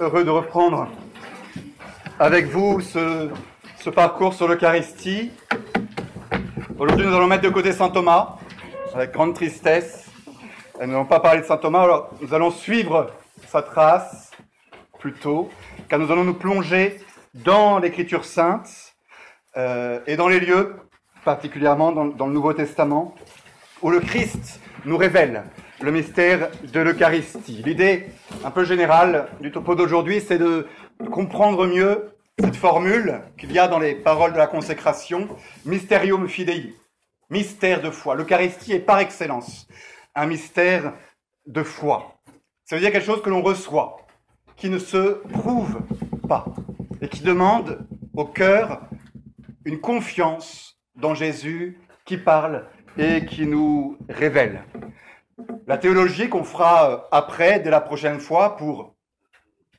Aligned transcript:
heureux 0.00 0.24
de 0.24 0.30
reprendre 0.30 0.88
avec 2.18 2.46
vous 2.46 2.80
ce, 2.80 3.30
parcours 3.90 4.32
sur 4.32 4.48
l'Eucharistie. 4.48 5.30
Aujourd'hui, 6.78 7.06
nous 7.06 7.14
allons 7.14 7.26
mettre 7.26 7.42
de 7.42 7.50
côté 7.50 7.72
Saint 7.72 7.90
Thomas, 7.90 8.38
avec 8.94 9.12
grande 9.12 9.34
tristesse. 9.34 10.10
Nous 10.80 10.86
n'allons 10.86 11.04
pas 11.04 11.20
parler 11.20 11.42
de 11.42 11.46
Saint 11.46 11.58
Thomas, 11.58 11.82
alors 11.82 12.10
nous 12.22 12.32
allons 12.32 12.50
suivre 12.50 13.10
sa 13.46 13.60
trace 13.60 14.30
plutôt, 14.98 15.50
car 15.90 15.98
nous 15.98 16.10
allons 16.10 16.24
nous 16.24 16.34
plonger 16.34 16.98
dans 17.34 17.78
l'Écriture 17.78 18.24
sainte 18.24 18.94
euh, 19.58 20.00
et 20.06 20.16
dans 20.16 20.28
les 20.28 20.40
lieux, 20.40 20.76
particulièrement 21.26 21.92
dans 21.92 22.26
le 22.26 22.32
Nouveau 22.32 22.54
Testament, 22.54 23.14
où 23.82 23.90
le 23.90 24.00
Christ 24.00 24.60
nous 24.86 24.96
révèle 24.96 25.44
le 25.82 25.92
mystère 25.92 26.50
de 26.72 26.80
l'Eucharistie. 26.80 27.62
L'idée 27.64 28.06
un 28.44 28.50
peu 28.50 28.64
générale 28.64 29.28
du 29.40 29.50
topo 29.50 29.74
d'aujourd'hui, 29.74 30.20
c'est 30.20 30.38
de 30.38 30.66
comprendre 31.10 31.66
mieux 31.66 32.10
cette 32.38 32.56
formule 32.56 33.20
qu'il 33.38 33.52
y 33.52 33.58
a 33.58 33.68
dans 33.68 33.78
les 33.78 33.94
paroles 33.94 34.32
de 34.32 34.38
la 34.38 34.46
consécration, 34.46 35.28
Mysterium 35.64 36.28
Fidei, 36.28 36.74
mystère 37.30 37.80
de 37.80 37.90
foi. 37.90 38.14
L'Eucharistie 38.14 38.72
est 38.72 38.80
par 38.80 38.98
excellence 38.98 39.68
un 40.14 40.26
mystère 40.26 40.92
de 41.46 41.62
foi. 41.62 42.20
Ça 42.64 42.76
veut 42.76 42.82
dire 42.82 42.92
quelque 42.92 43.06
chose 43.06 43.22
que 43.22 43.30
l'on 43.30 43.42
reçoit, 43.42 44.06
qui 44.56 44.68
ne 44.68 44.78
se 44.78 45.22
prouve 45.32 45.80
pas, 46.28 46.44
et 47.00 47.08
qui 47.08 47.22
demande 47.22 47.86
au 48.14 48.26
cœur 48.26 48.82
une 49.64 49.80
confiance 49.80 50.78
dans 50.94 51.14
Jésus 51.14 51.80
qui 52.04 52.18
parle 52.18 52.66
et 52.98 53.24
qui 53.24 53.46
nous 53.46 53.96
révèle. 54.08 54.62
La 55.66 55.78
théologie 55.78 56.28
qu'on 56.28 56.44
fera 56.44 56.90
euh, 56.90 56.98
après, 57.12 57.60
dès 57.60 57.70
la 57.70 57.80
prochaine 57.80 58.20
fois, 58.20 58.56
pour 58.56 58.94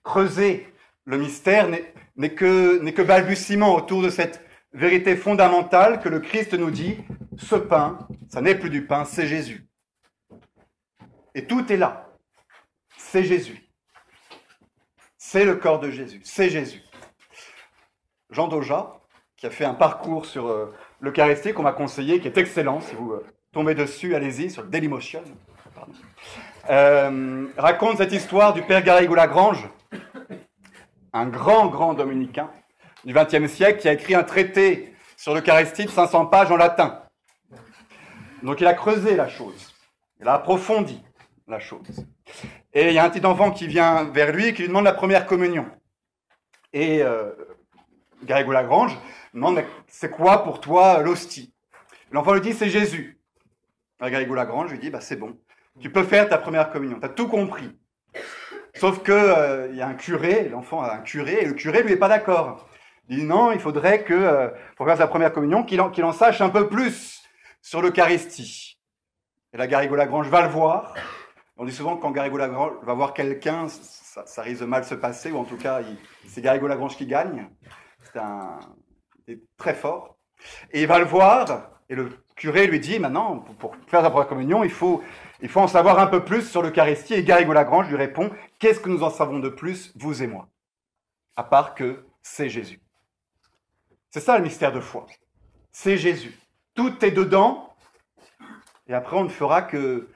creuser 0.03 0.67
le 1.05 1.17
mystère, 1.17 1.67
n'est 2.15 2.33
que, 2.33 2.89
que 2.91 3.01
balbutiement 3.01 3.75
autour 3.75 4.01
de 4.01 4.09
cette 4.09 4.41
vérité 4.73 5.15
fondamentale 5.15 5.99
que 5.99 6.09
le 6.09 6.19
Christ 6.19 6.53
nous 6.53 6.71
dit, 6.71 6.97
ce 7.37 7.55
pain, 7.55 8.07
ça 8.29 8.41
n'est 8.41 8.55
plus 8.55 8.69
du 8.69 8.85
pain, 8.85 9.05
c'est 9.05 9.27
Jésus. 9.27 9.67
Et 11.35 11.45
tout 11.45 11.71
est 11.71 11.77
là. 11.77 12.09
C'est 12.97 13.23
Jésus. 13.23 13.69
C'est 15.17 15.45
le 15.45 15.55
corps 15.55 15.79
de 15.79 15.89
Jésus. 15.89 16.21
C'est 16.23 16.49
Jésus. 16.49 16.81
Jean 18.29 18.47
Doja, 18.47 19.01
qui 19.37 19.45
a 19.45 19.49
fait 19.49 19.65
un 19.65 19.73
parcours 19.73 20.25
sur 20.25 20.47
euh, 20.47 20.73
l'Eucharistie 20.99 21.53
qu'on 21.53 21.63
m'a 21.63 21.73
conseillé, 21.73 22.19
qui 22.19 22.27
est 22.27 22.37
excellent, 22.37 22.79
si 22.79 22.95
vous 22.95 23.13
euh, 23.13 23.25
tombez 23.51 23.75
dessus, 23.75 24.15
allez-y, 24.15 24.49
sur 24.49 24.63
le 24.63 24.69
Dailymotion, 24.69 25.23
euh, 26.69 27.47
raconte 27.57 27.97
cette 27.97 28.13
histoire 28.13 28.53
du 28.53 28.61
père 28.61 28.83
Garrigou-Lagrange, 28.83 29.67
un 31.13 31.25
grand, 31.25 31.67
grand 31.67 31.93
dominicain 31.93 32.51
du 33.03 33.13
XXe 33.13 33.51
siècle 33.51 33.79
qui 33.79 33.89
a 33.89 33.93
écrit 33.93 34.15
un 34.15 34.23
traité 34.23 34.93
sur 35.17 35.33
l'Eucharistie 35.33 35.85
de 35.85 35.89
500 35.89 36.27
pages 36.27 36.51
en 36.51 36.57
latin. 36.57 37.01
Donc 38.43 38.61
il 38.61 38.67
a 38.67 38.73
creusé 38.73 39.15
la 39.15 39.27
chose, 39.27 39.73
il 40.19 40.27
a 40.27 40.33
approfondi 40.33 41.03
la 41.47 41.59
chose. 41.59 42.05
Et 42.73 42.87
il 42.87 42.93
y 42.93 42.99
a 42.99 43.03
un 43.03 43.09
petit 43.09 43.25
enfant 43.25 43.51
qui 43.51 43.67
vient 43.67 44.05
vers 44.05 44.31
lui 44.31 44.47
et 44.47 44.53
qui 44.53 44.61
lui 44.61 44.69
demande 44.69 44.85
la 44.85 44.93
première 44.93 45.25
communion. 45.25 45.65
Et 46.73 47.03
euh, 47.03 47.31
Garrigou-Lagrange 48.23 48.97
demande 49.33 49.63
C'est 49.87 50.11
quoi 50.11 50.43
pour 50.43 50.61
toi 50.61 51.01
l'hostie? 51.01 51.53
L'enfant 52.11 52.33
lui 52.33 52.41
dit 52.41 52.53
C'est 52.53 52.69
Jésus. 52.69 53.19
Garrigou-Lagrange 53.99 54.71
lui 54.71 54.79
dit 54.79 54.89
bah, 54.89 55.01
C'est 55.01 55.17
bon, 55.17 55.37
tu 55.81 55.91
peux 55.91 56.03
faire 56.03 56.29
ta 56.29 56.37
première 56.37 56.71
communion, 56.71 56.99
tu 56.99 57.05
as 57.05 57.09
tout 57.09 57.27
compris. 57.27 57.77
Sauf 58.75 59.03
que 59.03 59.11
euh, 59.11 59.67
il 59.71 59.77
y 59.77 59.81
a 59.81 59.87
un 59.87 59.93
curé, 59.95 60.49
l'enfant 60.49 60.81
a 60.81 60.93
un 60.93 60.99
curé, 60.99 61.39
et 61.41 61.45
le 61.45 61.53
curé 61.53 61.83
lui 61.83 61.93
est 61.93 61.97
pas 61.97 62.07
d'accord. 62.07 62.67
Il 63.09 63.17
dit 63.17 63.25
non, 63.25 63.51
il 63.51 63.59
faudrait 63.59 64.03
que, 64.03 64.13
euh, 64.13 64.49
pour 64.77 64.85
faire 64.85 64.97
sa 64.97 65.07
première 65.07 65.33
communion, 65.33 65.63
qu'il 65.63 65.81
en, 65.81 66.11
sache 66.13 66.41
un 66.41 66.49
peu 66.49 66.69
plus 66.69 67.21
sur 67.61 67.81
l'Eucharistie. 67.81 68.79
Et 69.53 69.57
la 69.57 69.67
Garrigou-Lagrange 69.67 70.29
va 70.29 70.43
le 70.43 70.47
voir. 70.47 70.93
On 71.57 71.65
dit 71.65 71.73
souvent 71.73 71.97
que 71.97 72.01
quand 72.01 72.11
Garrigou-Lagrange 72.11 72.71
va 72.83 72.93
voir 72.93 73.13
quelqu'un, 73.13 73.67
ça, 73.67 74.41
risque 74.41 74.61
de 74.61 74.65
mal 74.65 74.85
se 74.85 74.95
passer, 74.95 75.31
ou 75.31 75.37
en 75.37 75.43
tout 75.43 75.57
cas, 75.57 75.81
c'est 76.27 76.41
Garrigou-Lagrange 76.41 76.95
qui 76.95 77.05
gagne. 77.05 77.49
C'est 78.01 78.19
un, 78.19 78.59
très 79.57 79.73
fort. 79.73 80.17
Et 80.71 80.81
il 80.81 80.87
va 80.87 80.97
le 80.97 81.05
voir, 81.05 81.69
et 81.89 81.95
le 81.95 82.09
curé 82.35 82.65
lui 82.65 82.79
dit, 82.79 82.97
maintenant, 82.97 83.39
pour, 83.59 83.75
faire 83.87 84.01
sa 84.01 84.09
première 84.09 84.27
communion, 84.27 84.63
il 84.63 84.71
faut, 84.71 85.03
il 85.41 85.49
faut 85.49 85.59
en 85.59 85.67
savoir 85.67 85.99
un 85.99 86.07
peu 86.07 86.23
plus 86.23 86.49
sur 86.49 86.61
l'Eucharistie. 86.61 87.13
Et 87.13 87.23
Garrigou-Lagrange 87.23 87.89
lui 87.89 87.95
répond, 87.95 88.31
qu'est-ce 88.59 88.79
que 88.79 88.89
nous 88.89 89.03
en 89.03 89.09
savons 89.09 89.39
de 89.39 89.49
plus, 89.49 89.91
vous 89.95 90.21
et 90.21 90.27
moi 90.27 90.47
À 91.35 91.43
part 91.43 91.75
que 91.75 92.05
c'est 92.21 92.49
Jésus. 92.49 92.79
C'est 94.09 94.19
ça 94.19 94.37
le 94.37 94.43
mystère 94.43 94.71
de 94.71 94.79
foi. 94.79 95.07
C'est 95.71 95.97
Jésus. 95.97 96.37
Tout 96.75 97.03
est 97.03 97.11
dedans. 97.11 97.73
Et 98.87 98.93
après, 98.93 99.17
on 99.17 99.23
ne 99.23 99.29
fera 99.29 99.61
que 99.61 100.09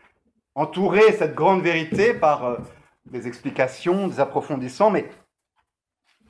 entourer 0.54 1.14
cette 1.14 1.36
grande 1.36 1.62
vérité 1.62 2.14
par 2.14 2.46
euh, 2.46 2.58
des 3.06 3.28
explications, 3.28 4.08
des 4.08 4.20
approfondissements, 4.20 4.90
mais 4.90 5.10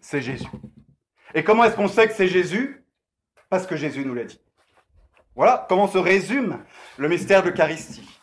c'est 0.02 0.22
Jésus. 0.22 0.48
Et 1.34 1.44
comment 1.44 1.64
est-ce 1.64 1.76
qu'on 1.76 1.88
sait 1.88 2.08
que 2.08 2.14
c'est 2.14 2.28
Jésus? 2.28 2.84
Parce 3.50 3.68
que 3.68 3.76
Jésus 3.76 4.06
nous 4.06 4.14
l'a 4.14 4.24
dit. 4.24 4.40
Voilà 5.36 5.66
comment 5.68 5.88
se 5.88 5.98
résume 5.98 6.64
le 6.98 7.10
mystère 7.10 7.44
de 7.44 7.50
l'Eucharistie. 7.50 8.15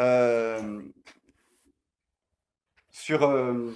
Euh, 0.00 0.80
sur, 2.90 3.24
euh, 3.24 3.74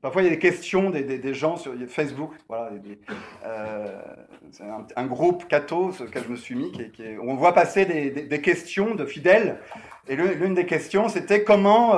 parfois, 0.00 0.22
il 0.22 0.26
y 0.26 0.28
a 0.28 0.30
des 0.30 0.38
questions 0.38 0.90
des, 0.90 1.34
gens 1.34 1.56
sur 1.56 1.74
Facebook. 1.88 2.32
Voilà, 2.48 2.70
euh, 3.44 4.02
c'est 4.50 4.64
un, 4.96 5.06
groupe 5.06 5.46
catho 5.48 5.92
sur 5.92 6.04
lequel 6.04 6.24
je 6.24 6.28
me 6.28 6.36
suis 6.36 6.54
mis. 6.54 6.72
On 7.22 7.34
voit 7.34 7.52
passer 7.52 7.84
des, 7.84 8.40
questions 8.40 8.94
de 8.94 9.04
fidèles. 9.04 9.60
Et 10.08 10.16
l'une 10.16 10.54
des 10.54 10.66
questions, 10.66 11.08
c'était 11.08 11.44
comment 11.44 11.96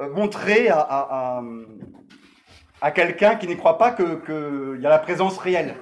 montrer 0.00 0.68
à, 0.70 1.42
à, 2.80 2.90
quelqu'un 2.90 3.36
qui 3.36 3.46
n'y 3.46 3.56
croit 3.56 3.78
pas 3.78 3.92
qu'il 3.92 4.80
y 4.80 4.86
a 4.86 4.90
la 4.90 4.98
présence 4.98 5.38
réelle. 5.38 5.76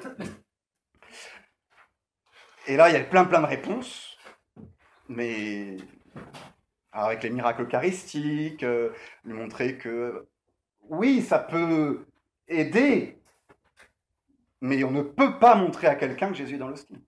Et 2.66 2.76
là, 2.76 2.88
il 2.88 2.92
y 2.92 2.98
a 2.98 3.04
plein, 3.04 3.24
plein 3.24 3.40
de 3.40 3.46
réponses. 3.46 4.18
Mais 5.08 5.76
avec 6.92 7.22
les 7.22 7.30
miracles 7.30 7.62
eucharistiques, 7.62 8.62
euh, 8.62 8.90
lui 9.24 9.34
montrer 9.34 9.78
que 9.78 10.26
oui, 10.88 11.22
ça 11.22 11.38
peut 11.38 12.06
aider, 12.48 13.18
mais 14.60 14.82
on 14.84 14.90
ne 14.90 15.02
peut 15.02 15.38
pas 15.38 15.54
montrer 15.54 15.86
à 15.86 15.94
quelqu'un 15.94 16.28
que 16.28 16.34
Jésus 16.34 16.56
est 16.56 16.58
dans 16.58 16.68
l'hostie. 16.68 17.02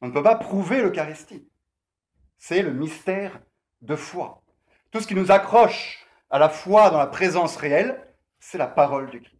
On 0.00 0.08
ne 0.08 0.12
peut 0.12 0.22
pas 0.22 0.36
prouver 0.36 0.80
l'Eucharistie. 0.80 1.48
C'est 2.38 2.62
le 2.62 2.72
mystère 2.72 3.40
de 3.82 3.96
foi. 3.96 4.42
Tout 4.90 5.00
ce 5.00 5.08
qui 5.08 5.16
nous 5.16 5.32
accroche 5.32 6.06
à 6.30 6.38
la 6.38 6.48
foi 6.48 6.90
dans 6.90 6.98
la 6.98 7.06
présence 7.08 7.56
réelle, 7.56 8.06
c'est 8.38 8.58
la 8.58 8.68
parole 8.68 9.10
du 9.10 9.20
Christ. 9.20 9.34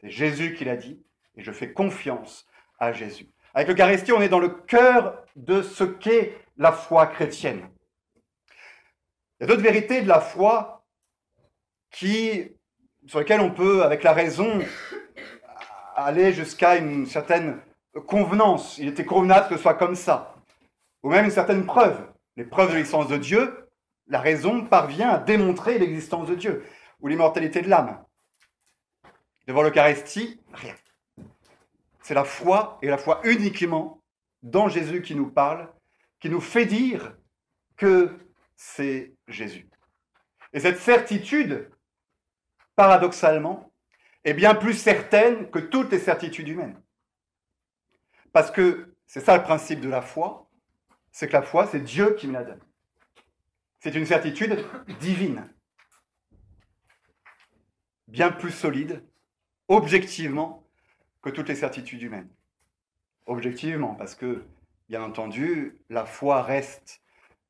C'est 0.00 0.10
Jésus 0.10 0.54
qui 0.54 0.64
l'a 0.64 0.76
dit, 0.76 1.00
et 1.36 1.42
je 1.42 1.52
fais 1.52 1.72
confiance 1.72 2.46
à 2.78 2.92
Jésus. 2.92 3.28
Avec 3.54 3.68
l'Eucharistie, 3.68 4.12
on 4.12 4.20
est 4.20 4.28
dans 4.28 4.40
le 4.40 4.48
cœur 4.48 5.24
de 5.36 5.62
ce 5.62 5.84
qu'est 5.84 6.36
la 6.56 6.72
foi 6.72 7.06
chrétienne. 7.06 7.68
Il 9.40 9.44
y 9.44 9.46
a 9.46 9.46
d'autres 9.46 9.62
vérités 9.62 10.02
de 10.02 10.08
la 10.08 10.20
foi 10.20 10.84
qui, 11.90 12.52
sur 13.06 13.20
lesquelles 13.20 13.40
on 13.40 13.50
peut, 13.50 13.82
avec 13.82 14.02
la 14.02 14.12
raison, 14.12 14.60
aller 15.96 16.34
jusqu'à 16.34 16.76
une 16.76 17.06
certaine 17.06 17.58
convenance. 18.06 18.76
Il 18.76 18.88
était 18.88 19.06
convenable 19.06 19.48
que 19.48 19.56
ce 19.56 19.62
soit 19.62 19.74
comme 19.74 19.94
ça. 19.94 20.34
Ou 21.02 21.08
même 21.08 21.24
une 21.24 21.30
certaine 21.30 21.64
preuve. 21.64 21.98
Les 22.36 22.44
preuves 22.44 22.70
de 22.70 22.74
l'existence 22.74 23.08
de 23.08 23.16
Dieu, 23.16 23.66
la 24.08 24.20
raison 24.20 24.62
parvient 24.66 25.08
à 25.08 25.18
démontrer 25.18 25.78
l'existence 25.78 26.28
de 26.28 26.34
Dieu 26.34 26.62
ou 27.00 27.08
l'immortalité 27.08 27.62
de 27.62 27.70
l'âme. 27.70 28.04
Devant 29.46 29.62
l'Eucharistie, 29.62 30.38
rien. 30.52 30.74
C'est 32.02 32.12
la 32.12 32.24
foi, 32.24 32.78
et 32.82 32.88
la 32.88 32.98
foi 32.98 33.20
uniquement 33.24 34.02
dans 34.42 34.68
Jésus 34.68 35.00
qui 35.00 35.14
nous 35.14 35.30
parle, 35.30 35.72
qui 36.18 36.28
nous 36.28 36.40
fait 36.42 36.66
dire 36.66 37.16
que 37.78 38.14
c'est 38.62 39.14
Jésus. 39.26 39.66
Et 40.52 40.60
cette 40.60 40.80
certitude, 40.80 41.70
paradoxalement, 42.76 43.72
est 44.22 44.34
bien 44.34 44.54
plus 44.54 44.74
certaine 44.74 45.50
que 45.50 45.58
toutes 45.58 45.90
les 45.90 45.98
certitudes 45.98 46.46
humaines. 46.46 46.78
Parce 48.34 48.50
que 48.50 48.94
c'est 49.06 49.20
ça 49.20 49.38
le 49.38 49.42
principe 49.42 49.80
de 49.80 49.88
la 49.88 50.02
foi, 50.02 50.50
c'est 51.10 51.26
que 51.26 51.32
la 51.32 51.42
foi, 51.42 51.68
c'est 51.68 51.80
Dieu 51.80 52.14
qui 52.16 52.28
me 52.28 52.34
la 52.34 52.44
donne. 52.44 52.60
C'est 53.78 53.94
une 53.94 54.04
certitude 54.04 54.62
divine, 55.00 55.50
bien 58.08 58.30
plus 58.30 58.52
solide, 58.52 59.02
objectivement, 59.68 60.68
que 61.22 61.30
toutes 61.30 61.48
les 61.48 61.56
certitudes 61.56 62.02
humaines. 62.02 62.28
Objectivement, 63.24 63.94
parce 63.94 64.14
que, 64.14 64.44
bien 64.90 65.02
entendu, 65.02 65.80
la 65.88 66.04
foi 66.04 66.42
reste 66.42 67.00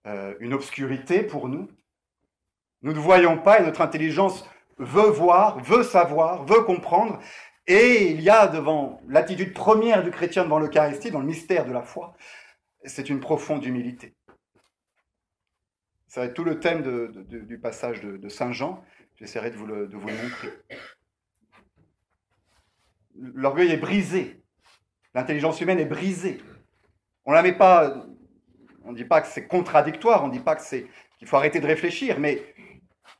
euh, 0.06 0.35
une 0.41 0.55
obscurité 0.55 1.23
pour 1.23 1.49
nous. 1.49 1.69
Nous 2.82 2.93
ne 2.93 2.99
voyons 2.99 3.38
pas 3.38 3.61
et 3.61 3.64
notre 3.64 3.82
intelligence 3.82 4.49
veut 4.79 5.11
voir, 5.11 5.62
veut 5.62 5.82
savoir, 5.82 6.44
veut 6.44 6.62
comprendre. 6.62 7.20
Et 7.67 8.11
il 8.11 8.20
y 8.20 8.31
a 8.31 8.49
devant 8.49 9.00
l'attitude 9.06 9.52
première 9.52 10.02
du 10.02 10.11
chrétien 10.11 10.44
devant 10.44 10.58
l'Eucharistie, 10.58 11.11
dans 11.11 11.20
le 11.20 11.26
mystère 11.26 11.67
de 11.67 11.73
la 11.73 11.82
foi, 11.82 12.17
c'est 12.85 13.11
une 13.11 13.20
profonde 13.20 13.64
humilité. 13.64 14.14
Ça 16.08 16.20
va 16.20 16.26
être 16.26 16.35
tout 16.35 16.44
le 16.44 16.58
thème 16.58 16.82
du 17.23 17.58
passage 17.58 18.00
de, 18.00 18.29
Saint 18.29 18.50
Jean. 18.50 18.82
J'essaierai 19.17 19.50
de 19.50 19.56
vous 19.56 19.67
le, 19.67 19.87
montrer. 19.87 20.52
L'orgueil 23.14 23.70
est 23.70 23.76
brisé. 23.76 24.43
L'intelligence 25.14 25.61
humaine 25.61 25.79
est 25.79 25.85
brisée. 25.85 26.41
On 27.25 27.32
la 27.32 27.43
met 27.43 27.52
pas. 27.52 28.06
On 28.84 28.92
ne 28.92 28.96
dit 28.96 29.04
pas 29.04 29.20
que 29.20 29.28
c'est 29.28 29.46
contradictoire. 29.46 30.24
On 30.24 30.28
ne 30.28 30.32
dit 30.32 30.40
pas 30.40 30.56
que 30.56 30.62
c'est 30.62 30.86
qu'il 31.18 31.28
faut 31.28 31.36
arrêter 31.36 31.60
de 31.60 31.66
réfléchir, 31.66 32.18
mais 32.18 32.42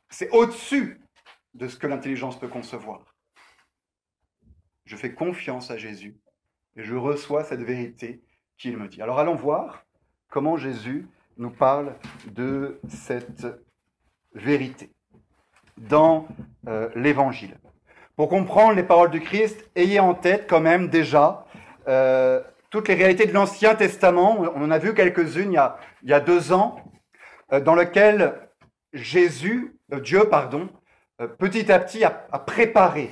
c'est 0.09 0.29
au-dessus 0.31 1.01
de 1.53 1.67
ce 1.67 1.77
que 1.77 1.87
l'intelligence 1.87 2.39
peut 2.39 2.47
concevoir. 2.47 3.15
Je 4.85 4.95
fais 4.95 5.13
confiance 5.13 5.71
à 5.71 5.77
Jésus 5.77 6.17
et 6.75 6.83
je 6.83 6.95
reçois 6.95 7.43
cette 7.43 7.61
vérité 7.61 8.21
qu'il 8.57 8.77
me 8.77 8.87
dit. 8.87 9.01
Alors 9.01 9.19
allons 9.19 9.35
voir 9.35 9.85
comment 10.29 10.57
Jésus 10.57 11.07
nous 11.37 11.51
parle 11.51 11.95
de 12.27 12.79
cette 12.87 13.47
vérité 14.33 14.91
dans 15.77 16.27
euh, 16.67 16.89
l'Évangile. 16.95 17.57
Pour 18.15 18.29
comprendre 18.29 18.73
les 18.73 18.83
paroles 18.83 19.09
du 19.09 19.21
Christ, 19.21 19.69
ayez 19.75 19.99
en 19.99 20.13
tête 20.13 20.45
quand 20.47 20.61
même 20.61 20.89
déjà 20.89 21.45
euh, 21.87 22.41
toutes 22.71 22.87
les 22.87 22.95
réalités 22.95 23.27
de 23.27 23.33
l'Ancien 23.33 23.75
Testament. 23.75 24.39
On 24.55 24.63
en 24.63 24.71
a 24.71 24.79
vu 24.79 24.95
quelques-unes 24.95 25.53
il, 25.53 26.09
y 26.09 26.13
a 26.13 26.19
deux 26.19 26.51
ans, 26.51 26.77
euh, 27.53 27.59
dans 27.59 27.75
lesquelles 27.75 28.33
Jésus, 28.93 29.77
Dieu, 30.01 30.27
pardon, 30.27 30.69
petit 31.37 31.71
à 31.71 31.77
petit 31.77 32.03
a, 32.03 32.09
préparé 32.09 33.11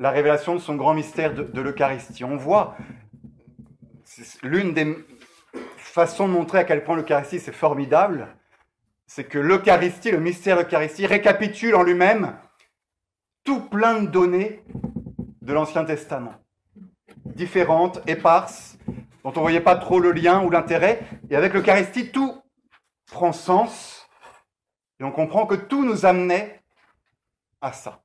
la 0.00 0.10
révélation 0.10 0.54
de 0.54 0.60
son 0.60 0.74
grand 0.74 0.94
mystère 0.94 1.32
de, 1.32 1.44
de 1.44 1.60
l'Eucharistie. 1.60 2.24
On 2.24 2.36
voit 2.36 2.76
l'une 4.42 4.74
des 4.74 4.96
façon 5.92 6.26
de 6.26 6.32
montrer 6.32 6.58
à 6.58 6.64
quel 6.64 6.84
point 6.84 6.96
l'Eucharistie 6.96 7.38
c'est 7.38 7.52
formidable, 7.52 8.26
c'est 9.06 9.24
que 9.24 9.38
l'Eucharistie, 9.38 10.10
le 10.10 10.20
mystère 10.20 10.56
de 10.56 10.62
l'Eucharistie, 10.62 11.06
récapitule 11.06 11.74
en 11.74 11.82
lui-même 11.82 12.38
tout 13.44 13.60
plein 13.60 14.02
de 14.02 14.06
données 14.08 14.64
de 15.42 15.52
l'Ancien 15.52 15.84
Testament, 15.84 16.34
différentes, 17.24 18.00
éparses, 18.06 18.78
dont 19.24 19.30
on 19.30 19.36
ne 19.36 19.40
voyait 19.40 19.60
pas 19.60 19.76
trop 19.76 20.00
le 20.00 20.12
lien 20.12 20.42
ou 20.44 20.50
l'intérêt. 20.50 21.00
Et 21.30 21.36
avec 21.36 21.54
l'Eucharistie, 21.54 22.10
tout 22.10 22.40
prend 23.06 23.32
sens 23.32 24.02
et 25.02 25.04
on 25.04 25.10
comprend 25.10 25.46
que 25.46 25.56
tout 25.56 25.84
nous 25.84 26.06
amenait 26.06 26.62
à 27.60 27.72
ça, 27.72 28.04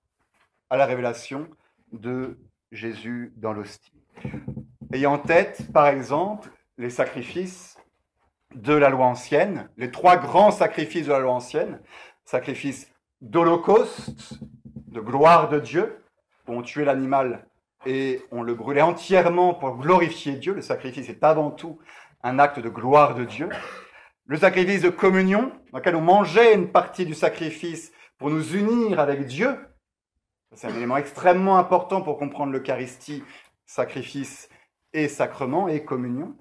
à 0.71 0.77
la 0.77 0.87
révélation 0.87 1.47
de 1.91 2.39
Jésus 2.71 3.33
dans 3.35 3.53
l'hostie. 3.53 3.93
Ayant 4.91 5.13
en 5.13 5.19
tête, 5.19 5.71
par 5.71 5.85
exemple, 5.89 6.49
les 6.79 6.89
sacrifices 6.89 7.77
de 8.55 8.73
la 8.73 8.89
loi 8.89 9.05
ancienne, 9.05 9.69
les 9.77 9.91
trois 9.91 10.17
grands 10.17 10.49
sacrifices 10.49 11.05
de 11.05 11.11
la 11.11 11.19
loi 11.19 11.33
ancienne, 11.33 11.79
sacrifice 12.25 12.91
d'holocauste, 13.21 14.39
de 14.87 14.99
gloire 14.99 15.49
de 15.49 15.59
Dieu, 15.59 16.03
où 16.47 16.53
on 16.53 16.63
tuait 16.63 16.85
l'animal 16.85 17.47
et 17.85 18.21
on 18.31 18.41
le 18.41 18.53
brûlait 18.53 18.81
entièrement 18.81 19.53
pour 19.53 19.77
glorifier 19.77 20.33
Dieu. 20.33 20.53
Le 20.53 20.61
sacrifice 20.61 21.09
est 21.09 21.23
avant 21.23 21.51
tout 21.51 21.79
un 22.23 22.39
acte 22.39 22.59
de 22.59 22.69
gloire 22.69 23.15
de 23.15 23.23
Dieu. 23.23 23.49
Le 24.25 24.37
sacrifice 24.37 24.81
de 24.81 24.89
communion, 24.89 25.51
dans 25.71 25.77
lequel 25.77 25.95
on 25.95 26.01
mangeait 26.01 26.53
une 26.53 26.71
partie 26.71 27.05
du 27.05 27.13
sacrifice 27.13 27.91
pour 28.17 28.29
nous 28.29 28.55
unir 28.55 28.99
avec 28.99 29.25
Dieu. 29.25 29.55
C'est 30.53 30.67
un 30.67 30.75
élément 30.75 30.97
extrêmement 30.97 31.57
important 31.57 32.01
pour 32.01 32.17
comprendre 32.17 32.51
l'Eucharistie, 32.51 33.23
sacrifice 33.65 34.49
et 34.93 35.07
sacrement 35.07 35.67
et 35.67 35.85
communion. 35.85 36.35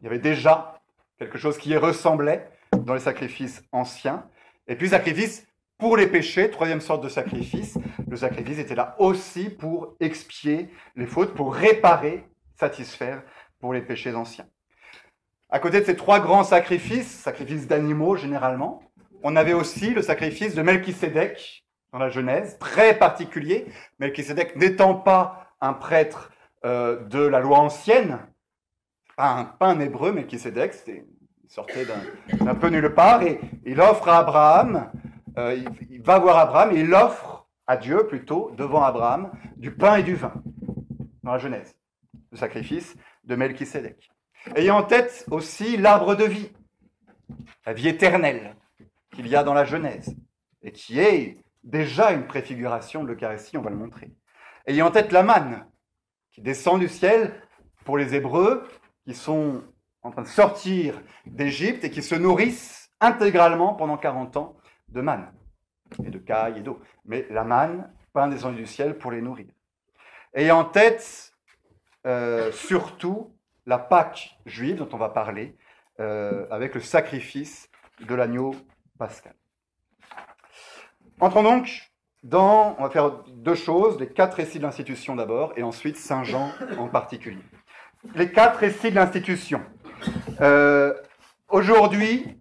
Il 0.00 0.04
y 0.04 0.06
avait 0.06 0.18
déjà 0.18 0.80
quelque 1.18 1.38
chose 1.38 1.58
qui 1.58 1.70
y 1.70 1.76
ressemblait 1.76 2.48
dans 2.76 2.94
les 2.94 3.00
sacrifices 3.00 3.64
anciens. 3.72 4.28
Et 4.68 4.76
puis 4.76 4.90
sacrifice 4.90 5.47
pour 5.78 5.96
les 5.96 6.06
péchés, 6.06 6.50
troisième 6.50 6.80
sorte 6.80 7.02
de 7.02 7.08
sacrifice. 7.08 7.78
Le 8.08 8.16
sacrifice 8.16 8.58
était 8.58 8.74
là 8.74 8.96
aussi 8.98 9.48
pour 9.48 9.94
expier 10.00 10.68
les 10.96 11.06
fautes, 11.06 11.34
pour 11.34 11.54
réparer, 11.54 12.24
satisfaire 12.56 13.22
pour 13.60 13.72
les 13.72 13.82
péchés 13.82 14.14
anciens. 14.14 14.46
À 15.50 15.60
côté 15.60 15.80
de 15.80 15.86
ces 15.86 15.96
trois 15.96 16.20
grands 16.20 16.44
sacrifices, 16.44 17.08
sacrifices 17.08 17.66
d'animaux 17.66 18.16
généralement, 18.16 18.82
on 19.22 19.36
avait 19.36 19.54
aussi 19.54 19.90
le 19.90 20.02
sacrifice 20.02 20.54
de 20.54 20.62
Melchisédek 20.62 21.64
dans 21.92 21.98
la 21.98 22.10
Genèse, 22.10 22.58
très 22.58 22.98
particulier. 22.98 23.66
Melchisédek 23.98 24.56
n'étant 24.56 24.94
pas 24.94 25.54
un 25.60 25.72
prêtre 25.72 26.30
euh, 26.64 27.04
de 27.04 27.20
la 27.20 27.40
loi 27.40 27.58
ancienne, 27.58 28.18
pas 29.16 29.56
un, 29.60 29.80
hébreu, 29.80 30.12
mais 30.12 30.26
qui 30.26 30.38
Sédek, 30.38 30.74
il 30.86 31.04
sortait 31.48 31.86
d'un 32.40 32.54
peu 32.54 32.68
nulle 32.68 32.94
part, 32.94 33.22
et 33.22 33.40
il 33.64 33.80
offre 33.80 34.08
à 34.08 34.18
Abraham, 34.18 34.90
euh, 35.38 35.64
il, 35.90 36.02
va 36.02 36.18
voir 36.18 36.38
Abraham, 36.38 36.76
et 36.76 36.80
il 36.80 36.92
offre 36.92 37.46
à 37.66 37.76
Dieu 37.76 38.06
plutôt, 38.06 38.50
devant 38.56 38.82
Abraham, 38.82 39.30
du 39.56 39.74
pain 39.74 39.96
et 39.96 40.02
du 40.02 40.14
vin, 40.14 40.34
dans 41.22 41.32
la 41.32 41.38
Genèse, 41.38 41.76
le 42.32 42.36
sacrifice 42.36 42.96
de 43.24 43.36
Melchisédek. 43.36 44.10
Ayant 44.56 44.78
en 44.78 44.82
tête 44.82 45.24
aussi 45.30 45.76
l'arbre 45.76 46.14
de 46.16 46.24
vie, 46.24 46.50
la 47.66 47.72
vie 47.72 47.88
éternelle 47.88 48.56
qu'il 49.12 49.28
y 49.28 49.36
a 49.36 49.44
dans 49.44 49.54
la 49.54 49.64
Genèse, 49.64 50.16
et 50.62 50.72
qui 50.72 50.98
est 50.98 51.36
déjà 51.62 52.12
une 52.12 52.26
préfiguration 52.26 53.04
de 53.04 53.08
l'Eucharistie, 53.08 53.56
on 53.56 53.62
va 53.62 53.70
le 53.70 53.76
montrer. 53.76 54.10
Ayant 54.66 54.88
en 54.88 54.90
tête 54.90 55.12
la 55.12 55.22
manne, 55.22 55.66
qui 56.32 56.40
descend 56.40 56.80
du 56.80 56.88
ciel 56.88 57.32
pour 57.84 57.96
les 57.96 58.14
Hébreux, 58.14 58.68
qui 59.04 59.14
sont 59.14 59.62
en 60.02 60.10
train 60.10 60.22
de 60.22 60.28
sortir 60.28 61.00
d'Égypte 61.26 61.84
et 61.84 61.90
qui 61.90 62.02
se 62.02 62.14
nourrissent 62.14 62.90
intégralement 63.00 63.74
pendant 63.74 63.96
40 63.96 64.36
ans 64.36 64.57
de 64.88 65.00
manne 65.00 65.30
et 66.04 66.10
de 66.10 66.18
caille 66.18 66.58
et 66.58 66.62
d'eau. 66.62 66.80
Mais 67.04 67.26
la 67.30 67.44
manne, 67.44 67.90
pain 68.12 68.28
descendu 68.28 68.56
du 68.56 68.66
ciel 68.66 68.98
pour 68.98 69.10
les 69.10 69.22
nourrir. 69.22 69.46
Et 70.34 70.50
en 70.50 70.64
tête 70.64 71.32
euh, 72.06 72.52
surtout 72.52 73.34
la 73.66 73.78
Pâque 73.78 74.38
juive 74.46 74.76
dont 74.76 74.88
on 74.92 74.98
va 74.98 75.08
parler 75.08 75.56
euh, 76.00 76.46
avec 76.50 76.74
le 76.74 76.80
sacrifice 76.80 77.70
de 78.00 78.14
l'agneau 78.14 78.54
pascal. 78.98 79.34
Entrons 81.20 81.42
donc 81.42 81.90
dans, 82.22 82.76
on 82.78 82.82
va 82.82 82.90
faire 82.90 83.10
deux 83.28 83.54
choses, 83.54 83.98
les 83.98 84.08
quatre 84.08 84.34
récits 84.34 84.58
de 84.58 84.64
l'institution 84.64 85.16
d'abord 85.16 85.52
et 85.56 85.62
ensuite 85.62 85.96
Saint 85.96 86.24
Jean 86.24 86.52
en 86.78 86.88
particulier 86.88 87.42
les 88.14 88.30
quatre 88.30 88.58
récits 88.58 88.90
de 88.90 88.96
l'institution. 88.96 89.60
Euh, 90.40 90.94
aujourd'hui, 91.48 92.36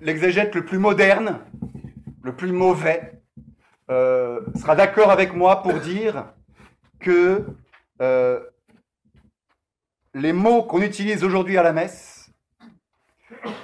l'exégète 0.00 0.54
le 0.54 0.64
plus 0.64 0.78
moderne, 0.78 1.40
le 2.22 2.34
plus 2.34 2.52
mauvais, 2.52 3.20
euh, 3.90 4.40
sera 4.54 4.76
d'accord 4.76 5.10
avec 5.10 5.34
moi 5.34 5.62
pour 5.62 5.74
dire 5.74 6.26
que 7.00 7.44
euh, 8.00 8.40
les 10.14 10.32
mots 10.32 10.62
qu'on 10.62 10.82
utilise 10.82 11.24
aujourd'hui 11.24 11.58
à 11.58 11.62
la 11.62 11.72
messe 11.72 12.30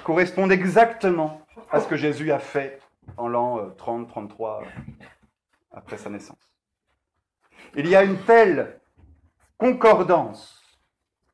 correspondent 0.03 0.51
exactement 0.51 1.41
à 1.71 1.79
ce 1.79 1.87
que 1.87 1.95
Jésus 1.95 2.31
a 2.31 2.39
fait 2.39 2.81
en 3.17 3.27
l'an 3.27 3.69
30-33 3.77 4.63
après 5.71 5.97
sa 5.97 6.09
naissance. 6.09 6.37
Il 7.75 7.87
y 7.87 7.95
a 7.95 8.03
une 8.03 8.17
telle 8.23 8.79
concordance 9.57 10.59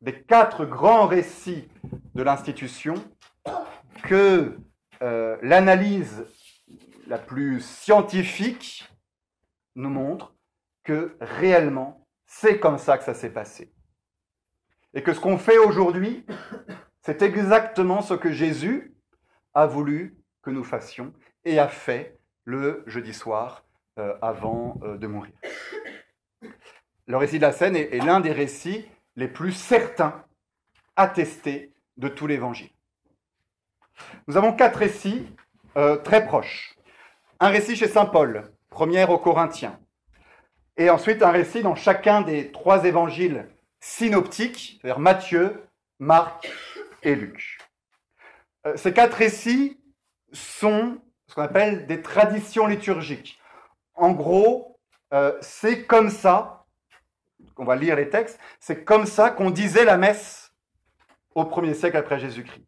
des 0.01 0.21
quatre 0.21 0.65
grands 0.65 1.07
récits 1.07 1.67
de 2.13 2.23
l'institution 2.23 2.95
que 4.03 4.57
euh, 5.01 5.37
l'analyse 5.41 6.25
la 7.07 7.17
plus 7.17 7.61
scientifique 7.61 8.89
nous 9.75 9.89
montre 9.89 10.35
que 10.83 11.17
réellement, 11.19 12.07
c'est 12.25 12.59
comme 12.59 12.77
ça 12.77 12.97
que 12.97 13.03
ça 13.03 13.13
s'est 13.13 13.33
passé. 13.33 13.73
Et 14.93 15.03
que 15.03 15.13
ce 15.13 15.19
qu'on 15.19 15.37
fait 15.37 15.57
aujourd'hui, 15.57 16.25
c'est 17.01 17.21
exactement 17.21 18.01
ce 18.01 18.13
que 18.13 18.31
Jésus 18.31 18.95
a 19.53 19.65
voulu 19.65 20.17
que 20.41 20.51
nous 20.51 20.63
fassions 20.63 21.13
et 21.43 21.59
a 21.59 21.67
fait 21.67 22.17
le 22.43 22.83
jeudi 22.87 23.13
soir 23.13 23.65
euh, 23.97 24.15
avant 24.21 24.79
euh, 24.83 24.97
de 24.97 25.07
mourir. 25.07 25.33
Le 27.07 27.17
récit 27.17 27.37
de 27.37 27.43
la 27.43 27.51
scène 27.51 27.75
est 27.75 28.03
l'un 28.03 28.19
des 28.19 28.31
récits 28.31 28.85
les 29.15 29.27
plus 29.27 29.51
certains 29.51 30.25
attestés 30.95 31.73
de 31.97 32.07
tout 32.07 32.27
l'évangile. 32.27 32.71
Nous 34.27 34.37
avons 34.37 34.53
quatre 34.53 34.77
récits 34.79 35.27
euh, 35.77 35.97
très 35.97 36.25
proches. 36.25 36.74
Un 37.41 37.49
récit 37.49 37.75
chez 37.75 37.89
Saint 37.89 38.05
Paul, 38.05 38.49
première 38.69 39.09
aux 39.09 39.17
Corinthiens, 39.17 39.77
et 40.77 40.89
ensuite 40.89 41.21
un 41.21 41.31
récit 41.31 41.61
dans 41.63 41.75
chacun 41.75 42.21
des 42.21 42.49
trois 42.53 42.85
évangiles 42.85 43.49
synoptiques, 43.81 44.79
c'est-à-dire 44.79 44.99
Matthieu, 44.99 45.67
Marc 45.99 46.49
et 47.03 47.13
Luc. 47.13 47.57
Euh, 48.65 48.77
ces 48.77 48.93
quatre 48.93 49.15
récits 49.15 49.81
sont 50.31 50.97
ce 51.27 51.35
qu'on 51.35 51.41
appelle 51.41 51.87
des 51.87 52.01
traditions 52.01 52.67
liturgiques. 52.67 53.39
en 53.95 54.11
gros, 54.11 54.79
euh, 55.13 55.37
c'est 55.41 55.85
comme 55.85 56.09
ça, 56.09 56.65
on 57.57 57.65
va 57.65 57.75
lire 57.75 57.97
les 57.97 58.09
textes, 58.09 58.39
c'est 58.61 58.85
comme 58.85 59.05
ça 59.05 59.29
qu'on 59.29 59.49
disait 59.49 59.83
la 59.83 59.97
messe 59.97 60.53
au 61.33 61.43
premier 61.43 61.73
siècle 61.73 61.97
après 61.97 62.17
Jésus-Christ. 62.17 62.65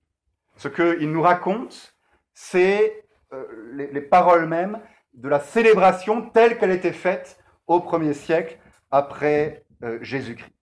Ce 0.58 0.68
qu'il 0.68 1.10
nous 1.10 1.22
raconte, 1.22 1.96
c'est 2.34 3.07
euh, 3.34 3.46
les, 3.74 4.02
paroles 4.02 4.48
mêmes 4.48 4.80
de 5.14 5.28
la 5.28 5.40
célébration 5.40 6.30
telle 6.30 6.58
qu'elle 6.58 6.72
était 6.72 6.94
faite 6.94 7.44
au 7.66 7.82
premier 7.82 8.14
siècle 8.14 8.58
après 8.90 9.66
euh, 9.84 10.00
Jésus-Christ. 10.02 10.54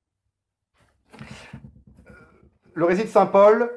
Le 2.73 2.85
récit 2.85 3.03
de 3.03 3.09
Saint 3.09 3.27
Paul 3.27 3.71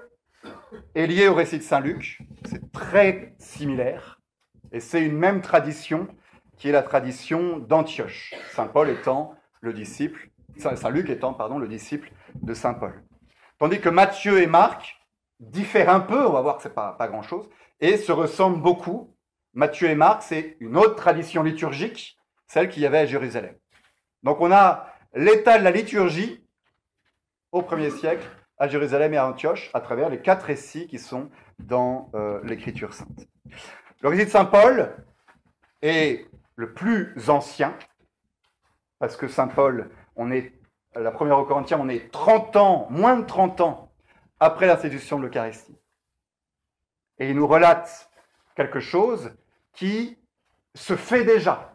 est 0.95 1.07
lié 1.07 1.29
au 1.29 1.35
récit 1.35 1.59
de 1.59 1.63
Saint 1.63 1.81
Luc, 1.81 2.21
c'est 2.45 2.73
très 2.73 3.35
similaire, 3.39 4.21
et 4.73 4.81
c'est 4.81 5.05
une 5.05 5.17
même 5.17 5.41
tradition 5.41 6.09
qui 6.57 6.69
est 6.69 6.73
la 6.73 6.83
tradition 6.83 7.59
d'Antioche, 7.59 8.35
Saint 8.53 8.67
Paul 8.67 8.89
étant 8.89 9.35
le 9.61 9.73
disciple, 9.73 10.31
Saint 10.57 10.91
Luc 10.91 11.09
étant 11.11 11.37
le 11.59 11.69
disciple 11.69 12.11
de 12.35 12.55
Saint 12.55 12.75
Paul. 12.75 13.05
Tandis 13.59 13.81
que 13.81 13.89
Matthieu 13.89 14.41
et 14.41 14.47
Marc 14.47 14.98
diffèrent 15.41 15.91
un 15.91 16.01
peu, 16.01 16.27
on 16.27 16.33
va 16.33 16.41
voir 16.41 16.57
que 16.57 16.63
ce 16.63 16.69
n'est 16.69 16.75
pas, 16.75 16.93
pas 16.93 17.09
grand-chose, 17.09 17.49
et 17.81 17.97
se 17.97 18.13
ressemblent 18.13 18.61
beaucoup. 18.61 19.15
Matthieu 19.55 19.89
et 19.89 19.95
Marc, 19.95 20.23
c'est 20.23 20.57
une 20.61 20.77
autre 20.77 20.95
tradition 20.95 21.43
liturgique, 21.43 22.19
celle 22.47 22.69
qu'il 22.69 22.83
y 22.83 22.87
avait 22.87 22.99
à 22.99 23.07
Jérusalem. 23.07 23.55
Donc 24.23 24.41
on 24.41 24.53
a 24.53 24.87
l'état 25.15 25.59
de 25.59 25.65
la 25.65 25.71
liturgie 25.71 26.45
au 27.53 27.63
premier 27.63 27.91
siècle 27.91 28.27
à 28.59 28.69
Jérusalem 28.69 29.15
et 29.15 29.17
à 29.17 29.29
Antioche 29.29 29.71
à 29.75 29.81
travers 29.81 30.11
les 30.11 30.21
quatre 30.21 30.43
récits 30.43 30.87
qui 30.87 30.99
sont 30.99 31.31
dans 31.59 32.11
euh, 32.15 32.41
l'Écriture 32.45 32.93
sainte. 32.93 33.27
Le 34.01 34.09
récit 34.09 34.27
de 34.27 34.31
Saint 34.31 34.45
Paul 34.45 34.95
est 35.83 36.27
le 36.57 36.73
plus 36.73 37.15
ancien, 37.29 37.75
parce 38.99 39.17
que 39.17 39.29
Saint 39.29 39.49
Paul, 39.49 39.91
on 40.17 40.31
est, 40.31 40.53
la 40.95 41.13
première 41.13 41.39
au 41.39 41.45
Corinthiens, 41.45 41.79
on 41.81 41.89
est 41.89 42.11
30 42.11 42.57
ans, 42.57 42.87
moins 42.91 43.17
de 43.17 43.25
30 43.25 43.61
ans 43.61 43.88
après 44.41 44.67
l'institution 44.67 45.19
de 45.19 45.27
l'Eucharistie. 45.27 45.77
Et 47.19 47.31
il 47.31 47.37
nous 47.37 47.47
relate 47.47 48.11
quelque 48.55 48.81
chose 48.81 49.33
qui 49.73 50.19
se 50.75 50.97
fait 50.97 51.25
déjà. 51.25 51.75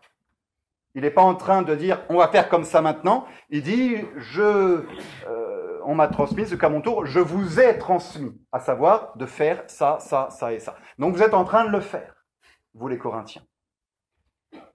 Il 0.95 1.01
n'est 1.01 1.11
pas 1.11 1.23
en 1.23 1.35
train 1.35 1.63
de 1.63 1.75
dire 1.75 2.03
on 2.09 2.17
va 2.17 2.27
faire 2.27 2.49
comme 2.49 2.63
ça 2.63 2.81
maintenant. 2.81 3.25
Il 3.49 3.63
dit 3.63 3.97
je, 4.17 4.85
euh, 5.27 5.79
on 5.85 5.95
m'a 5.95 6.07
transmis 6.07 6.45
ce 6.45 6.55
qu'à 6.55 6.69
mon 6.69 6.81
tour 6.81 7.05
je 7.05 7.19
vous 7.19 7.59
ai 7.59 7.77
transmis, 7.77 8.31
à 8.51 8.59
savoir 8.59 9.17
de 9.17 9.25
faire 9.25 9.63
ça, 9.67 9.97
ça, 9.99 10.29
ça 10.29 10.53
et 10.53 10.59
ça. 10.59 10.75
Donc 10.99 11.15
vous 11.15 11.23
êtes 11.23 11.33
en 11.33 11.45
train 11.45 11.65
de 11.65 11.71
le 11.71 11.81
faire, 11.81 12.25
vous 12.73 12.87
les 12.87 12.97
Corinthiens. 12.97 13.43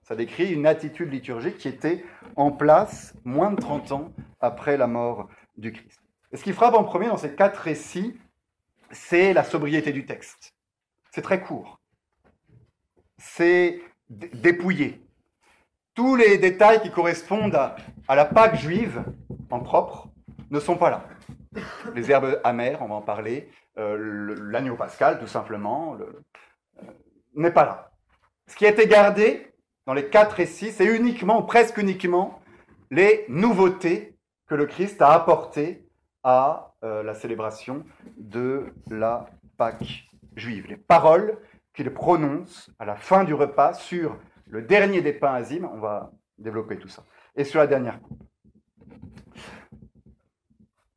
Ça 0.02 0.16
décrit 0.16 0.52
une 0.52 0.66
attitude 0.66 1.12
liturgique 1.12 1.58
qui 1.58 1.68
était 1.68 2.04
en 2.34 2.50
place 2.50 3.14
moins 3.24 3.50
de 3.50 3.60
30 3.60 3.92
ans 3.92 4.12
après 4.40 4.76
la 4.76 4.86
mort 4.86 5.28
du 5.56 5.72
Christ. 5.72 6.00
Et 6.32 6.36
ce 6.36 6.44
qui 6.44 6.52
frappe 6.52 6.74
en 6.74 6.84
premier 6.84 7.08
dans 7.08 7.16
ces 7.16 7.34
quatre 7.34 7.58
récits, 7.58 8.18
c'est 8.90 9.32
la 9.32 9.44
sobriété 9.44 9.92
du 9.92 10.06
texte. 10.06 10.54
C'est 11.10 11.22
très 11.22 11.40
court. 11.40 11.80
C'est 13.16 13.80
dépouillé. 14.10 15.04
Tous 15.94 16.16
les 16.16 16.38
détails 16.38 16.80
qui 16.80 16.90
correspondent 16.90 17.56
à, 17.56 18.14
la 18.14 18.24
Pâque 18.24 18.56
juive 18.56 19.02
en 19.50 19.60
propre 19.60 20.08
ne 20.50 20.60
sont 20.60 20.76
pas 20.76 20.90
là. 20.90 21.08
Les 21.94 22.10
herbes 22.10 22.40
amères, 22.44 22.82
on 22.82 22.88
va 22.88 22.94
en 22.96 23.02
parler, 23.02 23.50
euh, 23.78 24.36
l'agneau 24.50 24.76
pascal, 24.76 25.18
tout 25.18 25.26
simplement, 25.26 25.96
euh, 25.96 26.84
n'est 27.34 27.50
pas 27.50 27.64
là. 27.64 27.90
Ce 28.46 28.54
qui 28.54 28.66
a 28.66 28.70
été 28.70 28.86
gardé, 28.86 29.52
dans 29.86 29.94
les 29.94 30.08
quatre 30.08 30.32
récits, 30.32 30.72
c'est 30.72 30.86
uniquement, 30.86 31.42
presque 31.42 31.78
uniquement, 31.78 32.40
les 32.90 33.24
nouveautés 33.28 34.16
que 34.46 34.54
le 34.54 34.66
Christ 34.66 35.02
a 35.02 35.12
apportées 35.12 35.87
à 36.22 36.74
euh, 36.84 37.02
la 37.02 37.14
célébration 37.14 37.84
de 38.16 38.72
la 38.90 39.26
Pâque 39.56 40.04
juive. 40.36 40.66
Les 40.68 40.76
paroles 40.76 41.38
qu'il 41.74 41.90
prononce 41.92 42.70
à 42.78 42.84
la 42.84 42.96
fin 42.96 43.24
du 43.24 43.34
repas 43.34 43.74
sur 43.74 44.16
le 44.46 44.62
dernier 44.62 45.00
des 45.00 45.12
pains 45.12 45.34
azimes, 45.34 45.68
on 45.72 45.78
va 45.78 46.12
développer 46.38 46.78
tout 46.78 46.88
ça, 46.88 47.04
et 47.36 47.44
sur 47.44 47.60
la 47.60 47.66
dernière. 47.66 47.98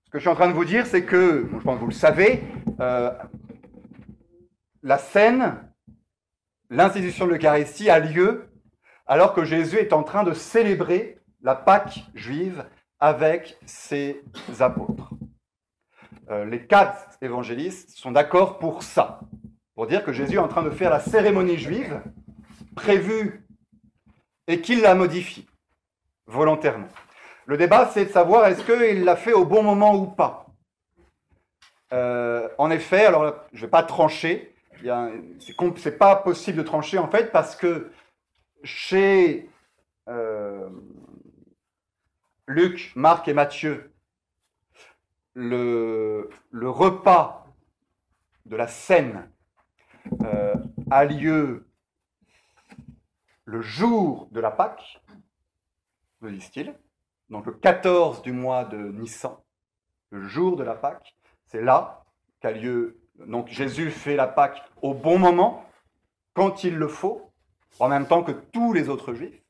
Ce 0.06 0.12
que 0.12 0.18
je 0.18 0.24
suis 0.24 0.30
en 0.30 0.36
train 0.36 0.50
de 0.50 0.54
vous 0.54 0.66
dire, 0.66 0.86
c'est 0.86 1.06
que, 1.06 1.48
je 1.52 1.64
pense 1.64 1.76
que 1.76 1.80
vous 1.82 1.88
le 1.88 1.94
savez, 1.94 2.44
euh, 2.80 3.12
la 4.84 4.98
scène, 4.98 5.72
l'institution 6.70 7.26
de 7.26 7.32
l'Eucharistie 7.32 7.90
a 7.90 8.00
lieu 8.00 8.50
alors 9.06 9.34
que 9.34 9.44
Jésus 9.44 9.78
est 9.78 9.94
en 9.94 10.04
train 10.04 10.24
de 10.24 10.34
célébrer 10.34 11.20
la 11.42 11.56
Pâque 11.56 12.00
juive 12.14 12.66
avec 13.00 13.58
ses 13.66 14.24
apôtres. 14.60 15.11
Euh, 16.32 16.46
les 16.46 16.66
quatre 16.66 17.18
évangélistes 17.22 17.90
sont 17.90 18.12
d'accord 18.12 18.58
pour 18.58 18.84
ça, 18.84 19.20
pour 19.76 19.86
dire 19.86 20.04
que 20.04 20.14
Jésus 20.14 20.36
est 20.36 20.40
en 20.40 20.48
train 20.48 20.64
de 20.64 20.70
faire 20.70 20.90
la 20.90 21.02
cérémonie 21.02 21.58
juive 21.58 22.02
prévue 22.76 23.46
et 24.48 24.62
qu'il 24.62 24.82
la 24.82 24.96
modifie 24.96 25.46
volontairement. 26.28 26.88
Le 27.46 27.58
débat, 27.58 27.90
c'est 27.94 28.06
de 28.06 28.12
savoir 28.12 28.46
est-ce 28.46 28.64
qu'il 28.64 29.04
l'a 29.04 29.18
fait 29.18 29.34
au 29.34 29.46
bon 29.46 29.62
moment 29.62 29.94
ou 29.96 30.06
pas. 30.06 30.46
Euh, 31.92 32.48
en 32.58 32.72
effet, 32.72 33.06
alors 33.06 33.36
je 33.52 33.58
ne 33.58 33.66
vais 33.66 33.70
pas 33.70 33.84
trancher, 33.84 34.56
ce 34.82 35.90
n'est 35.90 35.96
pas 35.98 36.16
possible 36.16 36.60
de 36.60 36.64
trancher 36.64 36.98
en 36.98 37.10
fait 37.10 37.34
parce 37.34 37.58
que 37.58 37.92
chez 38.64 39.50
euh, 40.08 40.70
Luc, 42.48 42.94
Marc 42.96 43.28
et 43.28 43.34
Matthieu, 43.34 43.92
le, 45.34 46.30
repas 46.54 47.46
de 48.46 48.56
la 48.56 48.68
scène 48.68 49.30
euh, 50.24 50.56
a 50.90 51.06
lieu 51.06 51.68
le 53.46 53.62
jour 53.62 54.28
de 54.32 54.40
la 54.40 54.52
Pâque, 54.52 55.02
me 56.22 56.32
disent-ils, 56.32 56.74
donc 57.30 57.46
le 57.46 57.54
14 57.54 58.22
du 58.22 58.32
mois 58.32 58.66
de 58.66 58.78
Nissan, 58.78 59.38
le 60.10 60.28
jour 60.28 60.58
de 60.58 60.64
la 60.64 60.76
Pâque, 60.76 61.16
c'est 61.46 61.62
là 61.62 62.04
qu'a 62.40 62.52
lieu, 62.52 63.00
donc 63.26 63.48
Jésus 63.48 63.92
fait 63.92 64.16
la 64.16 64.28
Pâque 64.28 64.62
au 64.82 64.94
bon 64.94 65.20
moment, 65.20 65.66
quand 66.34 66.64
il 66.64 66.76
le 66.76 66.88
faut, 66.88 67.32
en 67.80 67.90
même 67.90 68.08
temps 68.08 68.24
que 68.24 68.32
tous 68.32 68.74
les 68.74 68.90
autres 68.90 69.14
juifs. 69.14 69.42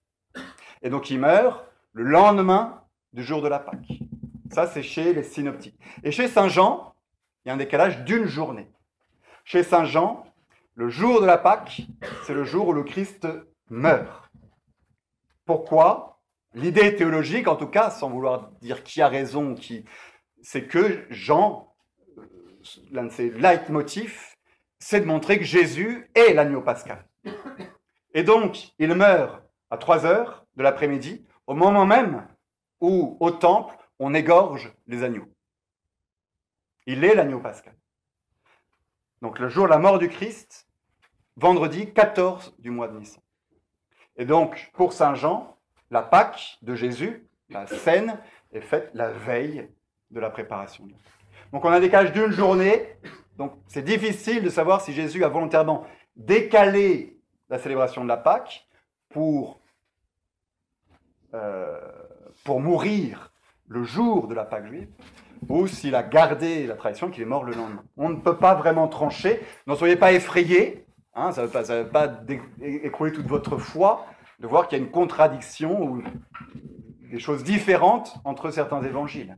Et 0.81 0.89
donc 0.89 1.09
il 1.09 1.19
meurt 1.19 1.65
le 1.93 2.03
lendemain 2.03 2.83
du 3.13 3.23
jour 3.23 3.41
de 3.41 3.47
la 3.47 3.59
Pâque. 3.59 4.01
Ça, 4.51 4.67
c'est 4.67 4.83
chez 4.83 5.13
les 5.13 5.23
synoptiques. 5.23 5.79
Et 6.03 6.11
chez 6.11 6.27
Saint 6.27 6.49
Jean, 6.49 6.93
il 7.43 7.47
y 7.47 7.51
a 7.51 7.53
un 7.53 7.57
décalage 7.57 8.03
d'une 8.03 8.25
journée. 8.25 8.69
Chez 9.45 9.63
Saint 9.63 9.85
Jean, 9.85 10.25
le 10.75 10.89
jour 10.89 11.21
de 11.21 11.25
la 11.25 11.37
Pâque, 11.37 11.81
c'est 12.23 12.33
le 12.33 12.43
jour 12.43 12.67
où 12.67 12.73
le 12.73 12.83
Christ 12.83 13.27
meurt. 13.69 14.29
Pourquoi? 15.45 16.19
L'idée 16.53 16.95
théologique, 16.97 17.47
en 17.47 17.55
tout 17.55 17.67
cas, 17.67 17.89
sans 17.89 18.09
vouloir 18.09 18.51
dire 18.61 18.83
qui 18.83 19.01
a 19.01 19.07
raison, 19.07 19.55
qui, 19.55 19.85
c'est 20.41 20.67
que 20.67 21.05
Jean, 21.09 21.73
euh, 22.17 22.23
l'un 22.91 23.05
de 23.05 23.09
ses 23.09 23.29
leitmotifs, 23.29 24.37
c'est 24.79 24.99
de 24.99 25.05
montrer 25.05 25.39
que 25.39 25.45
Jésus 25.45 26.09
est 26.13 26.33
l'agneau 26.33 26.61
pascal. 26.61 27.07
Et 28.13 28.23
donc, 28.23 28.73
il 28.79 28.93
meurt 28.95 29.41
à 29.69 29.77
3 29.77 30.05
heures 30.05 30.45
de 30.57 30.63
l'après-midi, 30.63 31.25
au 31.47 31.53
moment 31.53 31.85
même 31.85 32.27
où, 32.81 33.15
au 33.21 33.31
temple, 33.31 33.77
on 34.01 34.15
égorge 34.15 34.73
les 34.87 35.03
agneaux. 35.03 35.27
Il 36.87 37.03
est 37.03 37.13
l'agneau 37.13 37.39
pascal. 37.39 37.75
Donc, 39.21 39.37
le 39.37 39.47
jour 39.47 39.65
de 39.65 39.69
la 39.69 39.77
mort 39.77 39.99
du 39.99 40.09
Christ, 40.09 40.67
vendredi 41.37 41.93
14 41.93 42.55
du 42.57 42.71
mois 42.71 42.87
de 42.87 42.97
Nissan. 42.97 43.21
Et 44.17 44.25
donc, 44.25 44.71
pour 44.73 44.91
Saint 44.91 45.13
Jean, 45.13 45.55
la 45.91 46.01
Pâque 46.01 46.57
de 46.63 46.73
Jésus, 46.73 47.27
la 47.49 47.67
scène, 47.67 48.17
est 48.51 48.61
faite 48.61 48.89
la 48.95 49.11
veille 49.11 49.69
de 50.09 50.19
la 50.19 50.31
préparation. 50.31 50.87
Donc, 51.53 51.63
on 51.63 51.69
a 51.69 51.79
décalage 51.79 52.11
d'une 52.11 52.31
journée. 52.31 52.97
Donc, 53.37 53.53
c'est 53.67 53.83
difficile 53.83 54.43
de 54.43 54.49
savoir 54.49 54.81
si 54.81 54.93
Jésus 54.93 55.23
a 55.23 55.27
volontairement 55.27 55.85
décalé 56.15 57.19
la 57.49 57.59
célébration 57.59 58.03
de 58.03 58.07
la 58.07 58.17
Pâque 58.17 58.67
pour, 59.09 59.61
euh, 61.35 61.79
pour 62.43 62.59
mourir 62.59 63.30
le 63.71 63.83
jour 63.83 64.27
de 64.27 64.35
la 64.35 64.43
Pâque 64.43 64.67
juive, 64.67 64.89
ou 65.47 65.65
s'il 65.65 65.95
a 65.95 66.03
gardé 66.03 66.67
la 66.67 66.75
tradition 66.75 67.09
qu'il 67.09 67.23
est 67.23 67.25
mort 67.25 67.45
le 67.45 67.53
lendemain. 67.53 67.83
On 67.95 68.09
ne 68.09 68.17
peut 68.17 68.37
pas 68.37 68.53
vraiment 68.53 68.89
trancher. 68.89 69.39
N'en 69.65 69.75
soyez 69.75 69.95
pas 69.95 70.11
effrayés. 70.11 70.85
Hein, 71.13 71.31
ça 71.31 71.43
ne 71.43 71.47
veut 71.47 71.89
pas, 71.89 72.21
écrouler 72.61 73.13
toute 73.13 73.27
votre 73.27 73.57
foi 73.57 74.05
de 74.39 74.47
voir 74.47 74.67
qu'il 74.67 74.77
y 74.77 74.81
a 74.81 74.83
une 74.83 74.91
contradiction 74.91 75.83
ou 75.83 76.03
des 77.09 77.19
choses 77.19 77.43
différentes 77.43 78.17
entre 78.25 78.51
certains 78.51 78.81
évangiles. 78.83 79.35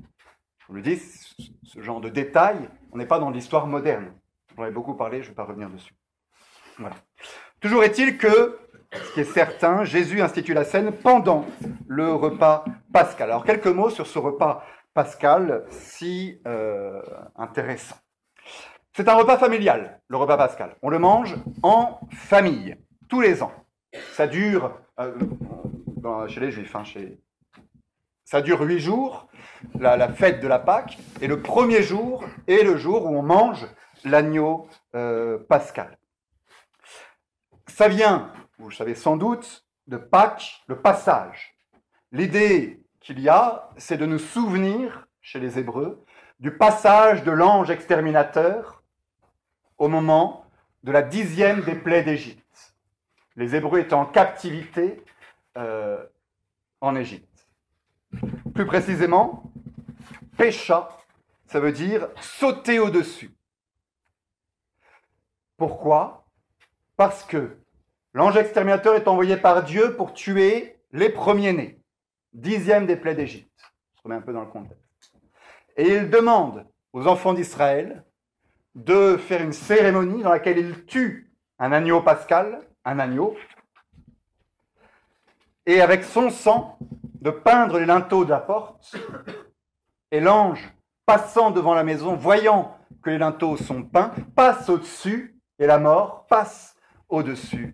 Je 0.59 0.65
vous 0.67 0.73
le 0.73 0.81
dis, 0.81 0.97
ce 0.97 1.81
genre 1.81 2.01
de 2.01 2.09
détails, 2.09 2.69
on 2.91 2.97
n'est 2.97 3.05
pas 3.05 3.19
dans 3.19 3.29
l'histoire 3.29 3.67
moderne. 3.67 4.13
J'en 4.57 4.65
ai 4.65 4.71
beaucoup 4.71 4.95
parlé, 4.95 5.21
je 5.21 5.27
ne 5.27 5.29
vais 5.29 5.35
pas 5.35 5.45
revenir 5.45 5.69
dessus. 5.69 5.93
Voilà. 6.79 6.95
Toujours 7.59 7.83
est-il 7.83 8.17
que, 8.17 8.57
ce 8.93 9.13
qui 9.13 9.19
est 9.21 9.33
certain, 9.33 9.83
Jésus 9.83 10.21
institue 10.21 10.53
la 10.53 10.63
scène 10.63 10.91
pendant 10.91 11.45
le 11.87 12.13
repas 12.13 12.65
pascal. 12.91 13.29
Alors 13.31 13.45
quelques 13.45 13.67
mots 13.67 13.89
sur 13.89 14.07
ce 14.07 14.19
repas 14.19 14.63
pascal 14.93 15.65
si 15.69 16.39
euh, 16.45 17.01
intéressant. 17.35 17.95
C'est 18.95 19.09
un 19.09 19.15
repas 19.15 19.37
familial, 19.37 19.99
le 20.07 20.17
repas 20.17 20.37
pascal. 20.37 20.75
On 20.83 20.89
le 20.89 20.99
mange 20.99 21.35
en 21.63 21.99
famille, 22.11 22.77
tous 23.09 23.21
les 23.21 23.41
ans. 23.41 23.51
Ça 24.13 24.27
dure, 24.27 24.77
euh, 24.99 25.13
chez 26.27 26.39
les 26.39 26.51
juifs, 26.51 26.75
hein, 26.75 26.83
chez... 26.83 27.17
ça 28.23 28.41
dure 28.41 28.61
huit 28.61 28.79
jours, 28.79 29.27
la, 29.79 30.09
fête 30.09 30.41
de 30.41 30.47
la 30.47 30.59
Pâque, 30.59 30.97
et 31.21 31.27
le 31.27 31.41
premier 31.41 31.81
jour 31.81 32.23
est 32.47 32.63
le 32.63 32.77
jour 32.77 33.05
où 33.05 33.17
on 33.17 33.23
mange 33.23 33.65
l'agneau 34.03 34.67
euh, 34.95 35.39
pascal. 35.49 35.97
Ça 37.67 37.87
vient, 37.87 38.31
vous 38.57 38.69
le 38.69 38.75
savez 38.75 38.95
sans 38.95 39.17
doute, 39.17 39.65
de 39.87 39.97
Pâques, 39.97 40.63
le 40.67 40.79
passage. 40.79 41.55
L'idée 42.11 42.81
qu'il 42.99 43.19
y 43.19 43.29
a, 43.29 43.69
c'est 43.77 43.97
de 43.97 44.05
nous 44.05 44.19
souvenir, 44.19 45.07
chez 45.21 45.39
les 45.39 45.59
Hébreux, 45.59 46.03
du 46.39 46.55
passage 46.55 47.23
de 47.23 47.31
l'ange 47.31 47.69
exterminateur 47.69 48.83
au 49.77 49.87
moment 49.87 50.45
de 50.83 50.91
la 50.91 51.01
dixième 51.01 51.61
des 51.61 51.75
plaies 51.75 52.03
d'Égypte. 52.03 52.75
Les 53.35 53.55
Hébreux 53.55 53.79
étaient 53.79 53.93
en 53.93 54.05
captivité 54.05 55.03
euh, 55.57 56.05
en 56.81 56.95
Égypte. 56.95 57.47
Plus 58.53 58.65
précisément, 58.65 59.51
pécha, 60.37 60.89
ça 61.47 61.59
veut 61.59 61.71
dire 61.71 62.09
sauter 62.21 62.79
au-dessus. 62.79 63.33
Pourquoi? 65.57 66.25
Parce 66.95 67.23
que 67.23 67.57
l'ange 68.13 68.37
exterminateur 68.37 68.95
est 68.95 69.07
envoyé 69.07 69.37
par 69.37 69.63
Dieu 69.63 69.95
pour 69.95 70.13
tuer 70.13 70.77
les 70.91 71.09
premiers-nés, 71.09 71.79
dixième 72.33 72.85
des 72.85 72.95
plaies 72.95 73.15
d'Égypte. 73.15 73.49
Je 73.95 74.01
remets 74.03 74.15
un 74.15 74.21
peu 74.21 74.33
dans 74.33 74.41
le 74.41 74.47
contexte. 74.47 74.79
Et 75.75 75.95
il 75.95 76.09
demande 76.09 76.65
aux 76.93 77.07
enfants 77.07 77.33
d'Israël 77.33 78.03
de 78.75 79.17
faire 79.17 79.41
une 79.41 79.53
cérémonie 79.53 80.21
dans 80.21 80.29
laquelle 80.29 80.59
il 80.59 80.85
tue 80.85 81.31
un 81.59 81.71
agneau 81.71 82.01
pascal, 82.01 82.61
un 82.85 82.99
agneau, 82.99 83.35
et 85.65 85.81
avec 85.81 86.03
son 86.03 86.29
sang, 86.29 86.77
de 87.21 87.31
peindre 87.31 87.79
les 87.79 87.85
linteaux 87.85 88.25
de 88.25 88.31
la 88.31 88.39
porte, 88.39 88.95
et 90.11 90.19
l'ange, 90.19 90.73
passant 91.05 91.51
devant 91.51 91.73
la 91.73 91.83
maison, 91.83 92.15
voyant 92.15 92.77
que 93.01 93.09
les 93.09 93.17
linteaux 93.17 93.57
sont 93.57 93.83
peints, 93.83 94.11
passe 94.35 94.69
au-dessus, 94.69 95.39
et 95.57 95.65
la 95.65 95.79
mort 95.79 96.25
passe 96.27 96.75
au-dessus 97.07 97.73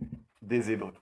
des 0.50 0.72
Hébreux. 0.72 0.94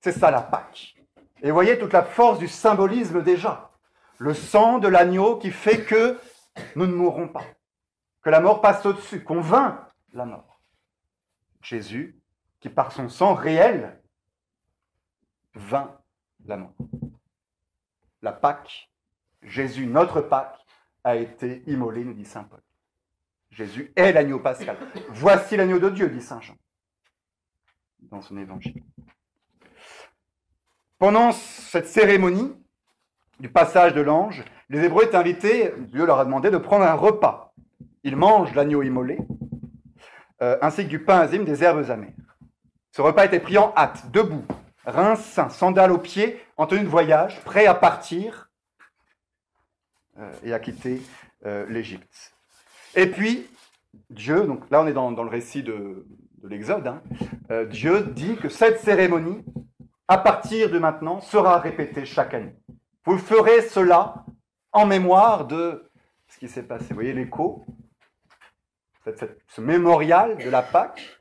C'est 0.00 0.12
ça 0.12 0.32
la 0.32 0.42
Pâque. 0.42 0.96
Et 1.42 1.52
voyez 1.52 1.78
toute 1.78 1.92
la 1.92 2.02
force 2.02 2.40
du 2.40 2.48
symbolisme 2.48 3.22
déjà. 3.22 3.70
Le 4.18 4.34
sang 4.34 4.78
de 4.78 4.88
l'agneau 4.88 5.36
qui 5.36 5.52
fait 5.52 5.84
que 5.84 6.18
nous 6.74 6.86
ne 6.86 6.94
mourrons 6.94 7.28
pas 7.28 7.44
que 8.26 8.30
la 8.30 8.40
mort 8.40 8.60
passe 8.60 8.84
au-dessus, 8.84 9.22
qu'on 9.22 9.40
vainc 9.40 9.78
la 10.12 10.24
mort. 10.24 10.60
Jésus, 11.62 12.20
qui 12.58 12.68
par 12.68 12.90
son 12.90 13.08
sang 13.08 13.34
réel, 13.34 14.02
vainc 15.54 15.90
la 16.44 16.56
mort. 16.56 16.74
La 18.22 18.32
Pâque, 18.32 18.90
Jésus, 19.42 19.86
notre 19.86 20.22
Pâque, 20.22 20.58
a 21.04 21.14
été 21.14 21.62
immolé, 21.68 22.02
nous 22.02 22.14
dit 22.14 22.24
Saint 22.24 22.42
Paul. 22.42 22.60
Jésus 23.50 23.92
est 23.94 24.10
l'agneau 24.10 24.40
pascal. 24.40 24.76
Voici 25.10 25.56
l'agneau 25.56 25.78
de 25.78 25.90
Dieu, 25.90 26.08
dit 26.08 26.20
Saint 26.20 26.40
Jean 26.40 26.56
dans 28.10 28.22
son 28.22 28.36
évangile. 28.36 28.82
Pendant 30.98 31.32
cette 31.32 31.86
cérémonie 31.86 32.54
du 33.38 33.48
passage 33.48 33.92
de 33.94 34.00
l'ange, 34.00 34.44
les 34.68 34.84
Hébreux 34.84 35.04
étaient 35.04 35.16
invités, 35.16 35.72
Dieu 35.78 36.06
leur 36.06 36.18
a 36.18 36.24
demandé 36.24 36.50
de 36.50 36.58
prendre 36.58 36.84
un 36.84 36.94
repas. 36.94 37.54
Ils 38.02 38.16
mangent 38.16 38.54
l'agneau 38.54 38.82
immolé, 38.82 39.18
euh, 40.42 40.56
ainsi 40.62 40.84
que 40.84 40.88
du 40.88 41.04
pain 41.04 41.18
azime, 41.18 41.44
des 41.44 41.62
herbes 41.62 41.90
amères. 41.90 42.12
Ce 42.92 43.02
repas 43.02 43.26
était 43.26 43.40
pris 43.40 43.58
en 43.58 43.74
hâte, 43.76 44.10
debout, 44.10 44.44
reins 44.86 45.16
sains, 45.16 45.50
sandales 45.50 45.92
aux 45.92 45.98
pieds, 45.98 46.40
en 46.56 46.66
tenue 46.66 46.84
de 46.84 46.88
voyage, 46.88 47.42
prêt 47.44 47.66
à 47.66 47.74
partir 47.74 48.50
euh, 50.18 50.32
et 50.42 50.54
à 50.54 50.58
quitter 50.58 51.02
euh, 51.44 51.66
l'Égypte. 51.68 52.32
Et 52.94 53.06
puis, 53.06 53.46
Dieu, 54.08 54.46
donc 54.46 54.70
là 54.70 54.80
on 54.82 54.86
est 54.86 54.94
dans, 54.94 55.10
le 55.10 55.28
récit 55.28 55.62
de, 55.62 56.06
l'Exode, 56.48 56.86
hein, 56.86 57.02
Dieu 57.66 58.02
dit 58.02 58.36
que 58.36 58.48
cette 58.48 58.80
cérémonie, 58.80 59.44
à 60.08 60.18
partir 60.18 60.70
de 60.70 60.78
maintenant, 60.78 61.20
sera 61.20 61.58
répétée 61.58 62.04
chaque 62.04 62.34
année. 62.34 62.54
Vous 63.04 63.18
ferez 63.18 63.62
cela 63.62 64.24
en 64.72 64.86
mémoire 64.86 65.46
de 65.46 65.90
ce 66.28 66.38
qui 66.38 66.48
s'est 66.48 66.62
passé. 66.62 66.86
Vous 66.90 66.96
voyez 66.96 67.12
l'écho? 67.12 67.64
Ce 69.48 69.60
mémorial 69.60 70.36
de 70.38 70.50
la 70.50 70.62
Pâque 70.62 71.20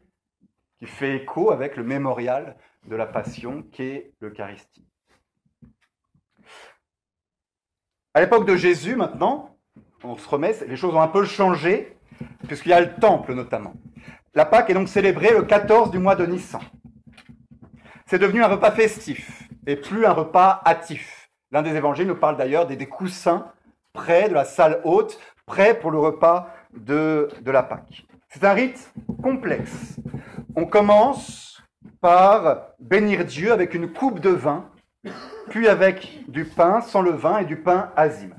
qui 0.79 0.87
fait 0.87 1.17
écho 1.17 1.51
avec 1.51 1.77
le 1.77 1.83
mémorial 1.83 2.57
de 2.87 2.95
la 2.95 3.05
Passion 3.05 3.63
qu'est 3.71 4.11
l'Eucharistie. 4.19 4.85
À 8.13 8.21
l'époque 8.21 8.47
de 8.47 8.55
Jésus, 8.55 8.95
maintenant, 8.95 9.57
on 10.03 10.17
se 10.17 10.27
remet, 10.27 10.55
les 10.67 10.75
choses 10.75 10.95
ont 10.95 11.01
un 11.01 11.07
peu 11.07 11.25
changé, 11.25 11.97
puisqu'il 12.47 12.69
y 12.69 12.73
a 12.73 12.81
le 12.81 12.95
temple 12.95 13.33
notamment. 13.33 13.73
La 14.35 14.43
Pâque 14.43 14.69
est 14.69 14.73
donc 14.73 14.89
célébrée 14.89 15.31
le 15.31 15.43
14 15.43 15.91
du 15.91 15.97
mois 15.97 16.17
de 16.17 16.25
Nissan. 16.25 16.59
C'est 18.05 18.19
devenu 18.19 18.43
un 18.43 18.49
repas 18.49 18.71
festif 18.71 19.47
et 19.65 19.77
plus 19.77 20.05
un 20.05 20.11
repas 20.11 20.61
hâtif. 20.65 21.29
L'un 21.51 21.61
des 21.61 21.73
évangiles 21.73 22.07
nous 22.07 22.17
parle 22.17 22.35
d'ailleurs 22.35 22.67
des, 22.67 22.85
coussins 22.85 23.47
près 23.93 24.27
de 24.27 24.33
la 24.33 24.43
salle 24.43 24.81
haute, 24.83 25.17
prêts 25.45 25.79
pour 25.79 25.89
le 25.89 25.99
repas 25.99 26.53
de, 26.75 27.29
la 27.45 27.63
Pâque. 27.63 28.05
C'est 28.27 28.43
un 28.43 28.51
rite 28.51 28.91
complexe. 29.23 29.95
On 30.57 30.65
commence 30.65 31.63
par 32.01 32.73
bénir 32.77 33.23
Dieu 33.23 33.53
avec 33.53 33.73
une 33.73 33.93
coupe 33.93 34.19
de 34.19 34.31
vin, 34.31 34.69
puis 35.47 35.69
avec 35.69 36.25
du 36.27 36.43
pain 36.43 36.81
sans 36.81 37.01
le 37.01 37.11
vin 37.11 37.37
et 37.37 37.45
du 37.45 37.55
pain 37.55 37.89
azime. 37.95 38.35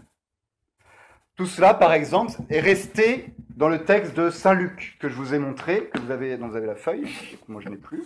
Tout 1.37 1.46
cela, 1.46 1.75
par 1.75 1.92
exemple, 1.92 2.33
est 2.49 2.61
resté 2.61 3.35
dans 3.51 3.68
le 3.68 3.85
texte 3.85 4.14
de 4.16 4.31
Saint 4.31 4.55
Luc 4.55 4.96
que 5.01 5.09
je 5.09 5.14
vous 5.14 5.35
ai 5.35 5.38
montré, 5.38 5.90
que 5.92 5.99
vous 5.99 6.11
avez, 6.11 6.37
dont 6.37 6.49
vous 6.49 6.57
avez 6.57 6.66
la 6.66 6.77
feuille. 6.77 7.09
Moi, 7.49 7.61
je 7.62 7.68
n'ai 7.68 7.77
plus. 7.77 8.05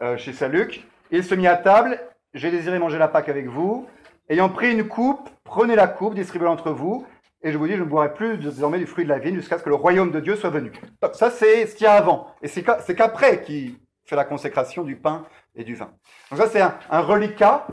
Euh, 0.00 0.16
chez 0.16 0.32
Saint 0.32 0.48
Luc. 0.48 0.86
Il 1.10 1.24
se 1.24 1.34
mit 1.34 1.46
à 1.46 1.56
table. 1.56 2.00
J'ai 2.32 2.50
désiré 2.50 2.78
manger 2.78 2.98
la 2.98 3.08
Pâque 3.08 3.28
avec 3.28 3.46
vous. 3.48 3.88
Ayant 4.28 4.48
pris 4.48 4.72
une 4.72 4.86
coupe, 4.86 5.28
prenez 5.42 5.74
la 5.74 5.88
coupe, 5.88 6.14
distribuez-la 6.14 6.52
entre 6.52 6.70
vous. 6.70 7.04
Et 7.42 7.52
je 7.52 7.58
vous 7.58 7.66
dis, 7.66 7.74
je 7.74 7.82
ne 7.82 7.88
boirai 7.88 8.14
plus 8.14 8.38
désormais 8.38 8.78
du 8.78 8.86
fruit 8.86 9.04
de 9.04 9.08
la 9.08 9.18
vigne 9.18 9.34
jusqu'à 9.34 9.58
ce 9.58 9.64
que 9.64 9.68
le 9.68 9.74
royaume 9.74 10.12
de 10.12 10.20
Dieu 10.20 10.36
soit 10.36 10.50
venu. 10.50 10.72
Ça, 11.12 11.30
c'est 11.30 11.66
ce 11.66 11.74
qu'il 11.74 11.84
y 11.84 11.88
a 11.88 11.94
avant. 11.94 12.28
Et 12.42 12.48
c'est 12.48 12.62
qu'après 12.62 13.42
qu'il 13.42 13.76
fait 14.04 14.16
la 14.16 14.24
consécration 14.24 14.84
du 14.84 14.96
pain 14.96 15.24
et 15.54 15.64
du 15.64 15.74
vin. 15.74 15.90
Donc 16.30 16.38
ça, 16.38 16.48
c'est 16.48 16.60
un, 16.60 17.00
reliquat, 17.00 17.66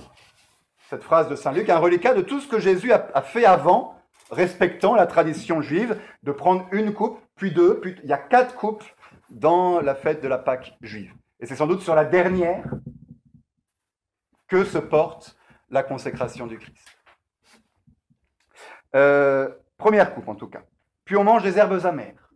cette 0.89 1.03
phrase 1.03 1.27
de 1.27 1.35
Saint 1.35 1.51
Luc, 1.51 1.69
un 1.69 1.79
reliquat 1.79 2.13
de 2.13 2.21
tout 2.21 2.39
ce 2.39 2.47
que 2.47 2.59
Jésus 2.59 2.91
a, 2.93 3.21
fait 3.21 3.45
avant, 3.45 3.95
respectant 4.31 4.95
la 4.95 5.05
tradition 5.05 5.61
juive, 5.61 5.99
de 6.23 6.31
prendre 6.31 6.65
une 6.71 6.93
coupe, 6.93 7.19
puis 7.35 7.51
deux, 7.51 7.79
puis 7.79 7.95
il 8.03 8.09
y 8.09 8.13
a 8.13 8.17
quatre 8.17 8.55
coupes 8.55 8.83
dans 9.29 9.81
la 9.81 9.95
fête 9.95 10.21
de 10.21 10.27
la 10.27 10.37
Pâque 10.37 10.77
juive. 10.81 11.13
Et 11.39 11.45
c'est 11.45 11.55
sans 11.55 11.67
doute 11.67 11.81
sur 11.81 11.93
la 11.93 12.05
dernière 12.05 12.63
que 14.47 14.63
se 14.63 14.77
porte 14.77 15.37
la 15.69 15.83
consécration 15.83 16.47
du 16.47 16.57
Christ. 16.57 16.87
Euh, 18.95 19.49
première 19.77 20.13
coupe 20.13 20.29
en 20.29 20.35
tout 20.35 20.47
cas. 20.47 20.61
Puis 21.03 21.17
on 21.17 21.25
mange 21.25 21.43
des 21.43 21.57
herbes 21.57 21.85
amères 21.85 22.31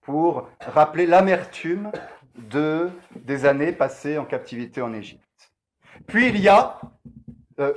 pour 0.00 0.48
rappeler 0.60 1.06
l'amertume 1.06 1.92
de, 2.34 2.90
des 3.14 3.46
années 3.46 3.72
passées 3.72 4.18
en 4.18 4.24
captivité 4.24 4.82
en 4.82 4.92
Égypte. 4.92 5.22
Puis 6.08 6.28
il 6.28 6.40
y 6.40 6.48
a 6.48 6.80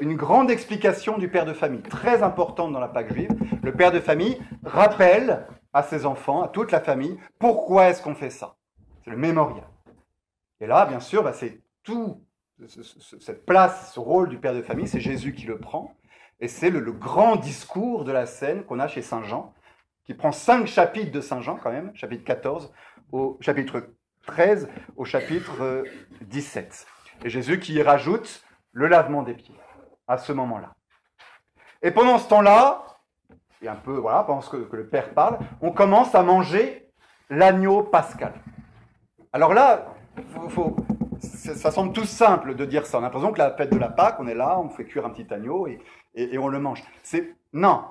une 0.01 0.15
grande 0.15 0.49
explication 0.49 1.17
du 1.17 1.29
père 1.29 1.45
de 1.45 1.53
famille, 1.53 1.81
très 1.81 2.23
importante 2.23 2.73
dans 2.73 2.79
la 2.79 2.87
Pâque 2.87 3.13
juive. 3.13 3.29
Le 3.61 3.71
père 3.71 3.91
de 3.91 3.99
famille 3.99 4.39
rappelle 4.63 5.45
à 5.73 5.83
ses 5.83 6.05
enfants, 6.05 6.41
à 6.41 6.47
toute 6.47 6.71
la 6.71 6.79
famille, 6.79 7.17
pourquoi 7.39 7.89
est-ce 7.89 8.01
qu'on 8.01 8.15
fait 8.15 8.29
ça 8.29 8.55
C'est 9.03 9.11
le 9.11 9.17
mémorial. 9.17 9.67
Et 10.59 10.67
là, 10.67 10.85
bien 10.85 10.99
sûr, 10.99 11.23
bah, 11.23 11.33
c'est 11.33 11.61
tout 11.83 12.23
cette 13.19 13.45
place, 13.45 13.93
ce 13.93 13.99
rôle 13.99 14.29
du 14.29 14.39
père 14.39 14.53
de 14.53 14.61
famille, 14.61 14.87
c'est 14.87 14.99
Jésus 14.99 15.33
qui 15.33 15.45
le 15.45 15.59
prend. 15.59 15.95
Et 16.39 16.47
c'est 16.47 16.69
le, 16.69 16.91
grand 16.91 17.35
discours 17.35 18.03
de 18.03 18.11
la 18.11 18.25
scène 18.25 18.63
qu'on 18.63 18.79
a 18.79 18.87
chez 18.87 19.01
Saint 19.01 19.23
Jean, 19.23 19.53
qui 20.05 20.13
prend 20.13 20.31
cinq 20.31 20.67
chapitres 20.67 21.11
de 21.11 21.21
Saint 21.21 21.41
Jean 21.41 21.57
quand 21.57 21.71
même, 21.71 21.91
chapitre 21.95 22.23
14 22.23 22.73
au 23.11 23.37
chapitre 23.41 23.89
13 24.25 24.69
au 24.95 25.05
chapitre 25.05 25.83
17. 26.21 26.85
Euh, 27.21 27.25
Et 27.25 27.29
Jésus 27.29 27.59
qui 27.59 27.73
y 27.73 27.81
rajoute 27.81 28.43
le 28.71 28.87
lavement 28.87 29.23
des 29.23 29.33
pieds 29.33 29.55
à 30.07 30.17
ce 30.17 30.31
moment-là. 30.33 30.73
Et 31.81 31.91
pendant 31.91 32.17
ce 32.17 32.27
temps-là, 32.29 32.83
et 33.61 33.67
un 33.67 33.75
peu, 33.75 33.97
voilà, 33.97 34.23
pendant 34.23 34.41
que, 34.41 34.57
que 34.57 34.75
le 34.75 34.87
Père 34.87 35.11
parle, 35.11 35.39
on 35.61 35.71
commence 35.71 36.15
à 36.15 36.23
manger 36.23 36.89
l'agneau 37.29 37.83
pascal. 37.83 38.33
Alors 39.33 39.53
là, 39.53 39.93
ça 41.21 41.71
semble 41.71 41.93
tout 41.93 42.05
simple 42.05 42.55
de 42.55 42.65
dire 42.65 42.85
ça. 42.85 42.97
On 42.97 43.01
a 43.01 43.03
l'impression 43.03 43.31
que 43.31 43.39
la 43.39 43.51
fête 43.51 43.71
de 43.71 43.77
la 43.77 43.89
Pâque, 43.89 44.17
on 44.19 44.27
est 44.27 44.35
là, 44.35 44.59
on 44.59 44.69
fait 44.69 44.85
cuire 44.85 45.05
un 45.05 45.09
petit 45.09 45.31
agneau 45.33 45.67
et, 45.67 46.37
on 46.37 46.47
le 46.47 46.59
mange. 46.59 46.83
C'est 47.03 47.35
non. 47.53 47.83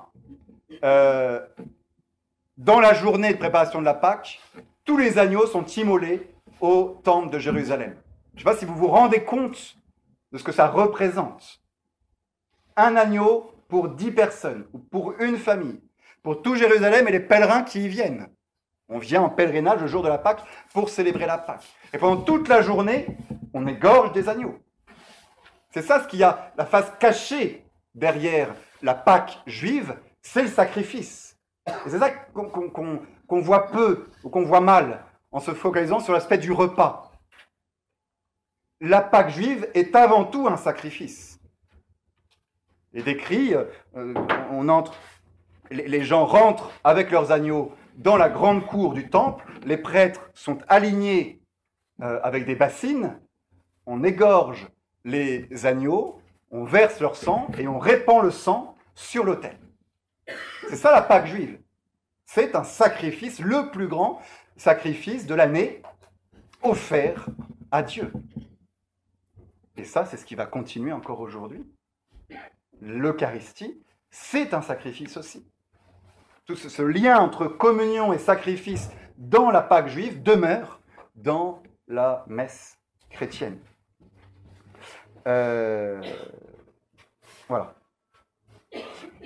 Euh, 0.83 1.39
dans 2.57 2.79
la 2.79 2.93
journée 2.93 3.33
de 3.33 3.37
préparation 3.37 3.79
de 3.79 3.85
la 3.85 3.93
Pâque, 3.93 4.39
tous 4.83 4.97
les 4.97 5.17
agneaux 5.17 5.45
sont 5.45 5.65
immolés 5.65 6.29
au 6.59 6.99
temple 7.03 7.29
de 7.29 7.39
Jérusalem. 7.39 7.95
Je 8.33 8.35
ne 8.35 8.39
sais 8.39 8.55
pas 8.55 8.57
si 8.57 8.65
vous 8.65 8.75
vous 8.75 8.87
rendez 8.87 9.23
compte 9.23 9.77
de 10.31 10.37
ce 10.37 10.43
que 10.43 10.51
ça 10.51 10.67
représente. 10.67 11.61
Un 12.79 12.95
agneau 12.95 13.51
pour 13.67 13.89
dix 13.89 14.11
personnes, 14.11 14.67
ou 14.71 14.77
pour 14.77 15.19
une 15.19 15.37
famille, 15.37 15.81
pour 16.21 16.43
tout 16.43 16.55
Jérusalem 16.55 17.07
et 17.07 17.11
les 17.11 17.19
pèlerins 17.19 17.63
qui 17.63 17.83
y 17.83 17.87
viennent. 17.87 18.29
On 18.87 18.99
vient 18.99 19.23
en 19.23 19.29
pèlerinage 19.29 19.81
le 19.81 19.87
jour 19.87 20.03
de 20.03 20.07
la 20.07 20.19
Pâque 20.19 20.43
pour 20.73 20.87
célébrer 20.89 21.25
la 21.25 21.39
Pâque. 21.39 21.67
Et 21.91 21.97
pendant 21.97 22.21
toute 22.21 22.47
la 22.47 22.61
journée, 22.61 23.07
on 23.55 23.65
égorge 23.65 24.13
des 24.13 24.29
agneaux. 24.29 24.59
C'est 25.71 25.81
ça 25.81 26.03
ce 26.03 26.07
qu'il 26.07 26.19
y 26.19 26.23
a, 26.23 26.53
la 26.55 26.67
face 26.67 26.91
cachée 26.99 27.65
derrière 27.95 28.53
la 28.83 28.93
Pâque 28.93 29.39
juive, 29.47 29.95
c'est 30.21 30.43
le 30.43 30.47
sacrifice. 30.47 31.35
Et 31.67 31.89
c'est 31.89 31.99
ça 31.99 32.11
qu'on 32.11 33.41
voit 33.41 33.71
peu 33.71 34.07
ou 34.23 34.29
qu'on 34.29 34.45
voit 34.45 34.61
mal 34.61 35.03
en 35.31 35.39
se 35.39 35.51
focalisant 35.51 35.99
sur 35.99 36.13
l'aspect 36.13 36.37
du 36.37 36.51
repas. 36.51 37.11
La 38.81 39.01
Pâque 39.01 39.31
juive 39.31 39.67
est 39.73 39.95
avant 39.95 40.25
tout 40.25 40.47
un 40.47 40.57
sacrifice. 40.57 41.36
Et 42.97 43.03
décrit, 43.03 43.53
euh, 43.53 43.65
on 44.49 44.69
entre, 44.69 44.95
les 45.69 46.01
gens 46.01 46.25
rentrent 46.25 46.71
avec 46.83 47.11
leurs 47.11 47.31
agneaux 47.31 47.71
dans 47.97 48.17
la 48.17 48.27
grande 48.27 48.65
cour 48.65 48.95
du 48.95 49.07
temple, 49.07 49.45
les 49.65 49.77
prêtres 49.77 50.31
sont 50.33 50.57
alignés 50.67 51.39
euh, 52.01 52.19
avec 52.23 52.47
des 52.47 52.55
bassines, 52.55 53.19
on 53.85 54.03
égorge 54.03 54.67
les 55.05 55.47
agneaux, 55.67 56.19
on 56.49 56.63
verse 56.63 56.99
leur 56.99 57.15
sang 57.15 57.47
et 57.59 57.67
on 57.67 57.77
répand 57.77 58.23
le 58.23 58.31
sang 58.31 58.75
sur 58.95 59.23
l'autel. 59.23 59.59
C'est 60.67 60.75
ça 60.75 60.91
la 60.91 61.03
Pâque 61.03 61.27
juive. 61.27 61.59
C'est 62.25 62.55
un 62.55 62.63
sacrifice, 62.63 63.39
le 63.39 63.69
plus 63.69 63.87
grand 63.87 64.19
sacrifice 64.55 65.27
de 65.27 65.35
l'année, 65.35 65.83
offert 66.63 67.27
à 67.69 67.83
Dieu. 67.83 68.11
Et 69.75 69.83
ça, 69.83 70.03
c'est 70.05 70.17
ce 70.17 70.25
qui 70.25 70.33
va 70.33 70.47
continuer 70.47 70.91
encore 70.91 71.19
aujourd'hui. 71.19 71.63
L'Eucharistie, 72.81 73.81
c'est 74.09 74.53
un 74.53 74.61
sacrifice 74.61 75.17
aussi 75.17 75.45
tout 76.47 76.55
ce, 76.55 76.81
lien 76.81 77.19
entre 77.19 77.47
communion 77.47 78.13
et 78.13 78.17
sacrifice 78.17 78.89
dans 79.17 79.51
la 79.51 79.61
Pâque 79.61 79.89
juive 79.89 80.23
demeure 80.23 80.79
dans 81.15 81.61
la 81.89 82.23
messe 82.27 82.79
chrétienne. 83.09 83.59
Euh, 85.27 86.01
voilà. 87.49 87.75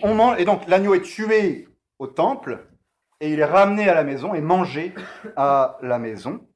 On 0.02 0.36
et 0.36 0.46
donc 0.46 0.68
l'agneau 0.68 0.96
est 0.96 1.04
tué 1.04 1.68
au 2.00 2.08
temple 2.08 2.66
et 3.20 3.32
il 3.32 3.40
est 3.40 3.46
ramené 3.46 3.88
à 3.88 3.94
la 3.94 4.04
maison 4.04 4.34
et 4.34 4.42
mangé 4.42 4.96
à 5.36 5.78
la 5.84 6.00
maison. 6.00 6.48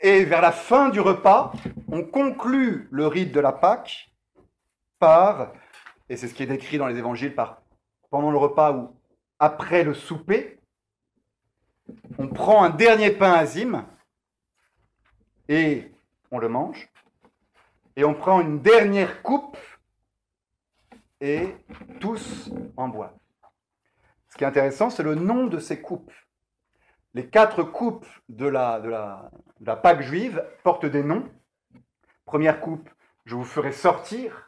Et 0.00 0.24
vers 0.24 0.40
la 0.40 0.52
fin 0.52 0.88
du 0.88 1.00
repas, 1.00 1.52
on 1.90 2.04
conclut 2.04 2.86
le 2.92 3.08
rite 3.08 3.32
de 3.32 3.40
la 3.40 3.50
Pâque 3.50 4.12
par, 5.00 5.52
et 6.08 6.16
c'est 6.16 6.28
ce 6.28 6.34
qui 6.34 6.42
est 6.42 6.46
décrit 6.46 6.78
dans 6.78 6.86
les 6.86 6.98
évangiles, 6.98 7.34
par 7.34 7.62
pendant 8.10 8.30
le 8.30 8.38
repas 8.38 8.72
où 8.72 8.96
après 9.38 9.84
le 9.84 9.94
souper, 9.94 10.58
on 12.18 12.28
prend 12.28 12.64
un 12.64 12.70
dernier 12.70 13.10
pain 13.10 13.32
azime 13.32 13.84
et 15.48 15.90
on 16.30 16.38
le 16.38 16.48
mange. 16.48 16.88
Et 17.96 18.04
on 18.04 18.14
prend 18.14 18.40
une 18.40 18.60
dernière 18.60 19.22
coupe 19.22 19.56
et 21.20 21.54
tous 22.00 22.50
en 22.76 22.88
boivent. 22.88 23.16
Ce 24.28 24.36
qui 24.36 24.44
est 24.44 24.46
intéressant, 24.46 24.90
c'est 24.90 25.02
le 25.02 25.14
nom 25.14 25.46
de 25.46 25.58
ces 25.58 25.80
coupes. 25.80 26.12
Les 27.14 27.28
quatre 27.28 27.62
coupes 27.64 28.06
de 28.28 28.46
la, 28.46 28.80
de 28.80 28.88
la, 28.88 29.30
de 29.60 29.66
la 29.66 29.76
Pâque 29.76 30.02
juive 30.02 30.44
portent 30.62 30.86
des 30.86 31.02
noms. 31.02 31.28
Première 32.24 32.60
coupe, 32.60 32.88
je 33.24 33.34
vous 33.34 33.44
ferai 33.44 33.72
sortir. 33.72 34.47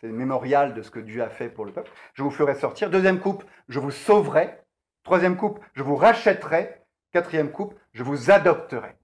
C'est 0.00 0.06
le 0.06 0.14
mémorial 0.14 0.72
de 0.72 0.80
ce 0.80 0.90
que 0.90 0.98
Dieu 0.98 1.22
a 1.22 1.28
fait 1.28 1.50
pour 1.50 1.66
le 1.66 1.72
peuple. 1.72 1.90
Je 2.14 2.22
vous 2.22 2.30
ferai 2.30 2.54
sortir. 2.54 2.88
Deuxième 2.88 3.20
coupe, 3.20 3.44
je 3.68 3.78
vous 3.78 3.90
sauverai. 3.90 4.62
Troisième 5.02 5.36
coupe, 5.36 5.60
je 5.74 5.82
vous 5.82 5.94
rachèterai. 5.94 6.82
Quatrième 7.12 7.52
coupe, 7.52 7.74
je 7.92 8.02
vous 8.02 8.30
adopterai. 8.30 8.96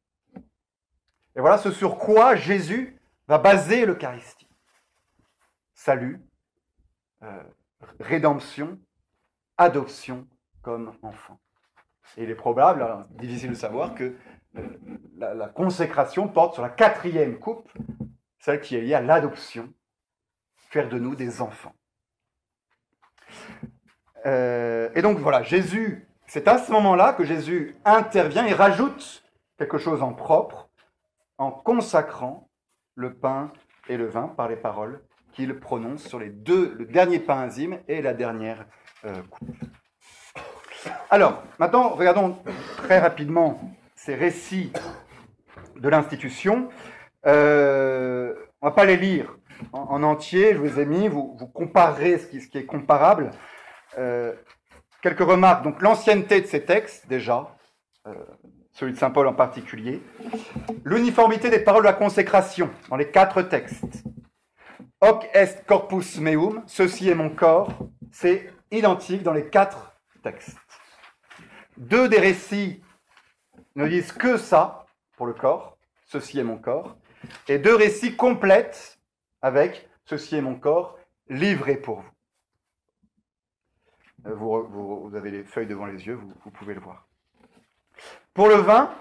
Et 1.34 1.40
voilà 1.40 1.58
ce 1.58 1.70
sur 1.70 1.98
quoi 1.98 2.34
Jésus 2.34 2.98
va 3.28 3.36
baser 3.36 3.84
l'Eucharistie. 3.84 4.48
Salut, 5.74 6.22
euh, 7.22 7.42
rédemption, 8.00 8.78
adoption 9.58 10.26
comme 10.62 10.94
enfant. 11.02 11.38
Et 12.16 12.22
il 12.22 12.30
est 12.30 12.36
probable, 12.36 13.06
difficile 13.10 13.50
de 13.50 13.54
savoir, 13.54 13.94
que 13.94 14.14
euh, 14.56 14.62
la 15.18 15.48
consécration 15.48 16.26
porte 16.28 16.54
sur 16.54 16.62
la 16.62 16.70
quatrième 16.70 17.38
coupe, 17.38 17.70
celle 18.38 18.62
qui 18.62 18.76
est 18.76 18.80
liée 18.80 18.94
à 18.94 19.02
l'adoption 19.02 19.74
de 20.84 20.98
nous 20.98 21.14
des 21.14 21.40
enfants. 21.40 21.74
Euh, 24.26 24.88
et 24.94 25.02
donc 25.02 25.18
voilà, 25.18 25.42
Jésus, 25.42 26.06
c'est 26.26 26.48
à 26.48 26.58
ce 26.58 26.72
moment-là 26.72 27.12
que 27.12 27.24
Jésus 27.24 27.76
intervient 27.84 28.44
et 28.46 28.52
rajoute 28.52 29.24
quelque 29.58 29.78
chose 29.78 30.02
en 30.02 30.12
propre 30.12 30.68
en 31.38 31.50
consacrant 31.50 32.48
le 32.94 33.14
pain 33.14 33.52
et 33.88 33.96
le 33.96 34.06
vin 34.06 34.28
par 34.28 34.48
les 34.48 34.56
paroles 34.56 35.02
qu'il 35.32 35.58
prononce 35.58 36.06
sur 36.06 36.18
les 36.18 36.30
deux, 36.30 36.74
le 36.78 36.86
dernier 36.86 37.18
pain 37.18 37.46
enzyme 37.46 37.78
et 37.88 38.00
la 38.00 38.14
dernière 38.14 38.64
euh, 39.04 39.12
coupe. 39.30 39.54
Alors, 41.10 41.42
maintenant, 41.58 41.90
regardons 41.90 42.38
très 42.78 42.98
rapidement 42.98 43.60
ces 43.94 44.14
récits 44.14 44.72
de 45.76 45.88
l'institution. 45.88 46.68
Euh, 47.26 48.34
on 48.62 48.66
ne 48.66 48.70
va 48.70 48.74
pas 48.74 48.84
les 48.84 48.96
lire 48.96 49.36
en, 49.72 50.02
entier, 50.02 50.54
je 50.54 50.58
vous 50.58 50.78
ai 50.80 50.86
mis, 50.86 51.08
vous, 51.08 51.36
vous 51.38 51.46
comparerez 51.46 52.18
ce 52.18 52.26
qui, 52.26 52.58
est 52.58 52.66
comparable. 52.66 53.30
Euh, 53.98 54.32
quelques 55.02 55.20
remarques. 55.20 55.62
Donc 55.62 55.82
l'ancienneté 55.82 56.40
de 56.40 56.46
ces 56.46 56.64
textes, 56.64 57.06
déjà, 57.08 57.56
euh, 58.06 58.14
celui 58.72 58.92
de 58.92 58.98
Saint 58.98 59.10
Paul 59.10 59.26
en 59.26 59.34
particulier. 59.34 60.02
L'uniformité 60.84 61.48
des 61.48 61.60
paroles 61.60 61.82
de 61.82 61.88
la 61.88 61.94
consécration 61.94 62.70
dans 62.90 62.96
les 62.96 63.10
quatre 63.10 63.42
textes. 63.42 64.04
Hoc 65.00 65.28
est 65.32 65.64
corpus 65.66 66.18
meum, 66.18 66.62
ceci 66.66 67.08
est 67.08 67.14
mon 67.14 67.30
corps, 67.30 67.70
c'est 68.10 68.50
identique 68.70 69.22
dans 69.22 69.32
les 69.32 69.46
quatre 69.48 69.92
textes. 70.22 70.56
Deux 71.76 72.08
des 72.08 72.18
récits 72.18 72.82
ne 73.76 73.86
disent 73.86 74.12
que 74.12 74.36
ça 74.36 74.86
pour 75.16 75.26
le 75.26 75.34
corps, 75.34 75.76
ceci 76.06 76.38
est 76.38 76.44
mon 76.44 76.56
corps, 76.56 76.96
et 77.48 77.58
deux 77.58 77.76
récits 77.76 78.16
complètent 78.16 78.95
avec 79.46 79.88
Ceci 80.06 80.36
est 80.36 80.40
mon 80.40 80.54
corps 80.54 80.96
livré 81.28 81.76
pour 81.76 82.00
vous. 82.00 82.10
Euh, 84.26 84.34
vous, 84.34 85.10
avez 85.14 85.30
les 85.32 85.44
feuilles 85.44 85.66
devant 85.66 85.84
les 85.86 86.06
yeux, 86.06 86.14
vous, 86.14 86.50
pouvez 86.50 86.74
le 86.74 86.80
voir. 86.80 87.08
Pour 88.32 88.48
le 88.48 88.54
vin, 88.54 88.94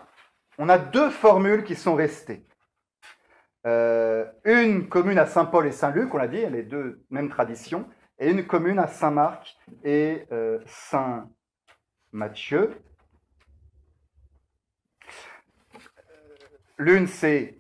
on 0.58 0.68
a 0.68 0.80
deux 0.80 1.12
formules 1.12 1.64
qui 1.64 1.76
sont 1.76 1.94
restées. 1.96 2.44
Euh, 3.68 4.26
une 4.46 4.90
commune 4.90 5.20
à 5.20 5.28
Saint-Paul 5.28 5.68
et 5.68 5.72
Saint-Luc, 5.72 6.12
on 6.14 6.18
l'a 6.18 6.28
dit, 6.28 6.46
les 6.48 6.64
deux 6.64 7.06
mêmes 7.12 7.30
traditions, 7.30 7.88
et 8.18 8.32
une 8.32 8.48
commune 8.48 8.80
à 8.80 8.88
Saint-Marc 8.88 9.58
et 9.84 10.26
euh, 10.32 10.60
Saint-Matthieu. 10.66 12.82
L'une, 16.78 17.08
c'est 17.08 17.58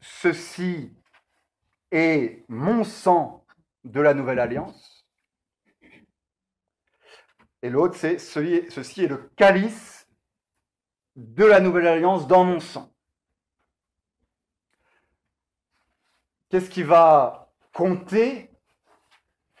ceci 0.00 0.95
et 1.92 2.44
mon 2.48 2.84
sang 2.84 3.44
de 3.84 4.00
la 4.00 4.14
nouvelle 4.14 4.38
alliance. 4.38 5.06
Et 7.62 7.70
l'autre, 7.70 7.96
c'est 7.96 8.18
ceci 8.18 9.04
est 9.04 9.08
le 9.08 9.30
calice 9.36 10.08
de 11.16 11.44
la 11.44 11.60
nouvelle 11.60 11.86
alliance 11.86 12.26
dans 12.26 12.44
mon 12.44 12.60
sang. 12.60 12.92
Qu'est-ce 16.48 16.70
qui 16.70 16.82
va 16.82 17.52
compter 17.72 18.50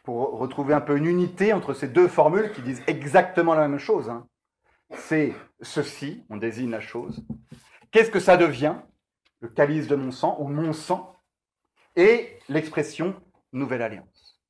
pour 0.04 0.38
retrouver 0.38 0.72
un 0.72 0.80
peu 0.80 0.96
une 0.96 1.06
unité 1.06 1.52
entre 1.52 1.74
ces 1.74 1.88
deux 1.88 2.06
formules 2.06 2.52
qui 2.52 2.62
disent 2.62 2.82
exactement 2.86 3.54
la 3.54 3.66
même 3.66 3.78
chose 3.78 4.08
hein? 4.08 4.28
C'est 4.90 5.34
ceci, 5.60 6.24
on 6.30 6.36
désigne 6.36 6.70
la 6.70 6.80
chose. 6.80 7.26
Qu'est-ce 7.90 8.10
que 8.10 8.20
ça 8.20 8.36
devient 8.36 8.76
Le 9.40 9.48
calice 9.48 9.88
de 9.88 9.96
mon 9.96 10.12
sang 10.12 10.36
ou 10.38 10.46
mon 10.46 10.72
sang? 10.72 11.15
Et 11.96 12.38
l'expression 12.48 13.14
nouvelle 13.52 13.82
alliance. 13.82 14.40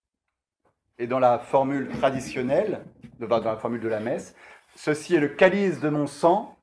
Et 0.98 1.06
dans 1.06 1.18
la 1.18 1.38
formule 1.38 1.88
traditionnelle, 1.88 2.84
dans 3.18 3.38
la 3.38 3.56
formule 3.56 3.80
de 3.80 3.88
la 3.88 4.00
messe, 4.00 4.34
ceci 4.74 5.14
est 5.14 5.20
le 5.20 5.28
calice 5.28 5.80
de 5.80 5.88
mon 5.88 6.06
sang, 6.06 6.58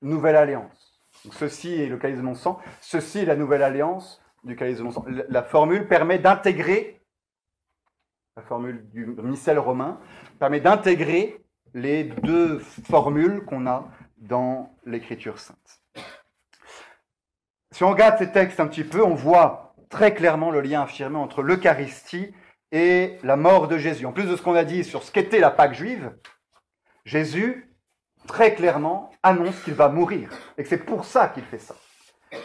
nouvelle 0.00 0.36
alliance. 0.36 1.00
ceci 1.32 1.80
est 1.80 1.86
le 1.86 1.96
calice 1.96 2.18
de 2.18 2.22
mon 2.22 2.34
sang, 2.34 2.60
ceci 2.80 3.20
est 3.20 3.24
la 3.24 3.36
nouvelle 3.36 3.62
alliance 3.62 4.20
du 4.42 4.56
calice 4.56 4.78
de 4.78 4.82
mon 4.82 4.90
sang. 4.90 5.04
La 5.28 5.42
formule 5.42 5.86
permet 5.86 6.18
d'intégrer, 6.18 7.00
la 8.36 8.42
formule 8.42 8.88
du 8.90 9.06
missel 9.06 9.58
romain, 9.58 9.98
permet 10.38 10.60
d'intégrer 10.60 11.44
les 11.74 12.04
deux 12.04 12.58
formules 12.58 13.44
qu'on 13.44 13.66
a 13.66 13.88
dans 14.18 14.74
l'Écriture 14.84 15.38
sainte. 15.38 15.82
Si 17.70 17.84
on 17.84 17.90
regarde 17.90 18.18
ces 18.18 18.30
textes 18.30 18.60
un 18.60 18.66
petit 18.66 18.84
peu, 18.84 19.02
on 19.02 19.14
voit 19.14 19.71
très 19.92 20.14
clairement 20.14 20.50
le 20.50 20.62
lien 20.62 20.82
affirmé 20.82 21.18
entre 21.18 21.42
l'Eucharistie 21.42 22.34
et 22.72 23.18
la 23.22 23.36
mort 23.36 23.68
de 23.68 23.76
Jésus. 23.76 24.06
En 24.06 24.12
plus 24.12 24.24
de 24.24 24.34
ce 24.34 24.42
qu'on 24.42 24.54
a 24.54 24.64
dit 24.64 24.84
sur 24.84 25.02
ce 25.02 25.12
qu'était 25.12 25.38
la 25.38 25.50
Pâque 25.50 25.74
juive, 25.74 26.16
Jésus, 27.04 27.70
très 28.26 28.54
clairement, 28.54 29.10
annonce 29.22 29.60
qu'il 29.62 29.74
va 29.74 29.90
mourir 29.90 30.30
et 30.56 30.62
que 30.62 30.68
c'est 30.68 30.84
pour 30.84 31.04
ça 31.04 31.28
qu'il 31.28 31.44
fait 31.44 31.58
ça. 31.58 31.76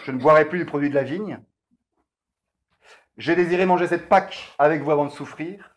Je 0.03 0.11
ne 0.11 0.19
boirai 0.19 0.49
plus 0.49 0.59
du 0.59 0.65
produit 0.65 0.89
de 0.89 0.95
la 0.95 1.03
vigne. 1.03 1.39
J'ai 3.17 3.35
désiré 3.35 3.65
manger 3.65 3.87
cette 3.87 4.09
Pâque 4.09 4.53
avec 4.59 4.81
vous 4.81 4.91
avant 4.91 5.05
de 5.05 5.11
souffrir. 5.11 5.73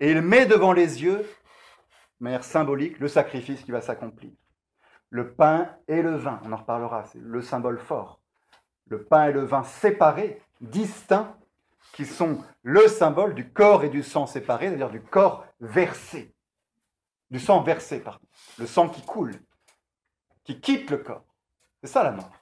Et 0.00 0.10
il 0.10 0.22
met 0.22 0.44
devant 0.44 0.72
les 0.72 1.04
yeux, 1.04 1.18
de 1.18 2.24
manière 2.24 2.42
symbolique, 2.44 2.98
le 2.98 3.06
sacrifice 3.06 3.62
qui 3.62 3.70
va 3.70 3.80
s'accomplir. 3.80 4.32
Le 5.08 5.34
pain 5.34 5.68
et 5.86 6.02
le 6.02 6.16
vin, 6.16 6.40
on 6.44 6.52
en 6.52 6.56
reparlera, 6.56 7.04
c'est 7.04 7.20
le 7.20 7.42
symbole 7.42 7.78
fort. 7.78 8.19
Le 8.90 9.02
pain 9.02 9.28
et 9.28 9.32
le 9.32 9.44
vin 9.44 9.64
séparés, 9.64 10.42
distincts, 10.60 11.36
qui 11.92 12.04
sont 12.04 12.44
le 12.62 12.86
symbole 12.88 13.34
du 13.34 13.50
corps 13.50 13.84
et 13.84 13.88
du 13.88 14.02
sang 14.02 14.26
séparés, 14.26 14.68
c'est-à-dire 14.68 14.90
du 14.90 15.00
corps 15.00 15.46
versé. 15.60 16.34
Du 17.30 17.40
sang 17.40 17.62
versé, 17.62 18.00
pardon. 18.00 18.26
Le 18.58 18.66
sang 18.66 18.88
qui 18.88 19.02
coule, 19.02 19.34
qui 20.44 20.60
quitte 20.60 20.90
le 20.90 20.98
corps. 20.98 21.24
C'est 21.80 21.88
ça 21.88 22.02
la 22.02 22.12
mort. 22.12 22.32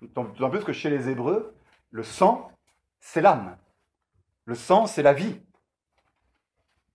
D'autant 0.00 0.50
plus 0.50 0.64
que 0.64 0.72
chez 0.72 0.90
les 0.90 1.08
Hébreux, 1.08 1.54
le 1.90 2.02
sang, 2.02 2.50
c'est 3.00 3.20
l'âme. 3.20 3.56
Le 4.44 4.54
sang, 4.54 4.86
c'est 4.86 5.02
la 5.02 5.12
vie. 5.12 5.40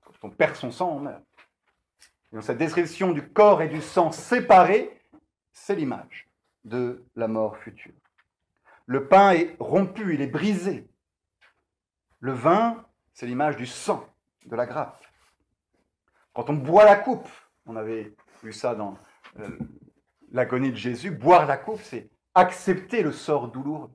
Quand 0.04 0.28
on 0.28 0.30
perd 0.30 0.56
son 0.56 0.72
sang, 0.72 0.90
on 0.90 1.00
meurt. 1.00 1.24
Et 2.32 2.36
donc 2.36 2.44
cette 2.44 2.58
description 2.58 3.12
du 3.12 3.28
corps 3.30 3.62
et 3.62 3.70
du 3.70 3.82
sang 3.82 4.12
séparés, 4.12 5.02
c'est 5.54 5.76
l'image 5.76 6.28
de 6.66 7.06
la 7.16 7.28
mort 7.28 7.58
future. 7.58 7.94
Le 8.88 9.08
pain 9.08 9.32
est 9.32 9.56
rompu, 9.60 10.14
il 10.14 10.22
est 10.22 10.28
brisé. 10.28 10.90
Le 12.22 12.32
vin, 12.32 12.86
c'est 13.14 13.26
l'image 13.26 13.58
du 13.58 13.66
sang, 13.66 14.08
de 14.46 14.56
la 14.56 14.66
grappe. 14.66 15.04
Quand 16.34 16.50
on 16.50 16.54
boit 16.54 16.86
la 16.86 16.96
coupe, 16.96 17.28
on 17.66 17.76
avait 17.76 18.16
vu 18.44 18.54
ça 18.54 18.76
dans 18.76 18.98
euh, 19.40 19.50
l'agonie 20.32 20.72
de 20.72 20.78
Jésus, 20.78 21.12
boire 21.12 21.46
la 21.46 21.58
coupe, 21.58 21.82
c'est 21.82 22.10
accepter 22.34 23.04
le 23.04 23.12
sort 23.12 23.50
douloureux. 23.50 23.92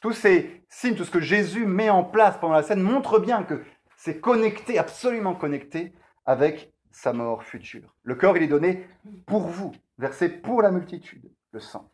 Tous 0.00 0.12
ces 0.12 0.64
signes, 0.68 0.96
tout 0.96 1.04
ce 1.04 1.12
que 1.12 1.20
Jésus 1.20 1.64
met 1.64 1.90
en 1.90 2.02
place 2.02 2.36
pendant 2.38 2.54
la 2.54 2.64
scène 2.64 2.82
montre 2.82 3.20
bien 3.20 3.44
que 3.44 3.62
c'est 3.96 4.18
connecté, 4.18 4.76
absolument 4.76 5.36
connecté 5.36 5.92
avec 6.26 6.72
sa 6.90 7.12
mort 7.12 7.44
future. 7.44 7.94
Le 8.02 8.16
corps, 8.16 8.36
il 8.36 8.42
est 8.42 8.48
donné 8.48 8.88
pour 9.24 9.42
vous, 9.42 9.70
versé 9.98 10.28
pour 10.28 10.62
la 10.62 10.72
multitude, 10.72 11.30
le 11.52 11.60
sang, 11.60 11.88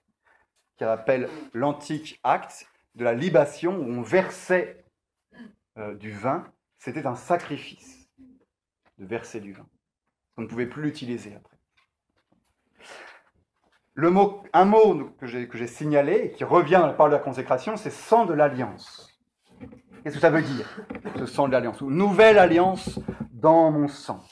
qui 0.79 0.85
rappelle 0.85 1.29
l'antique 1.53 2.21
acte 2.23 2.67
de 2.95 3.05
la 3.05 3.12
libation 3.12 3.77
où 3.77 3.85
on 3.85 4.03
versait 4.03 4.85
euh, 5.77 5.95
du 5.95 6.12
vin, 6.12 6.45
c'était 6.79 7.07
un 7.07 7.17
sacrifice 7.17 8.09
de 8.99 9.05
verser 9.05 9.41
du 9.41 9.53
vin. 9.53 9.67
On 10.37 10.43
ne 10.43 10.47
pouvait 10.47 10.67
plus 10.67 10.83
l'utiliser 10.83 11.35
après. 11.35 11.57
Le 13.95 14.11
mot, 14.11 14.45
un 14.53 14.64
mot 14.64 15.11
que 15.19 15.27
j'ai 15.27 15.67
signalé 15.67 16.14
et 16.14 16.31
qui 16.31 16.45
revient 16.45 16.79
dans 16.81 16.87
la 16.87 16.93
parole 16.93 17.11
de 17.11 17.17
la 17.17 17.23
consécration, 17.23 17.77
c'est 17.77 17.91
sang 17.91 18.27
de 18.27 18.33
l'alliance. 18.33 19.19
Qu'est-ce 20.03 20.14
que 20.14 20.21
ça 20.21 20.31
veut 20.31 20.43
dire, 20.43 20.81
ce 21.17 21.27
sang 21.27 21.49
de 21.49 21.53
l'alliance 21.53 21.81
Ou 21.81 21.91
nouvelle 21.91 22.38
alliance 22.38 23.01
dans 23.33 23.73
mon 23.73 23.88
sang. 23.88 24.25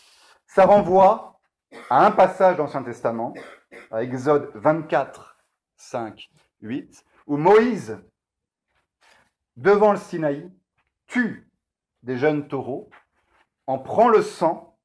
Ça 0.46 0.64
renvoie 0.64 1.40
à 1.90 2.06
un 2.06 2.12
passage 2.12 2.56
dans 2.56 2.64
l'Ancien 2.64 2.84
Testament, 2.84 3.34
à 3.90 4.04
Exode 4.04 4.52
24, 4.54 5.36
5, 5.76 6.30
8, 6.66 7.04
où 7.26 7.36
Moïse, 7.36 7.98
devant 9.56 9.92
le 9.92 9.98
Sinaï, 9.98 10.50
tue 11.06 11.48
des 12.02 12.18
jeunes 12.18 12.48
taureaux, 12.48 12.90
en 13.66 13.78
prend 13.78 14.08
le 14.08 14.22
sang 14.22 14.78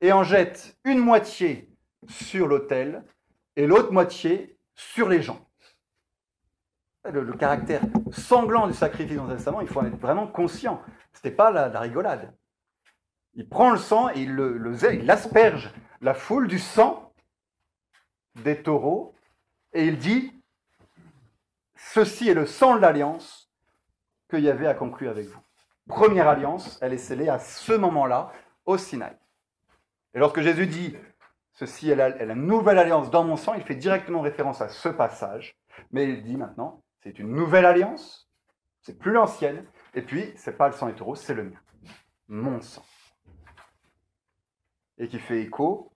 et 0.00 0.12
en 0.12 0.22
jette 0.22 0.78
une 0.84 0.98
moitié 0.98 1.72
sur 2.08 2.46
l'autel 2.46 3.04
et 3.56 3.66
l'autre 3.66 3.92
moitié 3.92 4.58
sur 4.74 5.08
les 5.08 5.22
gens. 5.22 5.44
Le, 7.04 7.32
caractère 7.32 7.82
sanglant 8.12 8.66
du 8.66 8.74
sacrifice 8.74 9.16
dans 9.16 9.28
Testament, 9.28 9.60
il 9.62 9.68
faut 9.68 9.80
en 9.80 9.86
être 9.86 9.98
vraiment 9.98 10.26
conscient. 10.26 10.82
Ce 11.12 11.18
n'était 11.18 11.34
pas 11.34 11.50
la, 11.50 11.80
rigolade. 11.80 12.34
Il 13.34 13.48
prend 13.48 13.70
le 13.70 13.78
sang 13.78 14.10
et 14.10 14.20
il, 14.20 14.32
le, 14.32 14.76
il 14.92 15.10
asperge 15.10 15.72
la 16.00 16.12
foule 16.12 16.48
du 16.48 16.58
sang 16.58 17.14
des 18.36 18.62
taureaux 18.62 19.14
et 19.72 19.86
il 19.86 19.96
dit 19.96 20.37
Ceci 21.78 22.28
est 22.28 22.34
le 22.34 22.44
sang 22.44 22.76
de 22.76 22.80
l'alliance 22.80 23.50
qu'il 24.28 24.40
y 24.40 24.50
avait 24.50 24.66
à 24.66 24.74
conclure 24.74 25.10
avec 25.10 25.26
vous 25.26 25.40
première 25.88 26.28
alliance, 26.28 26.78
elle 26.80 26.92
est 26.92 26.98
scellée 26.98 27.28
à 27.28 27.40
ce 27.40 27.72
moment-là 27.72 28.30
au 28.66 28.78
Sinaï. 28.78 29.16
Et 30.14 30.18
lorsque 30.18 30.40
Jésus 30.40 30.66
dit 30.66 30.94
ceci 31.52 31.90
est 31.90 31.96
la, 31.96 32.34
nouvelle 32.34 32.78
alliance 32.78 33.10
dans 33.10 33.24
mon 33.24 33.36
sang, 33.36 33.54
il 33.54 33.62
fait 33.62 33.74
directement 33.74 34.20
référence 34.20 34.60
à 34.60 34.68
ce 34.68 34.88
passage, 34.88 35.56
mais 35.90 36.04
il 36.04 36.22
dit 36.22 36.36
maintenant 36.36 36.82
c'est 37.02 37.18
une 37.18 37.32
nouvelle 37.32 37.64
alliance, 37.64 38.30
c'est 38.82 38.98
plus 38.98 39.12
l'ancienne, 39.12 39.64
et 39.94 40.02
puis 40.02 40.32
c'est 40.36 40.56
pas 40.56 40.68
le 40.68 40.74
sang 40.74 40.86
des 40.86 40.94
taureaux, 40.94 41.16
c'est 41.16 41.34
le 41.34 41.44
mien, 41.44 41.60
mon 42.28 42.60
sang. 42.60 42.84
Et 44.98 45.08
qui 45.08 45.18
fait 45.18 45.40
écho 45.40 45.92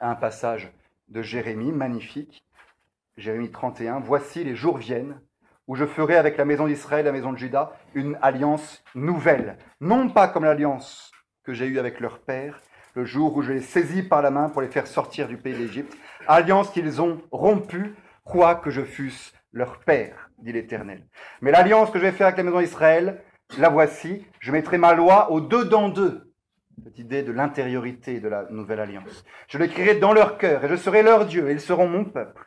à 0.00 0.10
un 0.10 0.14
passage 0.14 0.72
de 1.08 1.22
Jérémie 1.22 1.72
magnifique, 1.72 2.44
Jérémie 3.16 3.50
31, 3.50 4.00
Voici 4.00 4.44
les 4.44 4.54
jours 4.54 4.76
viennent 4.76 5.20
où 5.66 5.74
je 5.74 5.86
ferai 5.86 6.16
avec 6.16 6.36
la 6.36 6.44
maison 6.44 6.66
d'Israël, 6.66 7.06
la 7.06 7.12
maison 7.12 7.32
de 7.32 7.38
Juda, 7.38 7.72
une 7.94 8.18
alliance 8.20 8.84
nouvelle. 8.94 9.56
Non 9.80 10.10
pas 10.10 10.28
comme 10.28 10.44
l'alliance 10.44 11.10
que 11.42 11.54
j'ai 11.54 11.66
eue 11.66 11.78
avec 11.78 11.98
leur 12.00 12.20
père, 12.20 12.60
le 12.94 13.04
jour 13.04 13.36
où 13.36 13.42
je 13.42 13.52
les 13.52 13.62
saisis 13.62 14.02
par 14.02 14.20
la 14.20 14.30
main 14.30 14.48
pour 14.48 14.60
les 14.60 14.68
faire 14.68 14.86
sortir 14.86 15.28
du 15.28 15.38
pays 15.38 15.56
d'Égypte, 15.56 15.96
alliance 16.28 16.70
qu'ils 16.70 17.00
ont 17.00 17.22
rompue, 17.30 17.94
quoique 18.24 18.70
je 18.70 18.82
fusse 18.82 19.32
leur 19.52 19.80
père, 19.80 20.30
dit 20.38 20.52
l'Éternel. 20.52 21.06
Mais 21.40 21.50
l'alliance 21.50 21.90
que 21.90 21.98
je 21.98 22.04
vais 22.04 22.12
faire 22.12 22.26
avec 22.26 22.38
la 22.38 22.44
maison 22.44 22.60
d'Israël, 22.60 23.22
la 23.58 23.70
voici, 23.70 24.26
je 24.40 24.52
mettrai 24.52 24.76
ma 24.76 24.92
loi 24.92 25.30
au 25.30 25.40
dedans 25.40 25.88
d'eux. 25.88 26.32
Cette 26.84 26.98
idée 26.98 27.22
de 27.22 27.32
l'intériorité 27.32 28.20
de 28.20 28.28
la 28.28 28.46
nouvelle 28.50 28.80
alliance. 28.80 29.24
Je 29.48 29.56
l'écrirai 29.56 29.94
dans 29.94 30.12
leur 30.12 30.36
cœur 30.36 30.62
et 30.62 30.68
je 30.68 30.76
serai 30.76 31.02
leur 31.02 31.24
Dieu 31.24 31.48
et 31.48 31.52
ils 31.52 31.60
seront 31.60 31.88
mon 31.88 32.04
peuple. 32.04 32.44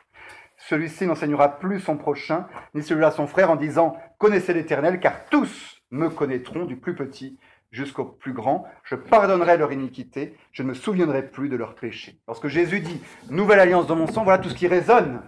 Celui-ci 0.60 1.08
n'enseignera 1.08 1.58
plus 1.58 1.80
son 1.80 1.98
prochain, 1.98 2.48
ni 2.74 2.84
celui-là 2.84 3.12
son 3.12 3.28
frère, 3.28 3.50
en 3.50 3.56
disant 3.56 3.98
Connaissez 4.18 4.54
l'Éternel, 4.54 5.00
car 5.00 5.26
tous 5.30 5.82
me 5.90 6.10
connaîtront, 6.10 6.66
du 6.66 6.76
plus 6.76 6.96
petit 6.96 7.40
jusqu'au 7.72 8.06
plus 8.06 8.34
grand. 8.34 8.68
Je 8.84 8.96
pardonnerai 8.96 9.58
leur 9.58 9.72
iniquité, 9.72 10.36
je 10.52 10.64
ne 10.64 10.70
me 10.70 10.74
souviendrai 10.74 11.28
plus 11.28 11.50
de 11.50 11.56
leurs 11.56 11.76
péchés. 11.76 12.20
Lorsque 12.28 12.48
Jésus 12.48 12.82
dit 12.82 13.02
Nouvelle 13.30 13.60
alliance 13.60 13.88
dans 13.88 13.96
mon 13.96 14.08
sang, 14.08 14.24
voilà 14.24 14.38
tout 14.38 14.50
ce 14.50 14.56
qui 14.56 14.68
résonne 14.68 15.22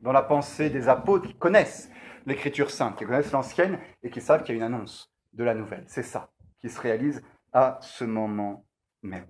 dans 0.00 0.12
la 0.12 0.22
pensée 0.22 0.70
des 0.70 0.88
apôtres 0.88 1.28
qui 1.28 1.34
connaissent 1.34 1.90
l'Écriture 2.26 2.70
sainte, 2.70 2.96
qui 2.96 3.04
connaissent 3.04 3.32
l'ancienne 3.32 3.78
et 4.02 4.10
qui 4.10 4.20
savent 4.20 4.42
qu'il 4.42 4.56
y 4.56 4.58
a 4.58 4.64
une 4.66 4.74
annonce 4.74 5.12
de 5.34 5.44
la 5.44 5.54
nouvelle. 5.54 5.84
C'est 5.86 6.02
ça 6.02 6.30
qui 6.60 6.70
se 6.70 6.80
réalise 6.80 7.22
à 7.52 7.78
ce 7.82 8.04
moment 8.04 8.64
même. 9.02 9.26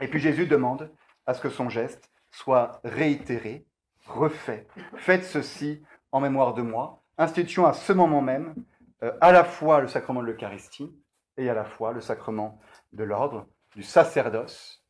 Et 0.00 0.08
puis 0.08 0.18
Jésus 0.18 0.46
demande 0.46 0.90
à 1.26 1.34
ce 1.34 1.40
que 1.40 1.50
son 1.50 1.68
geste 1.68 2.10
soit 2.30 2.80
réitéré 2.82 3.67
refait. 4.08 4.66
Faites 4.96 5.24
ceci 5.24 5.82
en 6.12 6.20
mémoire 6.20 6.54
de 6.54 6.62
moi. 6.62 7.02
Instituons 7.18 7.66
à 7.66 7.72
ce 7.72 7.92
moment 7.92 8.22
même 8.22 8.54
euh, 9.02 9.12
à 9.20 9.32
la 9.32 9.44
fois 9.44 9.80
le 9.80 9.88
sacrement 9.88 10.20
de 10.20 10.26
l'Eucharistie 10.26 10.92
et 11.36 11.48
à 11.48 11.54
la 11.54 11.64
fois 11.64 11.92
le 11.92 12.00
sacrement 12.00 12.58
de 12.92 13.04
l'ordre, 13.04 13.46
du 13.76 13.82
sacerdoce, 13.82 14.84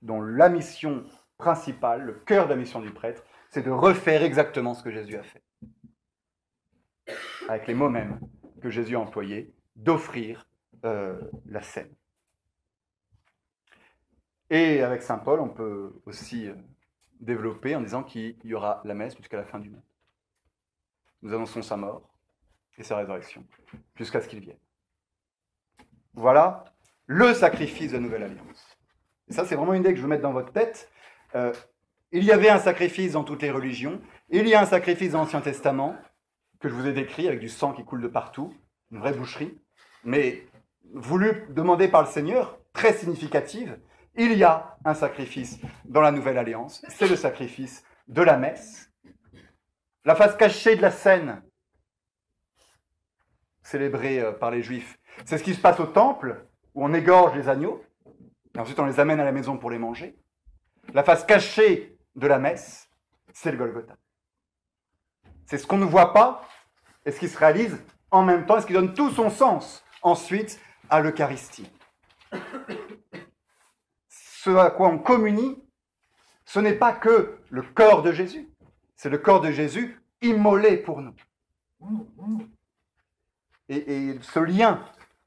dont 0.00 0.20
la 0.20 0.48
mission 0.48 1.04
principale, 1.38 2.02
le 2.02 2.12
cœur 2.12 2.46
de 2.46 2.50
la 2.50 2.56
mission 2.56 2.80
du 2.80 2.92
prêtre, 2.92 3.24
c'est 3.50 3.62
de 3.62 3.70
refaire 3.70 4.22
exactement 4.22 4.74
ce 4.74 4.82
que 4.82 4.90
Jésus 4.90 5.16
a 5.16 5.22
fait. 5.22 5.42
Avec 7.48 7.66
les 7.66 7.74
mots 7.74 7.88
mêmes 7.88 8.20
que 8.60 8.70
Jésus 8.70 8.94
a 8.94 9.00
employés, 9.00 9.52
d'offrir 9.74 10.48
euh, 10.84 11.20
la 11.46 11.62
scène. 11.62 11.92
Et 14.50 14.82
avec 14.82 15.02
Saint 15.02 15.18
Paul, 15.18 15.40
on 15.40 15.48
peut 15.48 16.00
aussi 16.06 16.46
euh, 16.48 16.54
développé 17.22 17.74
en 17.74 17.80
disant 17.80 18.02
qu'il 18.02 18.36
y 18.44 18.54
aura 18.54 18.82
la 18.84 18.94
messe 18.94 19.16
jusqu'à 19.16 19.38
la 19.38 19.44
fin 19.44 19.58
du 19.58 19.70
monde. 19.70 19.82
Nous 21.22 21.32
annonçons 21.32 21.62
sa 21.62 21.76
mort 21.76 22.08
et 22.76 22.82
sa 22.82 22.96
résurrection 22.96 23.44
jusqu'à 23.94 24.20
ce 24.20 24.28
qu'il 24.28 24.40
vienne. 24.40 24.58
Voilà 26.14 26.64
le 27.06 27.32
sacrifice 27.32 27.92
de 27.92 27.96
la 27.96 28.02
nouvelle 28.02 28.24
alliance. 28.24 28.76
Et 29.28 29.32
ça, 29.32 29.44
c'est 29.44 29.54
vraiment 29.54 29.74
une 29.74 29.80
idée 29.80 29.90
que 29.90 29.96
je 29.96 30.02
veux 30.02 30.08
mettre 30.08 30.22
dans 30.22 30.32
votre 30.32 30.52
tête. 30.52 30.90
Euh, 31.34 31.52
Il 32.10 32.24
y 32.24 32.32
avait 32.32 32.50
un 32.50 32.58
sacrifice 32.58 33.12
dans 33.12 33.24
toutes 33.24 33.42
les 33.42 33.50
religions, 33.50 34.00
il 34.28 34.46
y 34.46 34.54
a 34.54 34.60
un 34.60 34.66
sacrifice 34.66 35.12
dans 35.12 35.20
l'Ancien 35.20 35.40
Testament, 35.40 35.96
que 36.60 36.68
je 36.68 36.74
vous 36.74 36.86
ai 36.86 36.92
décrit 36.92 37.26
avec 37.26 37.40
du 37.40 37.48
sang 37.48 37.72
qui 37.72 37.84
coule 37.84 38.02
de 38.02 38.08
partout, 38.08 38.54
une 38.90 38.98
vraie 38.98 39.14
boucherie, 39.14 39.58
mais 40.04 40.46
voulu 40.92 41.46
demander 41.50 41.88
par 41.88 42.02
le 42.02 42.08
Seigneur, 42.08 42.58
très 42.72 42.92
significative, 42.92 43.78
il 44.16 44.36
y 44.36 44.44
a 44.44 44.76
un 44.84 44.94
sacrifice 44.94 45.58
dans 45.84 46.00
la 46.00 46.10
Nouvelle 46.10 46.38
Alliance, 46.38 46.84
c'est 46.88 47.08
le 47.08 47.16
sacrifice 47.16 47.84
de 48.08 48.22
la 48.22 48.36
messe. 48.36 48.90
La 50.04 50.14
face 50.14 50.36
cachée 50.36 50.76
de 50.76 50.82
la 50.82 50.90
scène, 50.90 51.42
célébrée 53.62 54.20
euh, 54.20 54.32
par 54.32 54.50
les 54.50 54.62
Juifs, 54.62 54.98
c'est 55.24 55.38
ce 55.38 55.44
qui 55.44 55.54
se 55.54 55.60
passe 55.60 55.78
au 55.80 55.86
temple, 55.86 56.44
où 56.74 56.84
on 56.84 56.92
égorge 56.92 57.36
les 57.36 57.48
agneaux, 57.48 57.84
et 58.54 58.58
ensuite 58.58 58.78
on 58.78 58.86
les 58.86 59.00
amène 59.00 59.20
à 59.20 59.24
la 59.24 59.32
maison 59.32 59.56
pour 59.56 59.70
les 59.70 59.78
manger. 59.78 60.16
La 60.92 61.04
face 61.04 61.24
cachée 61.24 61.96
de 62.16 62.26
la 62.26 62.38
messe, 62.38 62.90
c'est 63.32 63.52
le 63.52 63.56
Golgotha. 63.56 63.96
C'est 65.46 65.58
ce 65.58 65.66
qu'on 65.66 65.78
ne 65.78 65.84
voit 65.84 66.12
pas 66.12 66.46
et 67.04 67.12
ce 67.12 67.20
qui 67.20 67.28
se 67.28 67.38
réalise 67.38 67.78
en 68.10 68.22
même 68.22 68.46
temps 68.46 68.58
et 68.58 68.60
ce 68.60 68.66
qui 68.66 68.72
donne 68.72 68.94
tout 68.94 69.10
son 69.10 69.30
sens 69.30 69.84
ensuite 70.02 70.60
à 70.90 71.00
l'Eucharistie. 71.00 71.70
Ce 74.42 74.50
à 74.50 74.70
quoi 74.70 74.88
on 74.88 74.98
communie, 74.98 75.56
ce 76.44 76.58
n'est 76.58 76.74
pas 76.74 76.92
que 76.92 77.38
le 77.48 77.62
corps 77.62 78.02
de 78.02 78.10
Jésus, 78.10 78.48
c'est 78.96 79.08
le 79.08 79.18
corps 79.18 79.40
de 79.40 79.52
Jésus 79.52 80.02
immolé 80.20 80.78
pour 80.78 81.00
nous. 81.00 81.14
Et, 83.68 84.18
ce 84.20 84.40
lien 84.40 84.84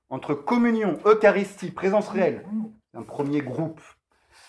entre 0.10 0.34
communion, 0.34 1.00
Eucharistie, 1.06 1.72
présence 1.72 2.10
réelle, 2.10 2.46
un 2.94 3.04
premier 3.04 3.40
groupe, 3.40 3.80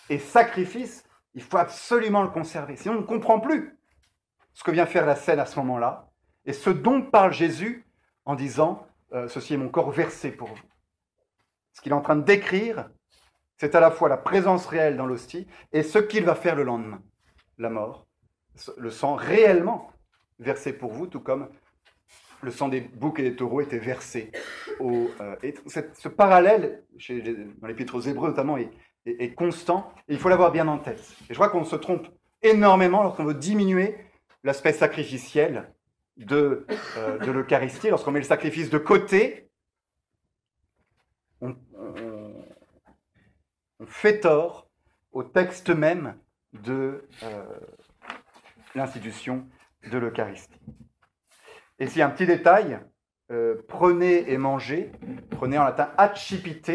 et 0.09 0.19
sacrifice, 0.19 1.05
il 1.33 1.43
faut 1.43 1.59
absolument 1.59 2.23
le 2.23 2.29
conserver. 2.29 2.75
Sinon, 2.75 2.95
on 2.95 3.01
ne 3.01 3.05
comprend 3.05 3.39
plus 3.39 3.79
ce 4.53 4.65
que 4.65 4.71
vient 4.71 4.85
faire 4.85 5.05
la 5.05 5.15
scène 5.15 5.39
à 5.39 5.45
ce 5.45 5.57
moment-là, 5.59 6.09
et 6.43 6.51
ce 6.51 6.71
dont 6.71 7.01
parle 7.03 7.31
Jésus 7.31 7.85
en 8.25 8.35
disant 8.35 8.85
euh, 9.13 9.29
Ceci 9.29 9.53
est 9.53 9.57
mon 9.57 9.69
corps 9.69 9.91
versé 9.91 10.29
pour 10.29 10.49
vous. 10.49 10.59
Ce 11.71 11.79
qu'il 11.79 11.93
est 11.93 11.95
en 11.95 12.01
train 12.01 12.17
de 12.17 12.23
décrire, 12.23 12.89
c'est 13.57 13.75
à 13.75 13.79
la 13.79 13.91
fois 13.91 14.09
la 14.09 14.17
présence 14.17 14.65
réelle 14.67 14.97
dans 14.97 15.05
l'hostie 15.05 15.47
et 15.73 15.83
ce 15.83 15.99
qu'il 15.99 16.23
va 16.23 16.35
faire 16.35 16.55
le 16.55 16.63
lendemain, 16.63 17.01
la 17.57 17.69
mort, 17.69 18.07
le 18.77 18.89
sang 18.89 19.15
réellement 19.15 19.91
versé 20.39 20.73
pour 20.73 20.91
vous, 20.91 21.07
tout 21.07 21.19
comme 21.19 21.49
le 22.41 22.51
sang 22.51 22.67
des 22.69 22.81
boucs 22.81 23.19
et 23.19 23.23
des 23.23 23.35
taureaux 23.35 23.61
était 23.61 23.79
versé. 23.79 24.31
Euh, 24.81 25.07
ce 25.65 26.07
parallèle, 26.07 26.83
chez 26.97 27.21
dans 27.59 27.67
l'Épître 27.67 27.95
aux 27.95 28.01
Hébreux 28.01 28.29
notamment, 28.29 28.57
est, 28.57 29.33
constant, 29.35 29.91
il 30.07 30.19
faut 30.19 30.29
l'avoir 30.29 30.51
bien 30.51 30.67
en 30.67 30.77
tête. 30.77 31.01
Et 31.29 31.33
je 31.33 31.33
crois 31.33 31.49
qu'on 31.49 31.63
se 31.63 31.75
trompe 31.75 32.07
énormément 32.41 33.03
lorsqu'on 33.03 33.25
veut 33.25 33.33
diminuer 33.33 33.95
l'aspect 34.43 34.73
sacrificiel 34.73 35.73
de, 36.17 36.67
euh, 36.97 37.17
de 37.19 37.31
l'Eucharistie. 37.31 37.89
Lorsqu'on 37.89 38.11
met 38.11 38.19
le 38.19 38.25
sacrifice 38.25 38.69
de 38.69 38.77
côté, 38.77 39.49
on, 41.41 41.55
fait 43.87 44.19
tort 44.19 44.67
au 45.11 45.23
texte 45.23 45.69
même 45.69 46.15
de 46.53 47.07
euh, 47.23 47.43
l'institution 48.75 49.47
de 49.89 49.97
l'Eucharistie. 49.97 50.59
Et 51.79 52.01
a 52.01 52.07
un 52.07 52.09
petit 52.09 52.25
détail, 52.25 52.79
euh, 53.31 53.55
prenez 53.67 54.31
et 54.31 54.37
mangez, 54.37 54.91
prenez 55.31 55.57
en 55.57 55.63
latin 55.63 55.91
accipite, 55.97 56.71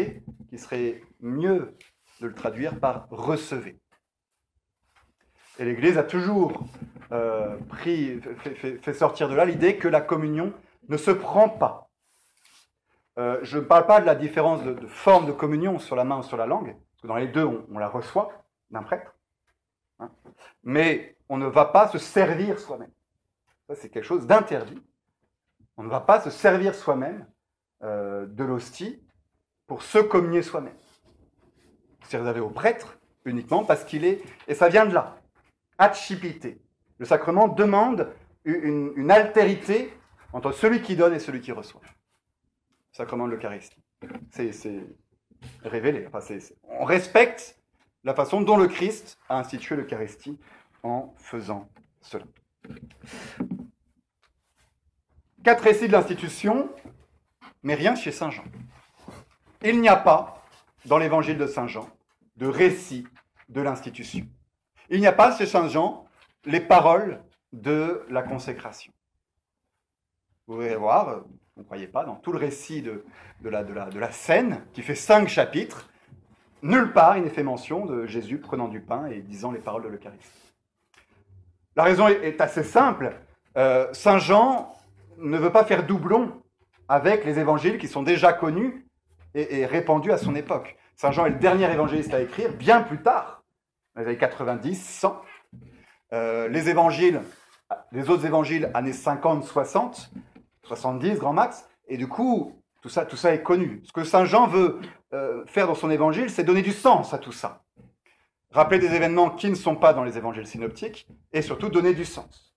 qui 0.49 0.57
serait 0.57 1.01
mieux 1.19 1.77
de 2.21 2.27
le 2.27 2.33
traduire 2.33 2.79
par 2.79 3.07
recevez. 3.09 3.79
Et 5.59 5.65
l'Église 5.65 5.97
a 5.97 6.03
toujours 6.03 6.65
euh, 7.11 7.57
fait, 7.73 8.93
sortir 8.93 9.29
de 9.29 9.35
là 9.35 9.45
l'idée 9.45 9.77
que 9.77 9.87
la 9.87 10.01
communion 10.01 10.53
ne 10.89 10.97
se 10.97 11.11
prend 11.11 11.49
pas. 11.49 11.89
Je 13.15 13.57
ne 13.57 13.63
parle 13.63 13.85
pas 13.85 14.01
de 14.01 14.07
la 14.07 14.15
différence 14.15 14.63
de, 14.63 14.87
forme 14.87 15.27
de 15.27 15.31
communion 15.31 15.77
sur 15.77 15.95
la 15.95 16.03
main 16.03 16.17
ou 16.17 16.23
sur 16.23 16.35
la 16.35 16.47
langue, 16.47 16.75
dans 17.03 17.15
les 17.15 17.27
deux, 17.27 17.45
on, 17.45 17.77
la 17.77 17.89
reçoit 17.89 18.31
d'un 18.71 18.83
prêtre. 18.83 19.15
Hein. 19.99 20.09
mais 20.63 21.15
on 21.29 21.37
ne 21.37 21.45
va 21.45 21.65
pas 21.65 21.87
se 21.87 21.97
servir 21.97 22.59
soi-même. 22.59 22.91
Ça, 23.67 23.75
c'est 23.75 23.89
quelque 23.89 24.05
chose 24.05 24.25
d'interdit. 24.25 24.81
On 25.77 25.83
ne 25.83 25.89
va 25.89 25.99
pas 25.99 26.19
se 26.19 26.29
servir 26.29 26.73
soi-même 26.73 27.27
euh, 27.83 28.25
de 28.25 28.43
l'hostie 28.43 29.01
pour 29.67 29.83
se 29.83 29.99
communier 29.99 30.41
soi-même. 30.41 30.75
C'est 32.03 32.17
réservé 32.17 32.39
au 32.39 32.49
prêtre 32.49 32.97
uniquement 33.25 33.63
parce 33.63 33.83
qu'il 33.83 34.05
est, 34.05 34.21
et 34.47 34.55
ça 34.55 34.69
vient 34.69 34.85
de 34.85 34.93
là, 34.93 35.17
Achipité. 35.77 36.61
Le 36.99 37.05
sacrement 37.05 37.47
demande 37.47 38.13
une, 38.45 39.09
altérité 39.09 39.91
entre 40.31 40.51
celui 40.51 40.81
qui 40.81 40.95
donne 40.95 41.13
et 41.13 41.19
celui 41.19 41.41
qui 41.41 41.51
reçoit. 41.51 41.81
Le 41.83 42.97
sacrement 42.97 43.25
de 43.27 43.31
l'Eucharistie. 43.33 43.81
C'est 44.29 44.85
révélé. 45.63 46.07
on 46.69 46.85
respecte 46.85 47.59
la 48.03 48.13
façon 48.13 48.41
dont 48.41 48.57
le 48.57 48.67
Christ 48.67 49.17
a 49.29 49.39
institué 49.39 49.75
l'Eucharistie 49.75 50.37
en 50.83 51.13
faisant 51.17 51.69
cela. 52.01 52.25
Quatre 55.43 55.63
récits 55.63 55.87
de 55.87 55.93
l'institution, 55.93 56.69
mais 57.63 57.75
rien 57.75 57.95
chez 57.95 58.11
Saint 58.11 58.29
Jean. 58.29 58.45
Il 59.61 59.79
n'y 59.81 59.89
a 59.89 59.95
pas, 59.95 60.45
dans 60.85 60.97
l'évangile 60.97 61.37
de 61.37 61.47
Saint 61.47 61.67
Jean, 61.67 61.89
de 62.37 62.47
récit 62.47 63.07
de 63.49 63.61
l'institution. 63.61 64.25
Il 64.89 64.99
n'y 64.99 65.07
a 65.07 65.13
pas 65.13 65.35
chez 65.37 65.45
Saint 65.45 65.67
Jean 65.67 66.05
les 66.45 66.59
paroles 66.59 67.23
de 67.53 68.05
la 68.09 68.23
consécration. 68.23 68.91
Vous 70.47 70.59
allez 70.59 70.75
voir, 70.75 71.23
vous 71.55 71.61
ne 71.61 71.65
croyez 71.65 71.87
pas, 71.87 72.03
dans 72.03 72.15
tout 72.15 72.31
le 72.31 72.39
récit 72.39 72.81
de, 72.81 73.03
la, 73.43 74.11
scène, 74.11 74.61
qui 74.73 74.81
fait 74.81 74.95
cinq 74.95 75.27
chapitres, 75.27 75.89
nulle 76.63 76.93
part 76.93 77.17
il 77.17 77.23
n'est 77.23 77.29
fait 77.29 77.43
mention 77.43 77.85
de 77.85 78.07
Jésus 78.07 78.39
prenant 78.39 78.67
du 78.67 78.79
pain 78.79 79.05
et 79.05 79.19
disant 79.19 79.51
les 79.51 79.59
paroles 79.59 79.83
de 79.83 79.89
l'Eucharistie. 79.89 80.53
La 81.75 81.83
raison 81.83 82.07
est, 82.07 82.41
assez 82.41 82.63
simple. 82.63 83.15
Euh, 83.57 83.87
Saint 83.93 84.17
Jean 84.17 84.75
ne 85.19 85.37
veut 85.37 85.51
pas 85.51 85.63
faire 85.63 85.85
doublon 85.85 86.41
avec 86.87 87.23
les 87.23 87.37
évangiles 87.37 87.77
qui 87.77 87.87
sont 87.87 88.03
déjà 88.03 88.33
connus 88.33 88.87
et, 89.35 89.65
répandus 89.65 90.11
à 90.11 90.17
son 90.17 90.35
époque. 90.35 90.75
Saint 90.95 91.11
Jean 91.11 91.25
est 91.25 91.31
le 91.31 91.39
dernier 91.39 91.71
évangéliste 91.71 92.13
à 92.13 92.21
écrire, 92.21 92.51
bien 92.53 92.81
plus 92.81 93.01
tard, 93.01 93.43
dans 93.95 94.01
les 94.01 94.07
années 94.07 94.17
90, 94.17 94.75
100. 94.75 95.21
Euh, 96.13 96.47
les 96.47 96.69
évangiles, 96.69 97.21
les 97.91 98.09
autres 98.09 98.25
évangiles, 98.25 98.71
années 98.73 98.93
50, 98.93 99.43
60, 99.43 100.11
70, 100.63 101.19
grand 101.19 101.33
max, 101.33 101.67
et 101.87 101.97
du 101.97 102.07
coup, 102.07 102.61
tout 102.81 102.89
ça, 102.89 103.05
tout 103.05 103.17
ça 103.17 103.33
est 103.33 103.43
connu. 103.43 103.81
Ce 103.85 103.91
que 103.91 104.03
Saint 104.03 104.25
Jean 104.25 104.47
veut 104.47 104.79
euh, 105.13 105.45
faire 105.45 105.67
dans 105.67 105.75
son 105.75 105.89
évangile, 105.89 106.29
c'est 106.29 106.43
donner 106.43 106.61
du 106.61 106.71
sens 106.71 107.13
à 107.13 107.17
tout 107.17 107.31
ça. 107.31 107.63
Rappeler 108.51 108.79
des 108.79 108.93
événements 108.93 109.29
qui 109.29 109.49
ne 109.49 109.55
sont 109.55 109.75
pas 109.75 109.93
dans 109.93 110.03
les 110.03 110.17
évangiles 110.17 110.47
synoptiques, 110.47 111.07
et 111.31 111.41
surtout 111.41 111.69
donner 111.69 111.93
du 111.93 112.05
sens. 112.05 112.55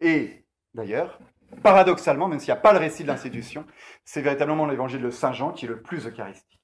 Et 0.00 0.44
d'ailleurs, 0.74 1.18
paradoxalement, 1.62 2.28
même 2.28 2.38
s'il 2.38 2.52
n'y 2.52 2.58
a 2.58 2.60
pas 2.60 2.72
le 2.72 2.78
récit 2.78 3.04
de 3.04 3.08
l'institution, 3.08 3.64
c'est 4.04 4.22
véritablement 4.22 4.66
l'évangile 4.66 5.02
de 5.02 5.10
Saint 5.10 5.32
Jean 5.32 5.52
qui 5.52 5.66
est 5.66 5.68
le 5.68 5.80
plus 5.80 6.06
eucharistique. 6.06 6.60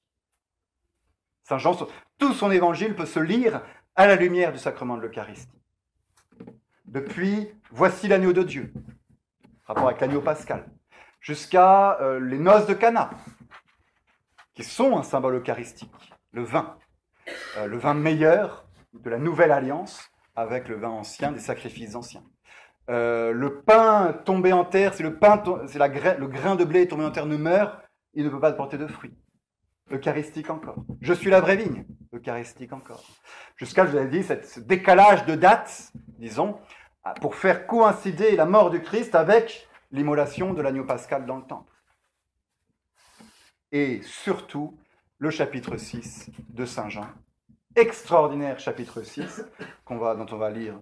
Saint 1.43 1.57
Jean, 1.57 1.75
tout 2.17 2.33
son 2.33 2.51
évangile 2.51 2.95
peut 2.95 3.05
se 3.05 3.19
lire 3.19 3.61
à 3.95 4.05
la 4.07 4.15
lumière 4.15 4.51
du 4.51 4.59
sacrement 4.59 4.95
de 4.95 5.01
l'Eucharistie. 5.01 5.59
Depuis 6.85 7.49
Voici 7.73 8.09
l'agneau 8.09 8.33
de 8.33 8.43
Dieu, 8.43 8.73
rapport 9.71 9.87
avec 9.87 10.01
l'agneau 10.01 10.21
pascal, 10.21 10.65
jusqu'à 11.19 11.99
euh, 12.01 12.19
les 12.19 12.39
noces 12.39 12.67
de 12.67 12.73
Cana, 12.73 13.11
qui 14.53 14.63
sont 14.63 14.97
un 14.97 15.03
symbole 15.03 15.35
eucharistique, 15.35 15.91
le 16.31 16.43
vin, 16.43 16.77
euh, 17.57 17.67
le 17.67 17.77
vin 17.77 17.93
meilleur 17.93 18.65
de 18.93 19.09
la 19.09 19.17
nouvelle 19.17 19.51
alliance 19.51 20.11
avec 20.35 20.67
le 20.67 20.75
vin 20.75 20.89
ancien 20.89 21.31
des 21.31 21.39
sacrifices 21.39 21.95
anciens. 21.95 22.23
Euh, 22.89 23.31
le 23.31 23.61
pain 23.61 24.13
tombé 24.25 24.51
en 24.51 24.65
terre, 24.65 24.93
si 24.93 25.03
le, 25.03 25.17
pain 25.17 25.41
c'est 25.67 25.79
le 25.79 26.27
grain 26.27 26.55
de 26.55 26.65
blé 26.65 26.87
tombé 26.87 27.05
en 27.05 27.11
terre 27.11 27.25
ne 27.25 27.37
meurt, 27.37 27.79
il 28.13 28.25
ne 28.25 28.29
peut 28.29 28.39
pas 28.39 28.51
porter 28.51 28.77
de 28.77 28.87
fruits. 28.87 29.15
Eucharistique 29.89 30.49
encore. 30.49 30.83
Je 31.01 31.13
suis 31.13 31.29
la 31.29 31.41
vraie 31.41 31.55
vigne. 31.55 31.85
Eucharistique 32.13 32.73
encore. 32.73 33.03
Jusqu'à, 33.55 33.85
je 33.85 33.91
vous 33.91 33.97
ai 33.97 34.07
dit, 34.07 34.23
ce 34.23 34.59
décalage 34.59 35.25
de 35.25 35.35
date, 35.35 35.91
disons, 36.17 36.59
pour 37.19 37.35
faire 37.35 37.67
coïncider 37.67 38.35
la 38.35 38.45
mort 38.45 38.69
du 38.69 38.81
Christ 38.81 39.15
avec 39.15 39.67
l'immolation 39.91 40.53
de 40.53 40.61
l'agneau 40.61 40.85
pascal 40.85 41.25
dans 41.25 41.37
le 41.37 41.43
temple. 41.43 41.73
Et 43.71 44.01
surtout, 44.03 44.77
le 45.17 45.29
chapitre 45.29 45.77
6 45.77 46.29
de 46.49 46.65
Saint 46.65 46.89
Jean. 46.89 47.07
Extraordinaire 47.75 48.59
chapitre 48.59 49.01
6, 49.01 49.45
qu'on 49.85 49.97
va, 49.97 50.15
dont 50.15 50.25
on 50.31 50.37
va 50.37 50.49
lire 50.49 50.79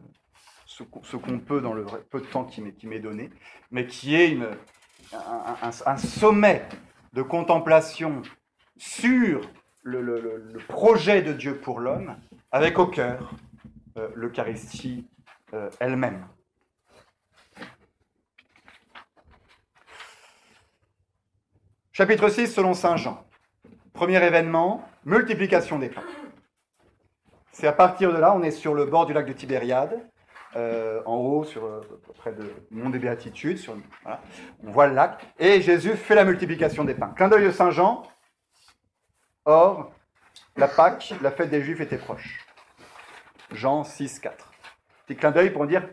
ce, 0.66 0.84
qu'on 0.84 1.40
peut 1.40 1.62
dans 1.62 1.74
le 1.74 1.86
peu 2.10 2.22
de 2.22 2.26
temps 2.26 2.46
qui 2.46 2.62
m'est 2.62 3.00
donné, 3.00 3.30
mais 3.70 3.86
qui 3.86 4.16
est 4.16 4.38
un, 5.14 5.98
sommet 5.98 6.68
de 7.14 7.22
contemplation 7.22 8.22
sur 8.78 9.42
le, 9.84 10.58
projet 10.68 11.22
de 11.22 11.34
Dieu 11.34 11.58
pour 11.58 11.80
l'homme, 11.80 12.16
avec 12.52 12.80
au 12.80 12.88
cœur 12.88 13.32
euh, 13.98 14.10
l'Eucharistie 14.16 15.08
euh, 15.54 15.70
elle-même. 15.80 16.28
Chapitre 21.92 22.30
6 22.30 22.48
selon 22.48 22.74
Saint 22.74 22.96
Jean. 22.96 23.26
Premier 23.94 24.24
événement, 24.24 24.88
multiplication 25.04 25.80
des 25.80 25.90
pains. 25.90 26.04
C'est 27.52 27.68
à 27.68 27.74
partir 27.74 28.14
de 28.14 28.18
là, 28.18 28.34
on 28.34 28.42
est 28.42 28.52
sur 28.52 28.74
le 28.74 28.86
bord 28.86 29.06
du 29.06 29.12
lac 29.12 29.26
de 29.26 29.34
Tibériade, 29.34 30.00
euh, 30.56 31.02
en 31.06 31.16
haut, 31.16 31.46
euh, 31.58 31.82
près 32.16 32.32
de 32.32 32.54
Mont 32.72 32.90
des 32.90 33.00
Béatitudes. 33.00 33.60
On 34.64 34.72
voit 34.72 34.88
le 34.88 34.94
lac. 34.94 35.26
Et 35.38 35.62
Jésus 35.62 35.96
fait 35.96 36.16
la 36.16 36.24
multiplication 36.24 36.86
des 36.86 36.94
pains. 36.94 37.14
Clin 37.16 37.28
d'œil 37.28 37.46
de 37.46 37.52
Saint 37.52 37.72
Jean. 37.72 38.04
Or, 39.44 39.92
la 40.56 40.68
Pâque, 40.68 41.14
la 41.22 41.32
fête 41.32 41.50
des 41.50 41.62
Juifs 41.62 41.82
était 41.82 41.98
proche. 41.98 42.46
Jean 43.52 43.84
6, 43.84 44.20
4. 44.20 44.49
Petit 45.10 45.18
clin 45.18 45.32
d'œil 45.32 45.50
pour 45.50 45.66
dire, 45.66 45.90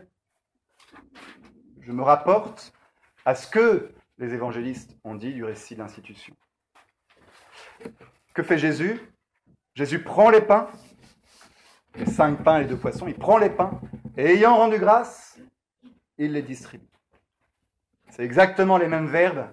je 1.81 1.91
me 1.91 2.03
rapporte 2.03 2.71
à 3.25 3.33
ce 3.33 3.47
que 3.47 3.91
les 4.19 4.35
évangélistes 4.35 4.95
ont 5.03 5.15
dit 5.15 5.33
du 5.33 5.43
récit 5.43 5.73
de 5.73 5.79
l'institution. 5.79 6.35
Que 8.35 8.43
fait 8.43 8.59
Jésus? 8.59 9.01
Jésus 9.73 10.03
prend 10.03 10.29
les 10.29 10.41
pains, 10.41 10.67
les 11.95 12.05
cinq 12.05 12.43
pains 12.43 12.59
et 12.59 12.63
les 12.65 12.69
deux 12.69 12.77
poissons, 12.77 13.07
il 13.07 13.15
prend 13.15 13.39
les 13.39 13.49
pains, 13.49 13.81
et 14.17 14.35
ayant 14.35 14.55
rendu 14.55 14.77
grâce, 14.77 15.39
il 16.19 16.33
les 16.33 16.43
distribue. 16.43 16.85
C'est 18.11 18.23
exactement 18.23 18.77
les 18.77 18.87
mêmes 18.87 19.07
verbes 19.07 19.47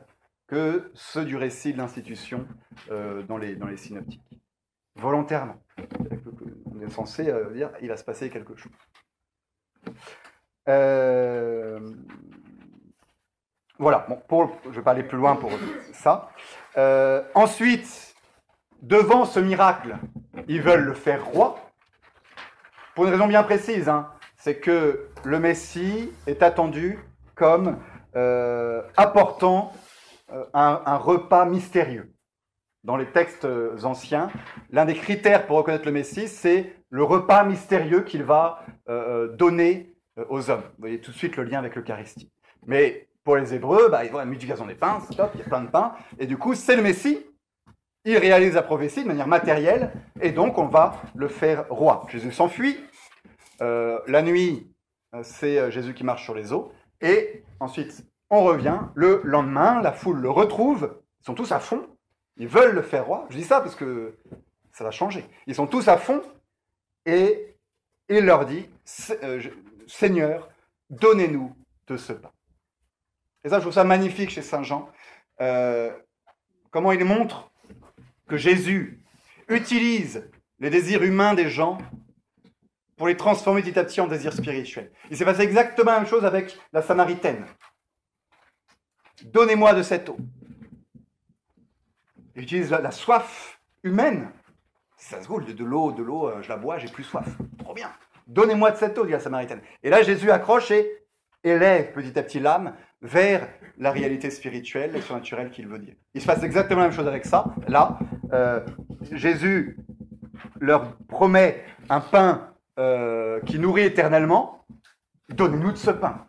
que 0.46 0.90
ceux 0.92 1.24
du 1.24 1.36
récit 1.36 1.72
de 1.72 1.78
l'institution 1.78 2.46
euh, 2.90 3.22
dans, 3.22 3.38
les, 3.38 3.56
synoptiques. 3.78 4.42
Volontairement. 4.96 5.56
On 6.66 6.82
est 6.82 6.90
censé 6.90 7.30
euh, 7.30 7.50
dire 7.54 7.72
il 7.80 7.88
va 7.88 7.96
se 7.96 8.04
passer 8.04 8.28
quelque 8.28 8.54
chose. 8.56 8.70
Euh, 10.68 11.78
voilà, 13.78 14.06
je 14.30 14.68
ne 14.68 14.74
vais 14.74 14.82
pas 14.82 14.92
aller 14.92 15.02
plus 15.02 15.18
loin 15.18 15.36
pour 15.36 15.50
ça. 15.92 16.30
ensuite, 17.34 18.14
devant 18.82 19.24
ce 19.24 19.40
miracle, 19.40 19.96
ils 20.48 20.62
veulent 20.62 20.84
le 20.84 20.94
faire 20.94 21.24
roi. 21.24 21.56
Pour 22.94 23.06
une 23.06 23.10
raison 23.10 23.26
bien 23.26 23.42
précise, 23.42 23.88
hein. 23.88 24.10
c'est 24.36 24.60
que 24.60 25.08
le 25.24 25.38
Messie 25.40 26.12
est 26.26 26.42
attendu 26.42 26.98
comme 27.34 27.78
euh, 28.14 28.82
apportant 28.96 29.72
euh, 30.32 30.44
un, 30.54 30.96
repas 30.96 31.44
mystérieux. 31.44 32.12
Dans 32.84 32.96
les 32.96 33.06
textes 33.06 33.48
anciens, 33.82 34.30
l'un 34.70 34.84
des 34.84 34.94
critères 34.94 35.46
pour 35.46 35.56
reconnaître 35.56 35.86
le 35.86 35.92
Messie, 35.92 36.28
c'est 36.28 36.72
le 36.94 37.02
repas 37.02 37.42
mystérieux 37.42 38.02
qu'il 38.02 38.22
va 38.22 38.64
euh, 38.88 39.26
donner 39.34 39.92
aux 40.28 40.48
hommes. 40.48 40.62
Vous 40.62 40.80
voyez 40.80 41.00
tout 41.00 41.10
de 41.10 41.16
suite 41.16 41.36
le 41.36 41.42
lien 41.42 41.58
avec 41.58 41.74
l'Eucharistie. 41.74 42.30
Mais 42.66 43.08
pour 43.24 43.34
les 43.34 43.52
Hébreux, 43.52 43.88
bah, 43.88 44.04
ils 44.04 44.12
voient 44.12 44.20
la 44.20 44.26
multiplication 44.26 44.64
des 44.64 44.76
pains, 44.76 45.00
c'est 45.00 45.16
top, 45.16 45.32
il 45.34 45.40
y 45.40 45.42
a 45.42 45.46
plein 45.46 45.62
de 45.62 45.66
pains, 45.66 45.94
et 46.20 46.26
du 46.26 46.38
coup, 46.38 46.54
c'est 46.54 46.76
le 46.76 46.82
Messie, 46.82 47.18
il 48.04 48.16
réalise 48.16 48.54
la 48.54 48.62
prophétie 48.62 49.02
de 49.02 49.08
manière 49.08 49.26
matérielle, 49.26 49.90
et 50.20 50.30
donc 50.30 50.56
on 50.56 50.66
va 50.66 51.02
le 51.16 51.26
faire 51.26 51.66
roi. 51.68 52.06
Jésus 52.10 52.30
s'enfuit. 52.30 52.78
Euh, 53.60 53.98
la 54.06 54.22
nuit, 54.22 54.70
euh, 55.16 55.22
c'est 55.24 55.58
euh, 55.58 55.70
Jésus 55.72 55.94
qui 55.94 56.04
marche 56.04 56.22
sur 56.22 56.34
les 56.34 56.52
eaux. 56.52 56.70
Et 57.00 57.42
ensuite, 57.58 58.04
on 58.30 58.44
revient. 58.44 58.78
Le 58.94 59.20
lendemain, 59.24 59.82
la 59.82 59.90
foule 59.90 60.20
le 60.20 60.30
retrouve. 60.30 60.96
Ils 61.22 61.26
sont 61.26 61.34
tous 61.34 61.50
à 61.50 61.58
fond. 61.58 61.88
Ils 62.36 62.46
veulent 62.46 62.74
le 62.74 62.82
faire 62.82 63.06
roi. 63.06 63.26
Je 63.30 63.36
dis 63.36 63.44
ça 63.44 63.60
parce 63.60 63.74
que 63.74 64.16
ça 64.70 64.84
va 64.84 64.92
changer. 64.92 65.24
Ils 65.48 65.56
sont 65.56 65.66
tous 65.66 65.88
à 65.88 65.96
fond. 65.96 66.22
Et 67.06 67.56
il 68.08 68.24
leur 68.24 68.46
dit, 68.46 68.68
Seigneur, 69.86 70.48
donnez-nous 70.90 71.54
de 71.86 71.96
ce 71.96 72.12
pain. 72.12 72.30
Et 73.44 73.48
ça, 73.48 73.56
je 73.56 73.62
trouve 73.62 73.74
ça 73.74 73.84
magnifique 73.84 74.30
chez 74.30 74.42
Saint 74.42 74.62
Jean. 74.62 74.90
comment 76.70 76.92
il 76.92 77.04
montre 77.04 77.50
que 78.26 78.36
Jésus 78.36 79.02
utilise 79.48 80.28
les 80.60 80.70
désirs 80.70 81.02
humains 81.02 81.34
des 81.34 81.50
gens 81.50 81.78
pour 82.96 83.08
les 83.08 83.16
transformer 83.16 83.62
petit 83.62 83.78
à 83.78 83.84
petit 83.84 84.00
en 84.00 84.06
désirs 84.06 84.32
spirituels. 84.32 84.90
Il 85.10 85.16
s'est 85.16 85.24
passé 85.24 85.42
exactement 85.42 85.92
la 85.92 85.98
même 86.00 86.08
chose 86.08 86.24
avec 86.24 86.56
la 86.72 86.82
Samaritaine. 86.82 87.44
Donnez-moi 89.24 89.74
de 89.74 89.82
cette 89.82 90.08
eau. 90.08 90.16
Il 92.36 92.42
utilise 92.42 92.70
la, 92.70 92.90
soif 92.90 93.60
humaine. 93.82 94.30
Ça 95.04 95.20
se 95.20 95.28
roule 95.28 95.44
de 95.44 95.64
l'eau, 95.64 95.92
de 95.92 96.02
l'eau, 96.02 96.28
euh, 96.28 96.40
je 96.40 96.48
la 96.48 96.56
bois, 96.56 96.78
j'ai 96.78 96.88
plus 96.88 97.04
soif. 97.04 97.28
Trop 97.58 97.74
bien. 97.74 97.90
Donnez-moi 98.26 98.70
de 98.70 98.78
cette 98.78 98.96
eau, 98.96 99.04
dit 99.04 99.12
la 99.12 99.20
Samaritaine. 99.20 99.60
Et 99.82 99.90
là, 99.90 100.02
Jésus 100.02 100.30
accroche 100.30 100.70
et 100.70 100.90
élève 101.44 101.92
petit 101.92 102.18
à 102.18 102.22
petit 102.22 102.40
l'âme 102.40 102.74
vers 103.02 103.46
la 103.76 103.90
réalité 103.90 104.30
spirituelle 104.30 104.96
et 104.96 105.02
surnaturelle 105.02 105.50
qu'il 105.50 105.68
veut 105.68 105.78
dire. 105.78 105.92
Il 106.14 106.22
se 106.22 106.26
passe 106.26 106.42
exactement 106.42 106.80
la 106.80 106.86
même 106.86 106.96
chose 106.96 107.06
avec 107.06 107.26
ça. 107.26 107.54
Là, 107.68 107.98
euh, 108.32 108.64
Jésus 109.12 109.76
leur 110.58 110.96
promet 111.06 111.62
un 111.90 112.00
pain 112.00 112.54
euh, 112.78 113.40
qui 113.42 113.58
nourrit 113.58 113.82
éternellement. 113.82 114.64
Donnez-nous 115.28 115.72
de 115.72 115.76
ce 115.76 115.90
pain. 115.90 116.26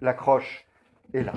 L'accroche 0.00 0.64
est 1.12 1.24
là. 1.24 1.34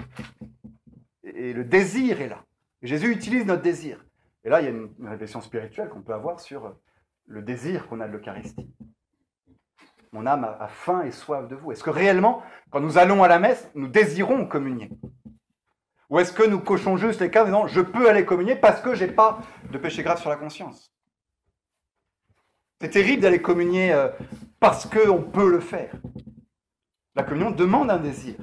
Et 1.25 1.51
le 1.51 1.65
désir 1.65 2.21
est 2.21 2.29
là. 2.29 2.45
Jésus 2.81 3.11
utilise 3.11 3.45
notre 3.45 3.61
désir. 3.61 3.99
Et 4.43 4.49
là, 4.49 4.61
il 4.61 4.65
y 4.65 4.67
a 4.67 4.71
une 4.71 4.89
réflexion 5.01 5.41
spirituelle 5.41 5.89
qu'on 5.89 6.01
peut 6.01 6.13
avoir 6.13 6.39
sur 6.39 6.75
le 7.27 7.41
désir 7.41 7.87
qu'on 7.87 7.99
a 7.99 8.07
de 8.07 8.13
l'Eucharistie. 8.13 8.73
Mon 10.11 10.25
âme 10.25 10.43
a 10.59 10.67
faim 10.67 11.03
et 11.03 11.11
soif 11.11 11.47
de 11.47 11.55
vous. 11.55 11.71
Est-ce 11.71 11.83
que 11.83 11.91
réellement, 11.91 12.41
quand 12.71 12.79
nous 12.79 12.97
allons 12.97 13.23
à 13.23 13.27
la 13.27 13.37
messe, 13.37 13.69
nous 13.75 13.87
désirons 13.87 14.47
communier? 14.47 14.89
Ou 16.09 16.19
est-ce 16.19 16.33
que 16.33 16.43
nous 16.43 16.59
cochons 16.59 16.97
juste 16.97 17.21
les 17.21 17.29
cas 17.29 17.43
en 17.43 17.45
disant 17.45 17.67
je 17.67 17.81
peux 17.81 18.09
aller 18.09 18.25
communier 18.25 18.55
parce 18.55 18.81
que 18.81 18.95
je 18.95 19.05
n'ai 19.05 19.11
pas 19.11 19.39
de 19.71 19.77
péché 19.77 20.01
grave 20.01 20.19
sur 20.19 20.31
la 20.31 20.37
conscience? 20.37 20.91
C'est 22.81 22.89
terrible 22.89 23.21
d'aller 23.21 23.41
communier 23.41 23.93
euh, 23.93 24.09
parce 24.59 24.87
qu'on 24.87 25.21
peut 25.21 25.51
le 25.51 25.59
faire. 25.59 25.93
La 27.15 27.23
communion 27.23 27.51
demande 27.51 27.91
un 27.91 27.99
désir. 27.99 28.35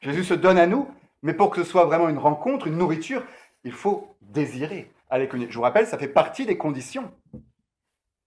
Jésus 0.00 0.24
se 0.24 0.34
donne 0.34 0.58
à 0.58 0.66
nous, 0.66 0.90
mais 1.22 1.32
pour 1.32 1.50
que 1.50 1.62
ce 1.62 1.70
soit 1.70 1.84
vraiment 1.84 2.08
une 2.08 2.18
rencontre, 2.18 2.66
une 2.66 2.76
nourriture, 2.76 3.24
il 3.64 3.72
faut 3.72 4.16
désirer 4.20 4.90
aller 5.10 5.28
communier. 5.28 5.50
Je 5.50 5.56
vous 5.56 5.62
rappelle, 5.62 5.86
ça 5.86 5.98
fait 5.98 6.08
partie 6.08 6.46
des 6.46 6.56
conditions 6.56 7.12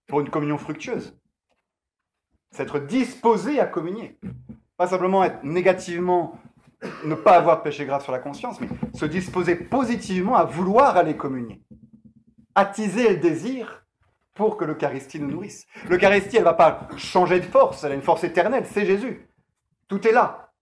pour 0.06 0.20
une 0.20 0.30
communion 0.30 0.58
fructueuse. 0.58 1.18
C'est 2.52 2.62
être 2.62 2.78
disposé 2.78 3.58
à 3.60 3.66
communier. 3.66 4.18
Pas 4.76 4.86
simplement 4.86 5.24
être 5.24 5.42
négativement, 5.42 6.38
ne 7.04 7.14
pas 7.14 7.36
avoir 7.36 7.62
péché 7.62 7.84
grave 7.86 8.02
sur 8.02 8.12
la 8.12 8.18
conscience, 8.18 8.60
mais 8.60 8.68
se 8.94 9.04
disposer 9.04 9.56
positivement 9.56 10.36
à 10.36 10.44
vouloir 10.44 10.96
aller 10.96 11.16
communier. 11.16 11.60
Attiser 12.54 13.10
le 13.10 13.16
désir 13.16 13.84
pour 14.34 14.56
que 14.56 14.64
l'Eucharistie 14.64 15.18
nous 15.18 15.30
nourrisse. 15.30 15.66
L'Eucharistie, 15.88 16.36
elle 16.36 16.42
ne 16.42 16.48
va 16.48 16.54
pas 16.54 16.88
changer 16.96 17.40
de 17.40 17.46
force, 17.46 17.82
elle 17.84 17.92
a 17.92 17.94
une 17.94 18.02
force 18.02 18.22
éternelle, 18.24 18.66
c'est 18.66 18.86
Jésus. 18.86 19.28
Tout 19.88 20.06
est 20.06 20.12
là. 20.12 20.52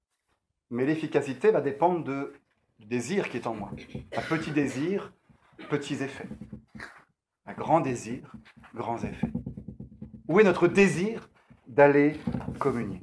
Mais 0.70 0.86
l'efficacité 0.86 1.50
va 1.50 1.60
dépendre 1.60 2.04
de, 2.04 2.32
du 2.78 2.86
désir 2.86 3.28
qui 3.28 3.36
est 3.36 3.46
en 3.46 3.54
moi. 3.54 3.70
Un 4.16 4.22
petit 4.22 4.50
désir, 4.50 5.12
petits 5.68 6.02
effets. 6.02 6.28
Un 7.46 7.52
grand 7.52 7.80
désir, 7.80 8.32
grands 8.74 8.98
effets. 8.98 9.30
Où 10.28 10.40
est 10.40 10.44
notre 10.44 10.68
désir 10.68 11.28
d'aller 11.66 12.18
communier. 12.58 13.00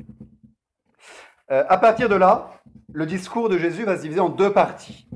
Euh, 1.51 1.63
à 1.67 1.77
partir 1.77 2.09
de 2.09 2.15
là, 2.15 2.61
le 2.93 3.05
discours 3.05 3.49
de 3.49 3.57
Jésus 3.57 3.83
va 3.83 3.97
se 3.97 4.01
diviser 4.01 4.19
en 4.19 4.29
deux 4.29 4.51
parties. 4.51 5.07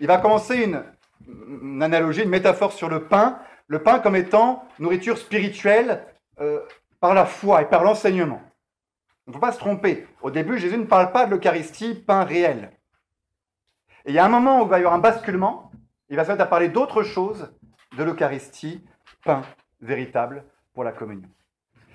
Il 0.00 0.06
va 0.06 0.18
commencer 0.18 0.56
une, 0.56 1.82
analogie, 1.82 2.22
une 2.22 2.30
métaphore 2.30 2.72
sur 2.72 2.88
le 2.88 3.04
pain, 3.04 3.38
le 3.68 3.82
pain 3.82 3.98
comme 4.00 4.16
étant 4.16 4.64
nourriture 4.78 5.18
spirituelle 5.18 6.02
euh, 6.40 6.60
par 7.00 7.14
la 7.14 7.24
foi 7.24 7.62
et 7.62 7.66
par 7.66 7.84
l'enseignement. 7.84 8.42
Il 9.26 9.30
ne 9.30 9.34
faut 9.34 9.40
pas 9.40 9.52
se 9.52 9.58
tromper. 9.58 10.06
Au 10.20 10.30
début, 10.30 10.58
Jésus 10.58 10.76
ne 10.76 10.84
parle 10.84 11.12
pas 11.12 11.26
de 11.26 11.30
l'Eucharistie, 11.30 11.94
pain 11.94 12.24
réel. 12.24 12.72
Et 14.06 14.10
il 14.10 14.14
y 14.14 14.18
a 14.18 14.24
un 14.24 14.28
moment 14.28 14.60
où 14.60 14.64
il 14.64 14.68
va 14.68 14.76
y 14.76 14.80
avoir 14.80 14.94
un 14.94 14.98
basculement, 14.98 15.70
il 16.10 16.16
va 16.16 16.24
se 16.24 16.30
mettre 16.30 16.42
à 16.42 16.46
parler 16.46 16.68
d'autre 16.68 17.02
chose, 17.02 17.54
de 17.96 18.04
l'Eucharistie, 18.04 18.84
pain 19.24 19.42
véritable 19.80 20.44
pour 20.74 20.84
la 20.84 20.92
communion. 20.92 21.28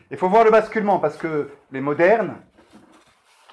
Il 0.10 0.18
faut 0.18 0.30
voir 0.30 0.44
le 0.44 0.50
basculement 0.50 1.00
parce 1.00 1.18
que 1.18 1.52
les 1.72 1.82
modernes 1.82 2.38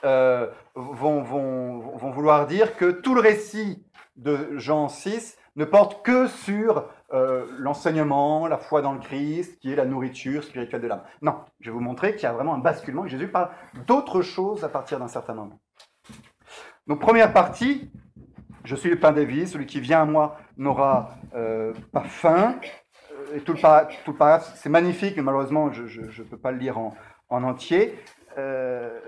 euh, 0.04 0.46
vont, 0.74 1.22
vouloir 1.22 2.46
dire 2.46 2.76
que 2.76 2.90
tout 2.90 3.14
le 3.14 3.20
récit 3.20 3.84
de 4.16 4.57
Jean 4.57 4.88
6 4.88 5.36
ne 5.57 5.64
porte 5.64 6.02
que 6.02 6.26
sur 6.26 6.88
euh, 7.12 7.46
l'enseignement, 7.59 8.46
la 8.46 8.57
foi 8.57 8.80
dans 8.80 8.92
le 8.92 9.00
Christ, 9.00 9.59
qui 9.59 9.72
est 9.72 9.76
la 9.76 9.84
nourriture 9.84 10.44
spirituelle 10.44 10.80
de 10.80 10.86
l'âme. 10.86 11.02
Non, 11.20 11.40
je 11.61 11.70
vais 11.70 11.74
vous 11.74 11.80
montrer 11.80 12.14
qu'il 12.14 12.22
y 12.22 12.26
a 12.26 12.32
vraiment 12.32 12.54
un 12.54 12.59
basculement, 12.59 13.02
que 13.02 13.09
Jésus 13.09 13.28
parle 13.28 13.50
d'autres 13.86 14.22
choses 14.22 14.64
à 14.64 14.68
partir 14.68 14.98
d'un 14.98 15.09
certain 15.09 15.34
moment. 15.34 15.61
Donc 16.86 17.00
première 17.00 17.32
partie, 17.32 17.90
je 18.66 18.74
suis 18.74 18.90
le 18.90 18.98
pain 18.98 19.12
des 19.12 19.24
vies, 19.24 19.46
celui 19.46 19.64
qui 19.64 19.80
vient 19.80 20.02
à 20.02 20.04
moi 20.04 20.38
n'aura 20.58 21.10
euh, 21.34 21.72
pas 21.92 22.02
faim, 22.02 22.56
et 23.34 23.40
tout 23.40 23.52
le, 23.52 23.60
paragraphe, 24.12 24.52
c'est 24.56 24.68
magnifique, 24.68 25.16
mais 25.16 25.22
malheureusement, 25.22 25.72
je 25.72 26.00
ne 26.00 26.26
peux 26.26 26.36
pas 26.36 26.50
le 26.50 26.58
lire 26.58 26.78
en, 26.78 26.94
entier. 27.30 27.94
Euh, 28.38 28.98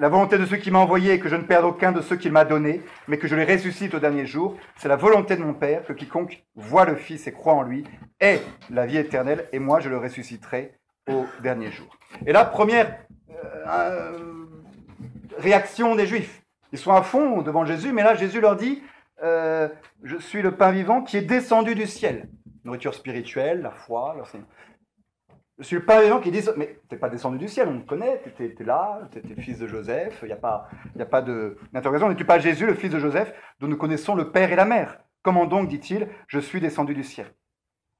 la 0.00 0.08
volonté 0.08 0.38
de 0.38 0.46
ceux 0.46 0.56
qui 0.56 0.70
m'a 0.70 0.78
envoyé 0.78 1.12
est 1.12 1.18
que 1.18 1.28
je 1.28 1.36
ne 1.36 1.42
perde 1.42 1.64
aucun 1.64 1.92
de 1.92 2.00
ceux 2.00 2.16
qu'il 2.16 2.32
m'a 2.32 2.44
donné, 2.44 2.82
mais 3.06 3.18
que 3.18 3.28
je 3.28 3.36
les 3.36 3.44
ressuscite 3.44 3.94
au 3.94 3.98
dernier 3.98 4.26
jour. 4.26 4.56
C'est 4.76 4.88
la 4.88 4.96
volonté 4.96 5.36
de 5.36 5.42
mon 5.42 5.54
Père 5.54 5.84
que 5.84 5.92
quiconque 5.92 6.42
voit 6.56 6.86
le 6.86 6.96
Fils 6.96 7.26
et 7.26 7.32
croit 7.32 7.54
en 7.54 7.62
lui 7.62 7.84
ait 8.20 8.40
la 8.70 8.86
vie 8.86 8.96
éternelle, 8.96 9.46
et 9.52 9.58
moi 9.58 9.80
je 9.80 9.90
le 9.90 9.98
ressusciterai 9.98 10.74
au 11.08 11.26
dernier 11.42 11.70
jour. 11.70 11.96
Et 12.26 12.32
là, 12.32 12.44
première 12.44 12.96
euh, 13.66 14.12
réaction 15.38 15.94
des 15.94 16.06
Juifs. 16.06 16.41
Ils 16.72 16.78
sont 16.78 16.92
à 16.92 17.02
fond 17.02 17.42
devant 17.42 17.64
Jésus, 17.64 17.92
mais 17.92 18.02
là 18.02 18.14
Jésus 18.14 18.40
leur 18.40 18.56
dit, 18.56 18.82
euh, 19.22 19.68
je 20.02 20.16
suis 20.16 20.42
le 20.42 20.56
pain 20.56 20.72
vivant 20.72 21.02
qui 21.02 21.16
est 21.16 21.22
descendu 21.22 21.74
du 21.74 21.86
ciel. 21.86 22.28
Nourriture 22.64 22.94
spirituelle, 22.94 23.62
la 23.62 23.70
foi, 23.70 24.16
je 25.58 25.64
suis 25.64 25.76
le 25.76 25.84
pain 25.84 26.00
vivant 26.02 26.18
qui 26.18 26.30
dit 26.30 26.42
Mais 26.56 26.80
tu 26.88 26.94
n'es 26.94 26.98
pas 26.98 27.08
descendu 27.08 27.38
du 27.38 27.48
ciel, 27.48 27.68
on 27.68 27.80
te 27.80 27.86
connaît, 27.86 28.20
tu 28.36 28.44
étais 28.44 28.64
là, 28.64 29.00
tu 29.12 29.18
étais 29.18 29.40
fils 29.40 29.58
de 29.58 29.68
Joseph, 29.68 30.18
il 30.22 30.26
n'y 30.26 30.32
a 30.32 30.36
pas, 30.36 30.68
y 30.96 31.02
a 31.02 31.06
pas 31.06 31.22
d'interrogation. 31.22 32.08
N'es-tu 32.08 32.24
pas 32.24 32.38
Jésus, 32.38 32.66
le 32.66 32.74
fils 32.74 32.90
de 32.90 32.98
Joseph, 32.98 33.32
dont 33.60 33.68
nous 33.68 33.76
connaissons 33.76 34.14
le 34.14 34.32
père 34.32 34.50
et 34.52 34.56
la 34.56 34.64
mère? 34.64 34.98
Comment 35.22 35.46
donc, 35.46 35.68
dit-il, 35.68 36.08
je 36.26 36.40
suis 36.40 36.60
descendu 36.60 36.94
du 36.94 37.04
ciel? 37.04 37.26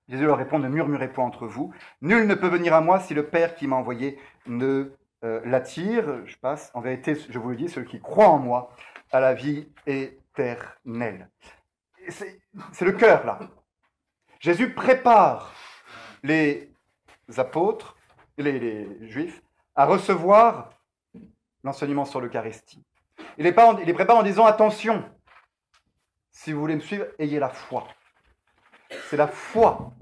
Jésus 0.09 0.27
leur 0.27 0.39
répond 0.39 0.59
Ne 0.59 0.69
murmurez 0.69 1.13
point 1.13 1.25
entre 1.25 1.47
vous. 1.47 1.73
Nul 2.01 2.27
ne 2.27 2.35
peut 2.35 2.49
venir 2.49 2.75
à 2.75 2.81
moi 2.81 2.99
si 2.99 3.15
le 3.15 3.27
Père 3.27 3.55
qui 3.55 3.69
m'a 3.69 3.77
envoyé 3.77 4.19
ne 4.47 4.91
euh, 5.25 5.41
l'attire. 5.45 6.27
Je 6.27 6.37
passe. 6.37 6.71
En 6.75 6.81
vérité, 6.81 7.15
je 7.15 7.39
vous 7.39 7.51
le 7.51 7.57
dis, 7.57 7.69
celui 7.69 7.87
qui 7.87 8.01
croit 8.01 8.29
en 8.29 8.39
moi 8.39 8.75
a 9.11 9.21
la 9.21 9.35
vie 9.35 9.69
éternelle. 9.87 11.29
C'est 12.09 12.85
le 12.85 12.93
cœur, 12.93 13.25
là. 13.25 13.39
Jésus 14.41 14.75
prépare 14.75 15.55
les 16.25 16.73
apôtres, 17.37 17.97
les, 18.39 18.89
juifs, 19.09 19.41
à 19.77 19.87
recevoir 19.87 20.71
l'enseignement 21.63 22.05
sur 22.05 22.21
l'Eucharistie. 22.21 22.85
Il 23.39 23.45
les 23.45 23.53
prépare 23.53 24.17
en 24.17 24.23
disant 24.23 24.45
attention, 24.45 25.09
si 26.31 26.53
vous 26.53 26.61
voulez 26.61 26.75
me 26.75 26.81
suivre, 26.81 27.07
ayez 27.19 27.39
la 27.39 27.51
foi. 27.51 27.87
C'est 29.09 29.17
la 29.17 29.29
foi 29.29 29.93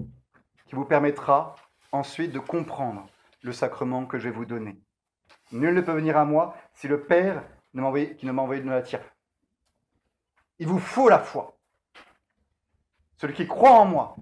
qui 0.65 0.75
vous 0.75 0.85
permettra 0.85 1.55
ensuite 1.91 2.31
de 2.31 2.39
comprendre 2.39 3.05
le 3.41 3.51
sacrement 3.51 4.05
que 4.05 4.17
je 4.17 4.29
vais 4.29 4.35
vous 4.35 4.45
donner. 4.45 4.81
Nul 5.51 5.73
ne 5.73 5.81
peut 5.81 5.93
venir 5.93 6.17
à 6.17 6.25
moi 6.25 6.55
si 6.73 6.87
le 6.87 7.01
Père 7.01 7.43
qui 7.73 8.25
ne 8.25 8.31
m'a 8.31 8.41
envoyé 8.41 8.63
ne 8.63 8.69
l'attire. 8.69 9.01
Il 10.59 10.67
vous 10.67 10.79
faut 10.79 11.09
la 11.09 11.19
foi. 11.19 11.57
Celui 13.17 13.33
qui 13.33 13.47
croit 13.47 13.71
en 13.71 13.85
moi 13.85 14.15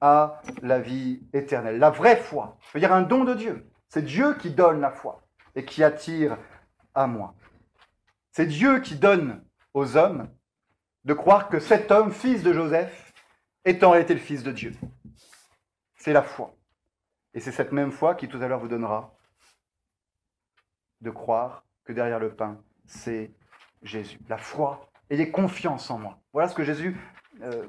à 0.00 0.40
la 0.62 0.78
vie 0.78 1.22
éternelle. 1.32 1.78
La 1.78 1.90
vraie 1.90 2.16
foi, 2.16 2.58
je 2.60 2.72
veux 2.74 2.80
dire 2.80 2.92
un 2.92 3.02
don 3.02 3.24
de 3.24 3.34
Dieu. 3.34 3.70
C'est 3.88 4.02
Dieu 4.02 4.34
qui 4.34 4.50
donne 4.50 4.80
la 4.80 4.90
foi 4.90 5.22
et 5.54 5.64
qui 5.64 5.82
attire 5.82 6.38
à 6.94 7.06
moi. 7.06 7.34
C'est 8.30 8.46
Dieu 8.46 8.80
qui 8.80 8.96
donne 8.96 9.44
aux 9.74 9.96
hommes 9.96 10.28
de 11.04 11.14
croire 11.14 11.48
que 11.48 11.60
cet 11.60 11.90
homme, 11.90 12.12
fils 12.12 12.42
de 12.42 12.52
Joseph, 12.52 13.12
est 13.64 13.82
en 13.84 13.90
réalité 13.90 14.14
le 14.14 14.20
fils 14.20 14.42
de 14.42 14.52
Dieu. 14.52 14.74
C'est 15.96 16.12
la 16.12 16.22
foi. 16.22 16.54
Et 17.34 17.40
c'est 17.40 17.52
cette 17.52 17.72
même 17.72 17.92
foi 17.92 18.14
qui 18.14 18.28
tout 18.28 18.38
à 18.42 18.48
l'heure 18.48 18.60
vous 18.60 18.68
donnera 18.68 19.15
de 21.00 21.10
croire 21.10 21.64
que 21.84 21.92
derrière 21.92 22.18
le 22.18 22.34
pain, 22.34 22.58
c'est 22.86 23.30
Jésus. 23.82 24.18
La 24.28 24.38
foi, 24.38 24.90
ayez 25.10 25.30
confiance 25.30 25.90
en 25.90 25.98
moi. 25.98 26.18
Voilà 26.32 26.48
ce 26.48 26.54
que 26.54 26.64
Jésus 26.64 26.96
euh, 27.42 27.66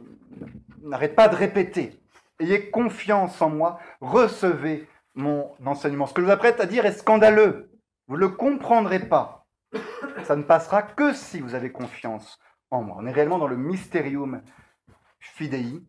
n'arrête 0.82 1.16
pas 1.16 1.28
de 1.28 1.36
répéter. 1.36 2.00
Ayez 2.40 2.70
confiance 2.70 3.42
en 3.42 3.50
moi, 3.50 3.80
recevez 4.00 4.88
mon 5.16 5.52
enseignement. 5.66 6.06
Ce 6.06 6.14
que 6.14 6.22
je 6.22 6.28
vous 6.28 6.32
apprête 6.32 6.60
à 6.60 6.66
dire 6.66 6.86
est 6.86 6.94
scandaleux. 6.94 7.72
Vous 8.08 8.16
ne 8.16 8.22
le 8.22 8.30
comprendrez 8.30 9.00
pas. 9.00 9.46
Ça 10.24 10.36
ne 10.36 10.44
passera 10.44 10.82
que 10.82 11.14
si 11.14 11.40
vous 11.40 11.56
avez 11.56 11.72
confiance 11.72 12.40
en 12.72 12.84
moi. 12.84 12.98
On 13.00 13.06
est 13.06 13.12
réellement 13.12 13.40
dans 13.40 13.48
le 13.48 13.58
mysterium 13.58 14.42
fidei. 15.20 15.82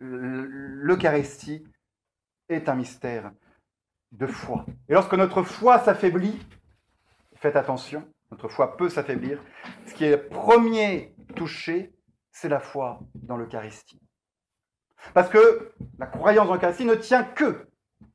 L'Eucharistie 0.00 1.64
est 2.48 2.68
un 2.68 2.74
mystère 2.74 3.32
de 4.12 4.26
foi. 4.26 4.64
Et 4.88 4.94
lorsque 4.94 5.14
notre 5.14 5.42
foi 5.42 5.78
s'affaiblit, 5.78 6.38
faites 7.34 7.56
attention, 7.56 8.06
notre 8.30 8.48
foi 8.48 8.76
peut 8.76 8.88
s'affaiblir. 8.88 9.42
Ce 9.86 9.94
qui 9.94 10.04
est 10.04 10.16
premier 10.16 11.14
touché, 11.36 11.94
c'est 12.30 12.48
la 12.48 12.60
foi 12.60 13.00
dans 13.14 13.36
l'Eucharistie. 13.36 14.00
Parce 15.14 15.28
que 15.28 15.72
la 15.98 16.06
croyance 16.06 16.48
en 16.48 16.54
l'Eucharistie 16.54 16.84
ne 16.84 16.94
tient 16.94 17.24
que 17.24 17.68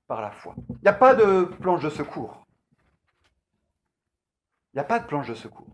par 0.07 0.21
la 0.21 0.31
foi. 0.31 0.55
Il 0.69 0.79
n'y 0.83 0.89
a 0.89 0.93
pas 0.93 1.15
de 1.15 1.43
planche 1.43 1.81
de 1.81 1.89
secours. 1.89 2.45
Il 4.73 4.77
n'y 4.77 4.81
a 4.81 4.85
pas 4.85 4.99
de 4.99 5.05
planche 5.05 5.27
de 5.27 5.35
secours. 5.35 5.67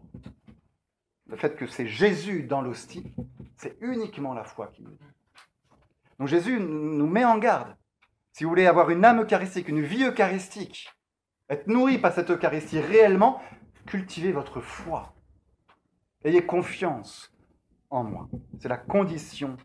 Le 1.27 1.35
fait 1.35 1.55
que 1.55 1.67
c'est 1.67 1.87
Jésus 1.87 2.43
dans 2.43 2.61
l'hostie, 2.61 3.13
c'est 3.55 3.77
uniquement 3.81 4.33
la 4.33 4.43
foi 4.43 4.67
qui 4.67 4.83
nous 4.83 4.91
dit. 4.91 5.13
Donc 6.17 6.27
Jésus 6.27 6.59
nous 6.59 7.07
met 7.07 7.23
en 7.23 7.37
garde. 7.37 7.75
Si 8.31 8.43
vous 8.43 8.49
voulez 8.49 8.67
avoir 8.67 8.89
une 8.89 9.03
âme 9.05 9.21
eucharistique, 9.21 9.67
une 9.67 9.81
vie 9.81 10.03
eucharistique, 10.03 10.89
être 11.49 11.67
nourri 11.67 11.97
par 11.97 12.13
cette 12.13 12.29
Eucharistie 12.29 12.79
réellement, 12.79 13.41
cultivez 13.85 14.31
votre 14.31 14.61
foi. 14.61 15.13
Ayez 16.23 16.45
confiance 16.45 17.33
en 17.89 18.03
moi. 18.03 18.29
C'est 18.59 18.69
la 18.69 18.77
condition 18.77 19.57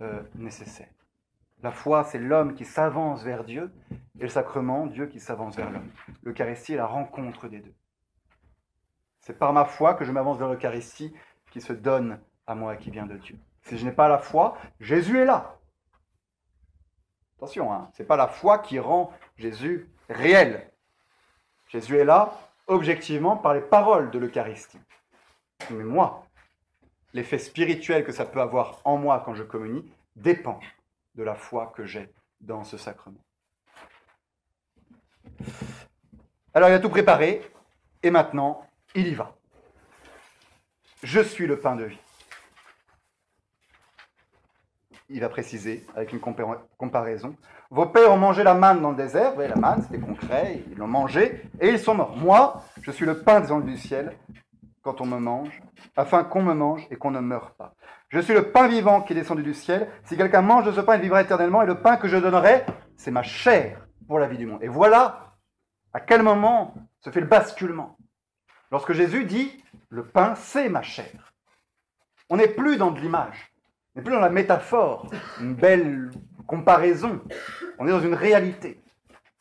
euh, 0.00 0.22
nécessaire. 0.34 0.88
La 1.62 1.70
foi, 1.70 2.04
c'est 2.04 2.18
l'homme 2.18 2.54
qui 2.54 2.64
s'avance 2.64 3.22
vers 3.22 3.44
Dieu, 3.44 3.72
et 4.18 4.22
le 4.22 4.28
sacrement, 4.28 4.86
Dieu 4.86 5.06
qui 5.06 5.20
s'avance 5.20 5.56
vers 5.56 5.70
l'homme. 5.70 5.90
L'Eucharistie 6.22 6.74
est 6.74 6.76
la 6.76 6.86
rencontre 6.86 7.48
des 7.48 7.60
deux. 7.60 7.74
C'est 9.20 9.38
par 9.38 9.52
ma 9.52 9.64
foi 9.64 9.94
que 9.94 10.04
je 10.04 10.12
m'avance 10.12 10.38
vers 10.38 10.48
l'Eucharistie 10.48 11.12
qui 11.50 11.60
se 11.60 11.72
donne 11.72 12.18
à 12.46 12.54
moi 12.54 12.74
et 12.74 12.78
qui 12.78 12.90
vient 12.90 13.06
de 13.06 13.16
Dieu. 13.16 13.38
Si 13.62 13.78
je 13.78 13.84
n'ai 13.84 13.92
pas 13.92 14.08
la 14.08 14.18
foi, 14.18 14.56
Jésus 14.80 15.18
est 15.18 15.24
là. 15.24 15.59
Attention, 17.40 17.72
hein, 17.72 17.88
ce 17.94 18.02
n'est 18.02 18.06
pas 18.06 18.18
la 18.18 18.28
foi 18.28 18.58
qui 18.58 18.78
rend 18.78 19.14
Jésus 19.38 19.88
réel. 20.10 20.70
Jésus 21.68 21.96
est 21.96 22.04
là, 22.04 22.38
objectivement, 22.66 23.34
par 23.34 23.54
les 23.54 23.62
paroles 23.62 24.10
de 24.10 24.18
l'Eucharistie. 24.18 24.78
Mais 25.70 25.84
moi, 25.84 26.26
l'effet 27.14 27.38
spirituel 27.38 28.04
que 28.04 28.12
ça 28.12 28.26
peut 28.26 28.42
avoir 28.42 28.82
en 28.84 28.98
moi 28.98 29.22
quand 29.24 29.34
je 29.34 29.42
communie 29.42 29.90
dépend 30.16 30.60
de 31.14 31.22
la 31.22 31.34
foi 31.34 31.72
que 31.74 31.86
j'ai 31.86 32.12
dans 32.42 32.62
ce 32.62 32.76
sacrement. 32.76 33.24
Alors 36.52 36.68
il 36.68 36.74
a 36.74 36.78
tout 36.78 36.90
préparé, 36.90 37.40
et 38.02 38.10
maintenant, 38.10 38.66
il 38.94 39.08
y 39.08 39.14
va. 39.14 39.34
Je 41.02 41.20
suis 41.20 41.46
le 41.46 41.58
pain 41.58 41.74
de 41.74 41.84
vie. 41.84 41.98
Il 45.12 45.20
va 45.20 45.28
préciser 45.28 45.84
avec 45.96 46.12
une 46.12 46.20
comparaison. 46.20 47.36
Vos 47.70 47.86
pères 47.86 48.12
ont 48.12 48.16
mangé 48.16 48.44
la 48.44 48.54
manne 48.54 48.80
dans 48.80 48.90
le 48.90 48.96
désert, 48.96 49.30
vous 49.30 49.34
voyez, 49.36 49.50
la 49.50 49.56
manne, 49.56 49.82
c'était 49.82 49.98
concret, 49.98 50.62
ils 50.70 50.76
l'ont 50.76 50.86
mangé, 50.86 51.42
et 51.60 51.68
ils 51.68 51.78
sont 51.80 51.94
morts. 51.94 52.16
Moi, 52.16 52.62
je 52.80 52.92
suis 52.92 53.04
le 53.04 53.22
pain 53.22 53.40
des 53.40 53.60
du 53.62 53.76
ciel, 53.76 54.16
quand 54.82 55.00
on 55.00 55.06
me 55.06 55.18
mange, 55.18 55.62
afin 55.96 56.24
qu'on 56.24 56.42
me 56.42 56.54
mange 56.54 56.86
et 56.90 56.96
qu'on 56.96 57.10
ne 57.10 57.20
meure 57.20 57.52
pas. 57.52 57.74
Je 58.08 58.18
suis 58.20 58.34
le 58.34 58.50
pain 58.50 58.68
vivant 58.68 59.02
qui 59.02 59.12
est 59.12 59.16
descendu 59.16 59.42
du 59.42 59.54
ciel. 59.54 59.88
Si 60.04 60.16
quelqu'un 60.16 60.42
mange 60.42 60.64
de 60.64 60.72
ce 60.72 60.80
pain, 60.80 60.96
il 60.96 61.02
vivra 61.02 61.22
éternellement. 61.22 61.62
Et 61.62 61.66
le 61.66 61.80
pain 61.80 61.96
que 61.96 62.08
je 62.08 62.16
donnerai, 62.16 62.64
c'est 62.96 63.10
ma 63.10 63.22
chair 63.22 63.86
pour 64.08 64.18
la 64.18 64.26
vie 64.26 64.38
du 64.38 64.46
monde. 64.46 64.62
Et 64.62 64.68
voilà 64.68 65.36
à 65.92 66.00
quel 66.00 66.22
moment 66.22 66.74
se 67.00 67.10
fait 67.10 67.20
le 67.20 67.26
basculement. 67.26 67.96
Lorsque 68.70 68.92
Jésus 68.92 69.24
dit, 69.24 69.62
le 69.88 70.04
pain, 70.04 70.34
c'est 70.34 70.68
ma 70.68 70.82
chair. 70.82 71.34
On 72.28 72.36
n'est 72.36 72.48
plus 72.48 72.76
dans 72.76 72.90
de 72.90 73.00
l'image. 73.00 73.49
On 73.94 73.98
n'est 73.98 74.04
plus 74.04 74.14
dans 74.14 74.20
la 74.20 74.30
métaphore, 74.30 75.10
une 75.40 75.54
belle 75.54 76.10
comparaison. 76.46 77.20
On 77.78 77.86
est 77.88 77.90
dans 77.90 78.00
une 78.00 78.14
réalité. 78.14 78.80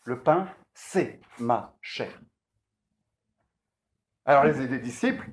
Le 0.06 0.20
pain, 0.20 0.47
c'est 0.74 1.20
ma 1.39 1.76
chair. 1.82 2.20
Alors 4.26 4.43
les 4.43 4.80
disciples, 4.80 5.30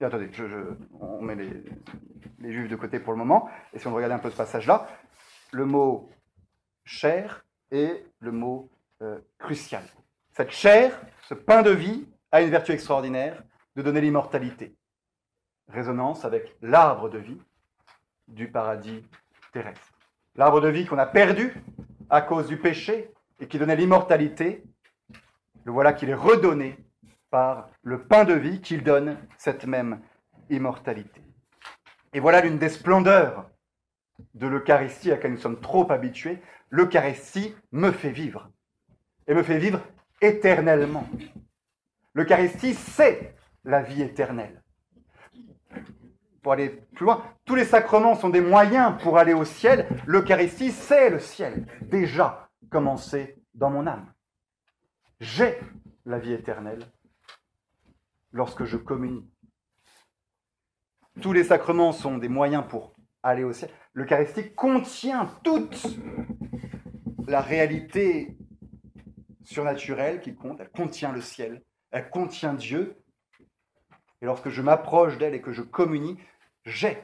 attendez, 0.00 0.30
on 1.00 1.20
met 1.20 1.36
les, 1.36 2.52
juifs 2.52 2.68
de 2.68 2.76
côté 2.76 2.98
pour 2.98 3.12
le 3.12 3.18
moment, 3.18 3.48
et 3.72 3.78
si 3.78 3.86
on 3.86 3.94
regarde 3.94 4.12
un 4.12 4.18
peu 4.18 4.30
ce 4.30 4.36
passage-là, 4.36 4.88
le 5.52 5.64
mot 5.64 6.10
chair 6.84 7.44
est 7.70 8.04
le 8.20 8.32
mot 8.32 8.70
euh, 9.02 9.18
crucial. 9.38 9.82
Cette 10.32 10.50
chair, 10.50 11.00
ce 11.22 11.34
pain 11.34 11.62
de 11.62 11.70
vie, 11.70 12.08
a 12.32 12.40
une 12.42 12.50
vertu 12.50 12.72
extraordinaire 12.72 13.42
de 13.76 13.82
donner 13.82 14.00
l'immortalité. 14.00 14.76
Résonance 15.68 16.24
avec 16.24 16.56
l'arbre 16.62 17.08
de 17.08 17.18
vie 17.18 17.40
du 18.30 18.48
paradis 18.48 19.04
terrestre. 19.52 19.92
L'arbre 20.36 20.60
de 20.60 20.68
vie 20.68 20.86
qu'on 20.86 20.98
a 20.98 21.06
perdu 21.06 21.54
à 22.08 22.22
cause 22.22 22.46
du 22.46 22.56
péché 22.56 23.10
et 23.38 23.46
qui 23.46 23.58
donnait 23.58 23.76
l'immortalité, 23.76 24.64
le 25.64 25.72
voilà 25.72 25.92
qu'il 25.92 26.10
est 26.10 26.14
redonné 26.14 26.78
par 27.30 27.68
le 27.82 28.02
pain 28.02 28.24
de 28.24 28.34
vie 28.34 28.60
qu'il 28.60 28.82
donne 28.82 29.16
cette 29.36 29.64
même 29.64 30.00
immortalité. 30.48 31.22
Et 32.12 32.20
voilà 32.20 32.40
l'une 32.40 32.58
des 32.58 32.68
splendeurs 32.68 33.48
de 34.34 34.46
l'Eucharistie 34.46 35.10
à 35.10 35.14
laquelle 35.14 35.32
nous 35.32 35.38
sommes 35.38 35.60
trop 35.60 35.90
habitués, 35.90 36.40
l'Eucharistie 36.70 37.54
me 37.72 37.90
fait 37.92 38.10
vivre. 38.10 38.50
Et 39.26 39.34
me 39.34 39.42
fait 39.42 39.58
vivre 39.58 39.80
éternellement. 40.20 41.08
L'Eucharistie, 42.14 42.74
c'est 42.74 43.34
la 43.64 43.82
vie 43.82 44.02
éternelle. 44.02 44.59
Pour 46.42 46.52
aller 46.52 46.70
plus 46.94 47.04
loin, 47.04 47.22
tous 47.44 47.54
les 47.54 47.64
sacrements 47.64 48.14
sont 48.14 48.30
des 48.30 48.40
moyens 48.40 48.94
pour 49.02 49.18
aller 49.18 49.34
au 49.34 49.44
ciel. 49.44 49.86
L'Eucharistie, 50.06 50.70
c'est 50.70 51.10
le 51.10 51.18
ciel, 51.18 51.66
déjà 51.82 52.48
commencé 52.70 53.42
dans 53.54 53.70
mon 53.70 53.86
âme. 53.86 54.12
J'ai 55.20 55.58
la 56.06 56.18
vie 56.18 56.32
éternelle 56.32 56.86
lorsque 58.32 58.64
je 58.64 58.78
communie. 58.78 59.28
Tous 61.20 61.32
les 61.32 61.44
sacrements 61.44 61.92
sont 61.92 62.16
des 62.16 62.28
moyens 62.28 62.64
pour 62.66 62.94
aller 63.22 63.44
au 63.44 63.52
ciel. 63.52 63.70
L'Eucharistie 63.92 64.54
contient 64.54 65.26
toute 65.44 65.86
la 67.26 67.42
réalité 67.42 68.38
surnaturelle 69.42 70.20
qui 70.20 70.34
compte. 70.34 70.60
Elle 70.60 70.70
contient 70.70 71.12
le 71.12 71.20
ciel, 71.20 71.62
elle 71.90 72.08
contient 72.08 72.54
Dieu. 72.54 72.99
Et 74.22 74.26
lorsque 74.26 74.50
je 74.50 74.62
m'approche 74.62 75.18
d'elle 75.18 75.34
et 75.34 75.40
que 75.40 75.52
je 75.52 75.62
communie, 75.62 76.18
j'ai 76.64 77.02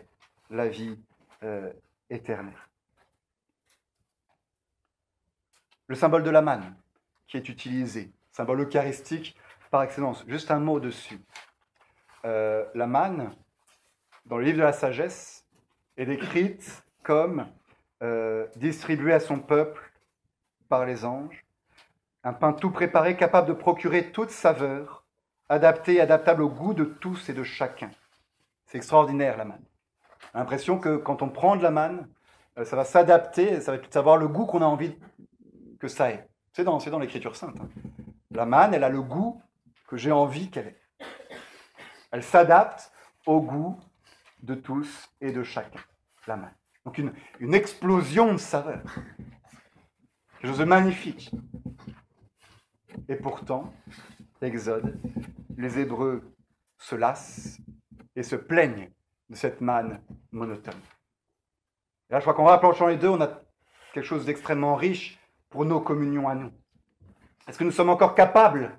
la 0.51 0.69
vie 0.69 0.99
euh, 1.43 1.73
éternelle. 2.11 2.55
Le 5.89 5.95
symbole 5.95 6.23
de 6.23 6.31
la 6.31 6.43
manne 6.43 6.75
qui 7.27 7.37
est 7.37 7.49
utilisé, 7.49 8.11
symbole 8.33 8.61
eucharistique 8.61 9.37
par 9.71 9.83
excellence. 9.83 10.25
Juste 10.29 10.51
un 10.51 10.61
mot 10.61 10.81
dessus. 10.81 11.21
Euh, 12.25 12.64
la 12.75 12.87
manne, 12.87 13.35
dans 14.27 14.39
le 14.39 14.45
livre 14.45 14.59
de 14.59 14.62
la 14.62 14.73
sagesse, 14.73 15.47
est 15.97 16.07
décrite 16.07 16.85
comme 17.03 17.49
euh, 18.03 18.47
distribuée 18.57 19.14
à 19.14 19.21
son 19.21 19.39
peuple 19.39 19.91
par 20.69 20.85
les 20.85 21.05
anges, 21.05 21.45
un 22.25 22.33
pain 22.33 22.53
tout 22.53 22.71
préparé 22.71 23.17
capable 23.17 23.49
de 23.49 23.53
procurer 23.53 24.11
toute 24.11 24.31
saveur, 24.31 25.06
adapté 25.49 26.01
adaptable 26.01 26.43
au 26.43 26.49
goût 26.49 26.75
de 26.75 26.85
tous 26.85 27.29
et 27.29 27.33
de 27.33 27.43
chacun. 27.43 27.91
C'est 28.67 28.79
extraordinaire 28.79 29.37
la 29.37 29.45
manne. 29.45 29.65
L'impression 30.35 30.79
que 30.79 30.97
quand 30.97 31.23
on 31.23 31.29
prend 31.29 31.57
de 31.57 31.63
la 31.63 31.71
manne, 31.71 32.09
euh, 32.59 32.65
ça 32.65 32.77
va 32.77 32.85
s'adapter, 32.85 33.61
ça 33.61 33.77
va 33.77 33.83
savoir 33.91 34.17
le 34.17 34.29
goût 34.29 34.47
qu'on 34.47 34.63
a 34.63 34.67
envie 34.67 34.97
que 35.79 35.89
ça 35.89 36.11
ait. 36.11 36.27
C'est 36.53 36.65
dans, 36.65 36.79
dans 36.79 36.99
l'écriture 36.99 37.37
sainte. 37.37 37.57
Hein. 37.61 37.69
La 38.31 38.47
manne, 38.47 38.75
elle 38.75 38.85
a 38.85 38.89
le 38.89 39.03
goût 39.03 39.41
que 39.87 39.97
j'ai 39.97 40.13
envie 40.13 40.51
qu'elle 40.51 40.69
ait. 40.69 40.81
Elle 42.11 42.23
s'adapte 42.23 42.93
au 43.27 43.41
goût 43.41 43.79
de 44.43 44.55
tous 44.55 45.09
et 45.21 45.33
de 45.33 45.43
chacun. 45.43 45.81
La 46.27 46.37
manne. 46.37 46.55
Donc 46.85 46.99
une, 46.99 47.13
une 47.41 47.55
explosion 47.55 48.33
de 48.33 48.39
saveur. 48.39 48.83
Quelque 50.39 50.49
chose 50.49 50.59
de 50.59 50.65
magnifique. 50.65 51.31
Et 53.09 53.17
pourtant, 53.17 53.73
Exode, 54.43 54.99
les 55.57 55.78
Hébreux 55.78 56.22
se 56.78 56.95
lassent 56.95 57.59
et 58.14 58.22
se 58.22 58.37
plaignent 58.37 58.91
de 59.30 59.34
cette 59.34 59.61
manne 59.61 60.01
monotone. 60.30 60.80
Et 62.09 62.12
là, 62.12 62.20
je 62.20 62.24
crois 62.24 62.34
qu'en 62.34 62.45
rapprochant 62.45 62.87
les 62.87 62.97
deux, 62.97 63.09
on 63.09 63.20
a 63.20 63.41
quelque 63.93 64.05
chose 64.05 64.26
d'extrêmement 64.26 64.76
riche 64.76 65.18
pour 65.49 65.64
nos 65.64 65.80
communions 65.80 66.28
à 66.28 66.34
nous. 66.34 66.53
Est-ce 67.49 67.59
que 67.59 67.64
nous 67.64 67.72
sommes 67.72 67.91
encore 67.91 68.14
capables, 68.14 68.78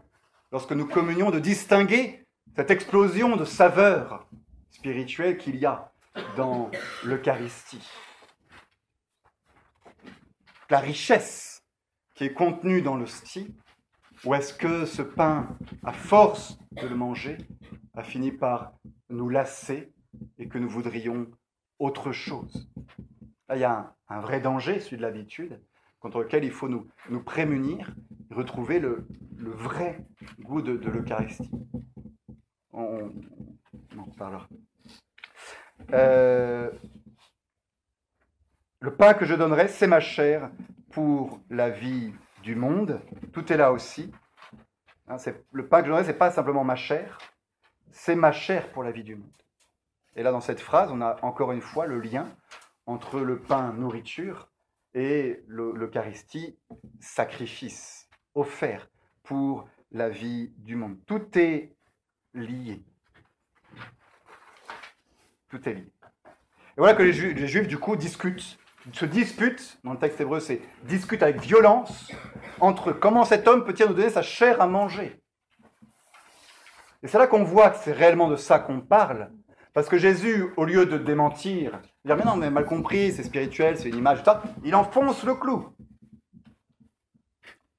lorsque 0.51 0.73
nous 0.73 0.87
communions, 0.87 1.31
de 1.31 1.39
distinguer 1.39 2.25
cette 2.55 2.71
explosion 2.71 3.35
de 3.35 3.45
saveur 3.45 4.27
spirituelle 4.69 5.37
qu'il 5.37 5.55
y 5.55 5.65
a 5.65 5.91
dans 6.35 6.69
l'Eucharistie? 7.03 7.89
La 10.69 10.79
richesse 10.79 11.63
qui 12.13 12.25
est 12.25 12.33
contenu 12.33 12.81
dans 12.81 12.95
l'hostie 12.95 13.55
Ou 14.27 14.35
est-ce 14.35 14.53
que 14.53 14.83
ce 14.83 15.01
pain, 15.01 15.47
à 15.85 15.93
force 15.93 16.59
de 16.73 16.85
le 16.85 16.95
manger, 16.95 17.37
a 17.95 18.03
fini 18.03 18.33
par 18.33 18.73
nous 19.09 19.29
lasser 19.29 19.93
et 20.37 20.49
que 20.49 20.57
nous 20.57 20.67
voudrions 20.67 21.27
autre 21.79 22.11
chose? 22.11 22.69
Là, 23.47 23.55
il 23.55 23.61
y 23.61 23.63
a 23.63 23.95
un, 24.09 24.19
vrai 24.19 24.41
danger, 24.41 24.81
celui 24.81 24.97
de 24.97 25.01
l'habitude, 25.03 25.61
contre 26.01 26.23
lequel 26.23 26.43
il 26.43 26.51
faut 26.51 26.67
nous, 26.67 26.89
prémunir, 27.23 27.95
retrouver 28.29 28.81
le, 28.81 29.07
vrai 29.37 30.05
goût 30.41 30.61
de, 30.61 30.73
l'Eucharistie. 30.73 31.49
On, 32.73 33.09
en 33.97 34.03
reparlera. 34.03 34.49
Euh, 35.93 36.69
le 38.81 38.93
pain 38.93 39.13
que 39.13 39.23
je 39.23 39.35
donnerai, 39.35 39.69
c'est 39.69 39.87
ma 39.87 40.01
chair 40.01 40.51
pour 40.89 41.39
la 41.49 41.69
vie 41.69 42.11
du 42.43 42.55
monde. 42.55 43.01
Tout 43.33 43.51
est 43.51 43.57
là 43.57 43.71
aussi. 43.71 44.11
Hein, 45.07 45.17
le 45.51 45.67
pain 45.67 45.79
que 45.79 45.85
je 45.85 45.89
donnerai, 45.89 46.03
ce 46.03 46.11
n'est 46.11 46.17
pas 46.17 46.31
simplement 46.31 46.63
ma 46.63 46.75
chair, 46.75 47.17
c'est 47.91 48.15
ma 48.15 48.31
chair 48.31 48.71
pour 48.71 48.83
la 48.83 48.91
vie 48.91 49.03
du 49.03 49.15
monde. 49.15 49.31
Et 50.15 50.23
là, 50.23 50.31
dans 50.31 50.41
cette 50.41 50.59
phrase, 50.59 50.91
on 50.91 51.01
a 51.01 51.17
encore 51.23 51.51
une 51.51 51.61
fois 51.61 51.85
le 51.85 51.99
lien 51.99 52.27
entre 52.85 53.19
le 53.19 53.39
pain 53.39 53.73
nourriture 53.73 54.49
et 54.93 55.43
l'Eucharistie 55.47 56.57
sacrifice, 56.99 58.09
offert 58.33 58.89
pour 59.23 59.69
la 59.91 60.09
vie 60.09 60.53
du 60.57 60.75
monde. 60.75 60.97
Tout 61.05 61.37
est 61.37 61.75
lié. 62.33 62.83
Tout 65.49 65.69
est 65.69 65.73
lié. 65.73 65.91
Et 66.25 66.79
voilà 66.79 66.95
que 66.95 67.03
les 67.03 67.13
Juifs, 67.13 67.67
du 67.67 67.77
coup, 67.77 67.95
discutent 67.95 68.57
se 68.93 69.05
dispute, 69.05 69.79
dans 69.83 69.93
le 69.93 69.99
texte 69.99 70.21
hébreu 70.21 70.39
c'est 70.39 70.61
discute 70.83 71.23
avec 71.23 71.41
violence, 71.41 72.11
entre 72.59 72.91
comment 72.91 73.23
cet 73.23 73.47
homme 73.47 73.65
peut-il 73.65 73.87
nous 73.87 73.93
donner 73.93 74.09
sa 74.09 74.21
chair 74.21 74.61
à 74.61 74.67
manger. 74.67 75.21
Et 77.03 77.07
c'est 77.07 77.17
là 77.17 77.27
qu'on 77.27 77.43
voit 77.43 77.69
que 77.69 77.77
c'est 77.79 77.91
réellement 77.91 78.27
de 78.27 78.35
ça 78.35 78.59
qu'on 78.59 78.81
parle. 78.81 79.29
Parce 79.73 79.89
que 79.89 79.97
Jésus, 79.97 80.47
au 80.57 80.65
lieu 80.65 80.87
de 80.87 80.97
démentir, 80.97 81.79
dire 82.03 82.17
mais 82.17 82.23
non, 82.23 82.35
mais 82.35 82.49
mal 82.49 82.65
compris, 82.65 83.11
c'est 83.11 83.23
spirituel, 83.23 83.77
c'est 83.77 83.89
une 83.89 83.97
image, 83.97 84.23
il 84.63 84.73
enfonce 84.73 85.23
le 85.23 85.35
clou. 85.35 85.69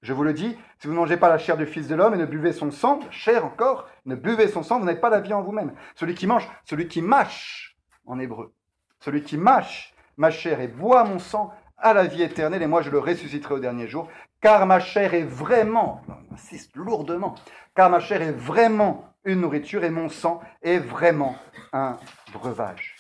Je 0.01 0.13
vous 0.13 0.23
le 0.23 0.33
dis, 0.33 0.57
si 0.79 0.87
vous 0.87 0.93
ne 0.93 0.99
mangez 0.99 1.17
pas 1.17 1.29
la 1.29 1.39
chair 1.39 1.57
du 1.57 1.67
Fils 1.67 1.89
de 1.89 1.97
l'homme 1.97 2.15
et 2.15 2.19
ne 2.19 2.25
buvez 2.25 2.53
son 2.53 2.71
sang, 2.71 3.01
chair 3.11 3.45
encore, 3.45 3.89
ne 4.07 4.15
buvez 4.15 4.47
son 4.47 4.63
sang, 4.63 4.79
vous 4.79 4.85
n'avez 4.85 5.01
pas 5.01 5.11
la 5.11 5.19
vie 5.19 5.33
en 5.33 5.43
vous-même. 5.43 5.75
Celui 5.97 6.15
qui 6.15 6.29
mange, 6.29 6.49
celui 6.65 6.87
qui 6.87 7.03
mâche 7.03 7.77
en 8.07 8.21
hébreu, 8.21 8.55
celui 9.01 9.23
qui 9.23 9.37
mâche, 9.37 9.93
ma 10.19 10.31
chair 10.31 10.61
et 10.61 10.69
bois 10.69 11.05
mon 11.05 11.19
sang 11.19 11.55
à 11.79 11.95
la 11.95 12.05
vie 12.05 12.23
éternelle, 12.23 12.63
et 12.63 12.67
moi 12.67 12.83
je 12.83 12.91
le 12.91 12.99
ressusciterai 12.99 13.55
au 13.55 13.61
dernier 13.61 13.87
jour, 13.87 14.09
car 14.41 14.67
ma 14.67 14.81
chair 14.81 15.15
est 15.15 15.25
vraiment, 15.25 16.03
j'insiste 16.31 16.77
lourdement, 16.77 17.35
car 17.75 17.89
ma 17.89 18.01
chair 18.01 18.21
est 18.21 18.33
vraiment 18.33 19.15
une 19.25 19.41
nourriture 19.41 19.85
et 19.85 19.91
mon 19.91 20.09
sang 20.09 20.41
est 20.63 20.79
vraiment 20.79 21.37
un 21.73 21.97
breuvage. 22.33 22.97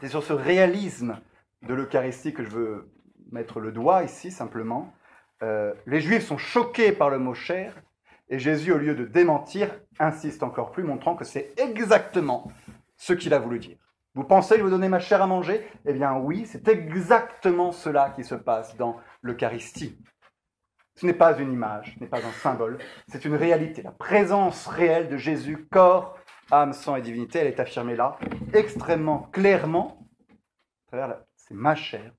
C'est 0.00 0.08
sur 0.08 0.22
ce 0.22 0.32
réalisme 0.32 1.18
de 1.62 1.74
l'Eucharistie 1.74 2.32
que 2.32 2.44
je 2.44 2.50
veux 2.50 2.92
mettre 3.32 3.60
le 3.60 3.72
doigt 3.72 4.04
ici 4.04 4.30
simplement. 4.30 4.94
Euh, 5.42 5.74
les 5.86 6.00
Juifs 6.00 6.26
sont 6.26 6.38
choqués 6.38 6.92
par 6.92 7.10
le 7.10 7.18
mot 7.18 7.34
chair, 7.34 7.74
et 8.30 8.38
Jésus, 8.38 8.72
au 8.72 8.78
lieu 8.78 8.94
de 8.94 9.04
démentir, 9.04 9.70
insiste 9.98 10.42
encore 10.42 10.70
plus, 10.70 10.84
montrant 10.84 11.16
que 11.16 11.24
c'est 11.24 11.54
exactement 11.56 12.50
ce 12.96 13.14
qu'il 13.14 13.32
a 13.32 13.38
voulu 13.38 13.58
dire. 13.58 13.78
Vous 14.18 14.24
pensez 14.24 14.56
que 14.56 14.58
je 14.58 14.64
vous 14.64 14.70
donner 14.70 14.88
ma 14.88 14.98
chair 14.98 15.22
à 15.22 15.28
manger? 15.28 15.64
Eh 15.86 15.92
bien 15.92 16.16
oui, 16.16 16.44
c'est 16.44 16.66
exactement 16.66 17.70
cela 17.70 18.10
qui 18.10 18.24
se 18.24 18.34
passe 18.34 18.76
dans 18.76 18.96
l'Eucharistie. 19.22 19.96
Ce 20.96 21.06
n'est 21.06 21.14
pas 21.14 21.38
une 21.38 21.52
image, 21.52 21.94
ce 21.94 22.00
n'est 22.00 22.08
pas 22.08 22.18
un 22.18 22.32
symbole, 22.32 22.78
c'est 23.06 23.24
une 23.24 23.36
réalité. 23.36 23.80
La 23.80 23.92
présence 23.92 24.66
réelle 24.66 25.08
de 25.08 25.16
Jésus, 25.16 25.68
corps, 25.70 26.18
âme, 26.50 26.72
sang 26.72 26.96
et 26.96 27.00
divinité, 27.00 27.38
elle 27.38 27.46
est 27.46 27.60
affirmée 27.60 27.94
là, 27.94 28.18
extrêmement 28.54 29.20
clairement. 29.30 30.04
C'est 30.90 31.54
ma 31.54 31.76
chair, 31.76 32.10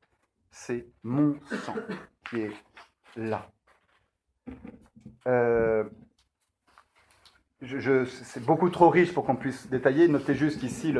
c'est 0.51 0.87
mon 1.03 1.37
sang 1.65 1.75
qui 2.29 2.43
est 2.43 2.53
là. 3.17 3.51
Euh, 5.27 5.83
c'est 7.61 8.43
beaucoup 8.45 8.69
trop 8.69 8.89
riche 8.89 9.13
pour 9.13 9.25
qu'on 9.25 9.35
puisse 9.35 9.69
détailler. 9.69 10.07
Notez 10.07 10.33
juste 10.33 10.63
ici 10.63 10.93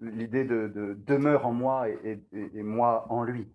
l'idée 0.00 0.44
de, 0.44 0.96
demeure 1.06 1.46
en 1.46 1.52
moi 1.52 1.88
et, 1.88 2.20
moi 2.62 3.06
en 3.10 3.22
lui. 3.22 3.48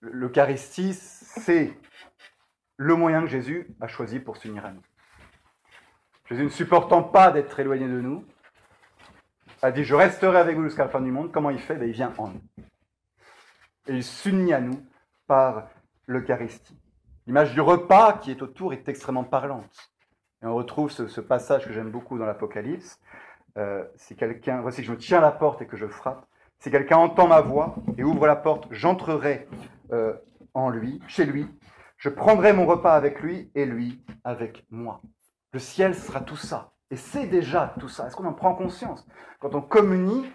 L'Eucharistie, 0.00 0.94
c'est 0.94 1.76
le 2.76 2.94
moyen 2.94 3.22
que 3.22 3.28
Jésus 3.28 3.74
a 3.80 3.88
choisi 3.88 4.20
pour 4.20 4.36
s'unir 4.36 4.64
à 4.64 4.72
nous. 4.72 4.82
Jésus 6.28 6.44
ne 6.44 6.48
supportant 6.48 7.02
pas 7.02 7.32
d'être 7.32 7.58
éloigné 7.58 7.88
de 7.88 8.00
nous, 8.00 8.24
a 9.62 9.72
dit, 9.72 9.82
je 9.82 9.94
resterai 9.94 10.38
avec 10.38 10.56
vous 10.56 10.64
jusqu'à 10.64 10.84
la 10.84 10.90
fin 10.90 11.00
du 11.00 11.10
monde. 11.10 11.32
Comment 11.32 11.50
il 11.50 11.58
fait? 11.58 11.74
Ben, 11.74 11.88
Il 11.88 11.94
vient 11.94 12.12
en 12.18 12.28
nous. 12.28 12.42
Et 13.88 13.94
il 13.94 14.04
s'unit 14.04 14.52
à 14.52 14.60
nous 14.60 14.80
par 15.26 15.68
l'Eucharistie. 16.06 16.78
L'image 17.26 17.54
du 17.54 17.60
repas 17.60 18.18
qui 18.18 18.30
est 18.30 18.40
autour 18.40 18.72
est 18.72 18.88
extrêmement 18.88 19.24
parlante. 19.24 19.90
Et 20.42 20.46
on 20.46 20.54
retrouve 20.54 20.90
ce, 20.90 21.20
passage 21.20 21.66
que 21.66 21.72
j'aime 21.72 21.90
beaucoup 21.90 22.18
dans 22.18 22.26
l'Apocalypse. 22.26 23.00
Euh, 23.56 23.84
si 23.96 24.14
quelqu'un, 24.14 24.60
voici, 24.60 24.84
je 24.84 24.92
me 24.92 24.96
tiens 24.96 25.18
à 25.18 25.22
la 25.22 25.32
porte 25.32 25.62
et 25.62 25.66
que 25.66 25.76
je 25.76 25.86
frappe, 25.86 26.26
Si 26.60 26.70
quelqu'un 26.70 26.96
entend 26.96 27.26
ma 27.26 27.40
voix 27.40 27.76
et 27.96 28.04
ouvre 28.04 28.26
la 28.26 28.36
porte, 28.36 28.68
j'entrerai 28.70 29.48
euh, 29.92 30.14
en 30.54 30.70
lui, 30.70 31.00
chez 31.08 31.24
lui. 31.24 31.48
Je 31.96 32.08
prendrai 32.08 32.52
mon 32.52 32.66
repas 32.66 32.94
avec 32.94 33.20
lui 33.20 33.50
et 33.54 33.66
lui 33.66 34.04
avec 34.22 34.64
moi. 34.70 35.00
Le 35.52 35.58
ciel 35.58 35.94
sera 35.94 36.20
tout 36.20 36.36
ça. 36.36 36.72
Et 36.90 36.96
c'est 36.96 37.26
déjà 37.26 37.74
tout 37.80 37.88
ça. 37.88 38.06
Est-ce 38.06 38.16
qu'on 38.16 38.24
en 38.24 38.32
prend 38.32 38.54
conscience? 38.54 39.06
Quand 39.40 39.54
on 39.54 39.60
communie, 39.60 40.30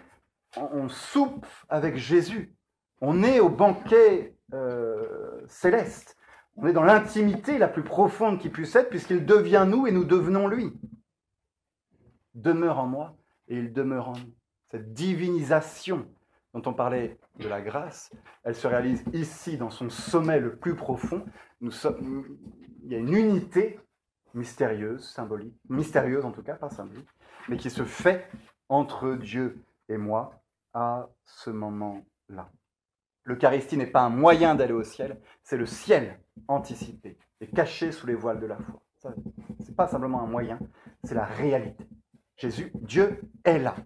on, 0.56 0.88
soupe 0.88 1.46
avec 1.68 1.96
Jésus. 1.96 2.54
On 3.00 3.22
est 3.22 3.40
au 3.40 3.48
banquet 3.48 4.36
euh, 4.52 5.40
céleste. 5.48 6.16
On 6.56 6.66
est 6.66 6.72
dans 6.72 6.84
l'intimité 6.84 7.58
la 7.58 7.68
plus 7.68 7.82
profonde 7.82 8.38
qui 8.38 8.48
puisse 8.48 8.74
être, 8.76 8.88
puisqu'il 8.88 9.26
devient 9.26 9.66
nous 9.68 9.86
et 9.86 9.92
nous 9.92 10.04
devenons 10.04 10.46
lui. 10.46 10.72
Demeure 12.34 12.78
en 12.78 12.86
moi 12.86 13.16
et 13.48 13.58
il 13.58 13.72
demeure 13.72 14.08
en 14.08 14.16
nous. 14.16 14.34
Cette 14.70 14.92
divinisation 14.92 16.06
dont 16.52 16.62
on 16.66 16.74
parlait 16.74 17.18
de 17.38 17.48
la 17.48 17.60
grâce, 17.60 18.12
elle 18.44 18.54
se 18.54 18.66
réalise 18.66 19.04
ici 19.12 19.56
dans 19.56 19.70
son 19.70 19.90
sommet 19.90 20.40
le 20.40 20.56
plus 20.56 20.76
profond. 20.76 21.24
Il 21.60 21.70
y 22.84 22.94
a 22.94 22.98
une 22.98 23.14
unité 23.14 23.80
mystérieuse, 24.34 25.08
symbolique, 25.08 25.56
mystérieuse 25.68 26.24
en 26.24 26.32
tout 26.32 26.42
cas, 26.42 26.54
pas 26.54 26.70
symbolique, 26.70 27.08
mais 27.48 27.56
qui 27.56 27.70
se 27.70 27.84
fait 27.84 28.28
entre 28.68 29.14
Dieu 29.14 29.64
et 29.88 29.96
moi 29.96 30.42
à 30.72 31.08
ce 31.24 31.50
moment-là. 31.50 32.50
L'Eucharistie 33.24 33.76
n'est 33.76 33.86
pas 33.86 34.02
un 34.02 34.10
moyen 34.10 34.54
d'aller 34.54 34.72
au 34.72 34.84
ciel, 34.84 35.18
c'est 35.42 35.56
le 35.56 35.66
ciel 35.66 36.20
anticipé 36.46 37.18
et 37.40 37.46
caché 37.46 37.90
sous 37.90 38.06
les 38.06 38.14
voiles 38.14 38.40
de 38.40 38.46
la 38.46 38.58
foi. 38.58 38.82
Ce 38.98 39.08
n'est 39.08 39.74
pas 39.74 39.88
simplement 39.88 40.22
un 40.22 40.26
moyen, 40.26 40.58
c'est 41.04 41.14
la 41.14 41.24
réalité. 41.24 41.86
Jésus, 42.36 42.70
Dieu 42.74 43.20
est 43.44 43.58
là. 43.58 43.76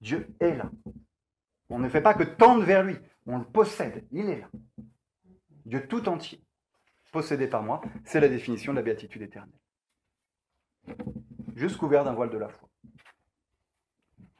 Dieu 0.00 0.34
est 0.40 0.56
là. 0.56 0.70
On 1.68 1.78
ne 1.78 1.88
fait 1.88 2.00
pas 2.00 2.14
que 2.14 2.24
tendre 2.24 2.64
vers 2.64 2.82
lui, 2.82 2.96
on 3.26 3.38
le 3.38 3.44
possède, 3.44 4.06
il 4.10 4.28
est 4.28 4.40
là. 4.40 4.48
Dieu 5.66 5.86
tout 5.86 6.08
entier, 6.08 6.42
possédé 7.12 7.46
par 7.46 7.62
moi, 7.62 7.80
c'est 8.04 8.20
la 8.20 8.28
définition 8.28 8.72
de 8.72 8.78
la 8.78 8.82
béatitude 8.82 9.22
éternelle. 9.22 9.54
Juste 11.54 11.76
couvert 11.76 12.04
d'un 12.04 12.14
voile 12.14 12.30
de 12.30 12.38
la 12.38 12.48
foi. 12.48 12.68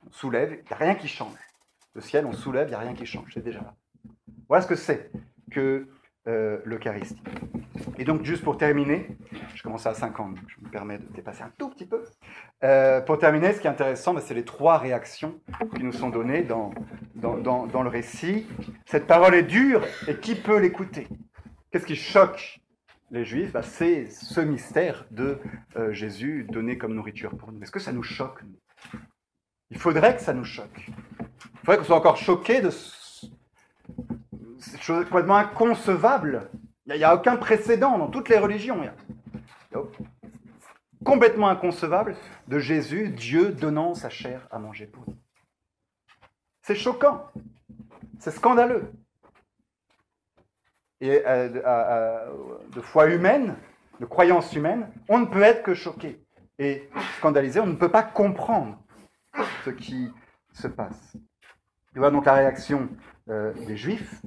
On 0.07 0.11
soulève, 0.11 0.53
il 0.53 0.65
n'y 0.65 0.73
a 0.73 0.77
rien 0.77 0.95
qui 0.95 1.07
change. 1.07 1.39
Le 1.95 2.01
ciel, 2.01 2.27
on 2.27 2.33
soulève, 2.33 2.69
il 2.69 2.71
n'y 2.71 2.77
a 2.77 2.79
rien 2.79 2.95
qui 2.95 3.07
change, 3.07 3.31
c'est 3.35 3.43
déjà 3.43 3.61
là. 3.61 3.75
Voilà 4.49 4.63
ce 4.63 4.69
que 4.69 4.77
c'est 4.77 5.11
que 5.51 5.89
euh, 6.29 6.59
l'Eucharistie. 6.65 7.23
Et 7.99 8.05
donc, 8.05 8.25
juste 8.25 8.45
pour 8.45 8.59
terminer, 8.59 9.09
je 9.55 9.63
commence 9.63 9.87
à 9.87 9.95
50, 9.95 10.35
donc 10.35 10.45
je 10.49 10.65
me 10.65 10.71
permets 10.71 10.99
de 10.99 11.07
dépasser 11.13 11.43
un 11.43 11.53
tout 11.59 11.71
petit 11.71 11.87
peu. 11.87 12.05
Euh, 12.63 13.01
pour 13.01 13.19
terminer, 13.19 13.53
ce 13.53 13.61
qui 13.61 13.67
est 13.67 13.71
intéressant, 13.71 14.15
ben, 14.15 14.21
c'est 14.21 14.35
les 14.35 14.45
trois 14.45 14.79
réactions 14.79 15.41
qui 15.75 15.83
nous 15.83 15.93
sont 15.93 16.11
données 16.11 16.43
dans, 16.43 16.73
le 17.15 17.89
récit. 17.89 18.47
Cette 18.87 19.07
parole 19.07 19.35
est 19.35 19.43
dure, 19.43 19.83
et 20.09 20.17
qui 20.17 20.35
peut 20.35 20.59
l'écouter? 20.59 21.09
Qu'est-ce 21.71 21.87
qui 21.87 21.97
choque 21.97 22.61
les 23.11 23.25
Juifs? 23.25 23.53
Ben, 23.53 23.63
C'est 23.63 24.07
ce 24.11 24.41
mystère 24.41 25.07
de 25.11 25.39
euh, 25.77 25.93
Jésus 25.93 26.47
donné 26.51 26.79
comme 26.79 26.95
nourriture 26.95 27.37
pour 27.37 27.51
nous. 27.51 27.63
Est-ce 27.63 27.73
que 27.73 27.81
ça 27.81 27.93
nous 27.93 28.03
choque 28.03 28.43
Il 29.71 29.79
faudrait 29.79 30.17
que 30.17 30.23
ça 30.23 30.33
nous 30.33 30.45
choque. 30.45 30.89
Il 30.89 31.59
faudrait 31.65 31.79
qu'on 31.79 31.85
soit 31.85 31.97
encore 31.97 32.17
choqués 32.17 32.61
de 32.61 32.71
cette 32.71 34.83
chose 34.83 35.05
complètement 35.05 35.37
inconcevable. 35.37 36.51
Il 36.87 36.97
n'y 36.97 37.05
a, 37.05 37.15
aucun 37.15 37.37
précédent 37.37 37.99
dans 37.99 38.09
toutes 38.09 38.29
les 38.29 38.39
religions. 38.39 38.81
complètement 41.05 41.49
inconcevable 41.49 42.17
de 42.49 42.59
Jésus, 42.59 43.09
Dieu 43.09 43.53
donnant 43.53 43.95
sa 43.95 44.11
chair 44.11 44.47
à 44.51 44.59
manger 44.59 44.87
pour 44.87 45.05
nous. 45.07 45.17
C'est 46.63 46.75
choquant. 46.75 47.27
C'est 48.19 48.33
scandaleux. 48.33 48.93
Et 51.01 51.23
euh, 51.27 52.27
de 52.73 52.81
foi 52.81 53.09
humaine, 53.09 53.57
de 54.01 54.05
croyance 54.05 54.53
humaine, 54.55 54.91
on 55.09 55.19
ne 55.19 55.27
peut 55.27 55.43
être 55.43 55.63
que 55.63 55.75
choqué 55.75 56.21
et 56.59 56.91
scandalisé. 57.19 57.61
On 57.61 57.67
ne 57.67 57.77
peut 57.77 57.91
pas 57.91 58.03
comprendre 58.03 58.79
ce 59.65 59.71
qui 59.71 60.11
se 60.53 60.69
passe. 60.69 61.17
Tu 61.93 61.99
vois 61.99 62.11
donc 62.11 62.25
la 62.25 62.35
réaction 62.35 62.89
euh, 63.29 63.53
des 63.67 63.77
Juifs, 63.77 64.23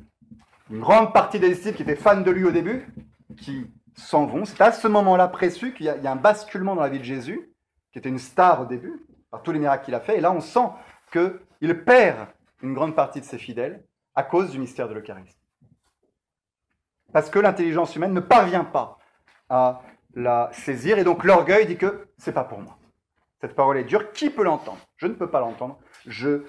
une 0.70 0.80
grande 0.80 1.14
partie 1.14 1.40
des 1.40 1.50
disciples 1.50 1.78
qui 1.78 1.84
étaient 1.84 1.96
fans 1.96 2.22
de 2.22 2.32
lui 2.32 2.46
au 2.46 2.52
début, 2.52 2.88
qui 3.38 3.72
s'en 3.96 4.26
vont. 4.26 4.46
C'est 4.46 4.62
à 4.62 4.72
ce 4.72 4.88
moment-là 4.88 5.28
précis 5.28 5.74
qu'il 5.74 5.86
y, 5.86 5.90
a 5.90 6.12
un 6.12 6.16
basculement 6.16 6.76
dans 6.76 6.82
la 6.82 6.90
vie 6.90 7.00
de 7.00 7.04
Jésus, 7.04 7.54
qui 7.92 8.00
était 8.00 8.10
une 8.10 8.20
star 8.20 8.62
au 8.62 8.66
début, 8.66 9.06
par 9.30 9.44
tous 9.44 9.52
les 9.52 9.60
miracles 9.60 9.86
qu'il 9.86 9.96
a 9.96 10.00
fait. 10.00 10.18
Et 10.18 10.22
là, 10.22 10.32
on 10.32 10.42
sent 10.42 10.68
qu'il 11.12 11.84
perd 11.84 12.28
une 12.62 12.74
grande 12.74 12.96
partie 12.96 13.20
de 13.20 13.26
ses 13.26 13.38
fidèles 13.38 13.84
à 14.16 14.24
cause 14.24 14.52
du 14.52 14.60
mystère 14.60 14.88
de 14.88 14.94
l'Eucharistie. 14.94 15.38
Parce 17.12 17.30
que 17.30 17.40
l'intelligence 17.40 17.96
humaine 17.96 18.14
ne 18.14 18.20
parvient 18.20 18.64
pas 18.64 18.98
à 19.50 19.82
la 20.16 20.50
saisir, 20.54 20.98
et 20.98 21.04
donc 21.04 21.24
l'orgueil 21.24 21.66
dit 21.66 21.78
que 21.78 22.08
c'est 22.18 22.34
pas 22.34 22.44
pour 22.44 22.60
moi. 22.60 22.78
Cette 23.44 23.56
parole 23.56 23.76
est 23.76 23.84
dure, 23.84 24.14
qui 24.14 24.30
peut 24.30 24.46
l'entendre? 24.46 24.80
Je 24.96 25.06
ne 25.06 25.16
peux 25.16 25.30
pas 25.30 25.42
l'entendre, 25.42 25.78
je, 26.08 26.44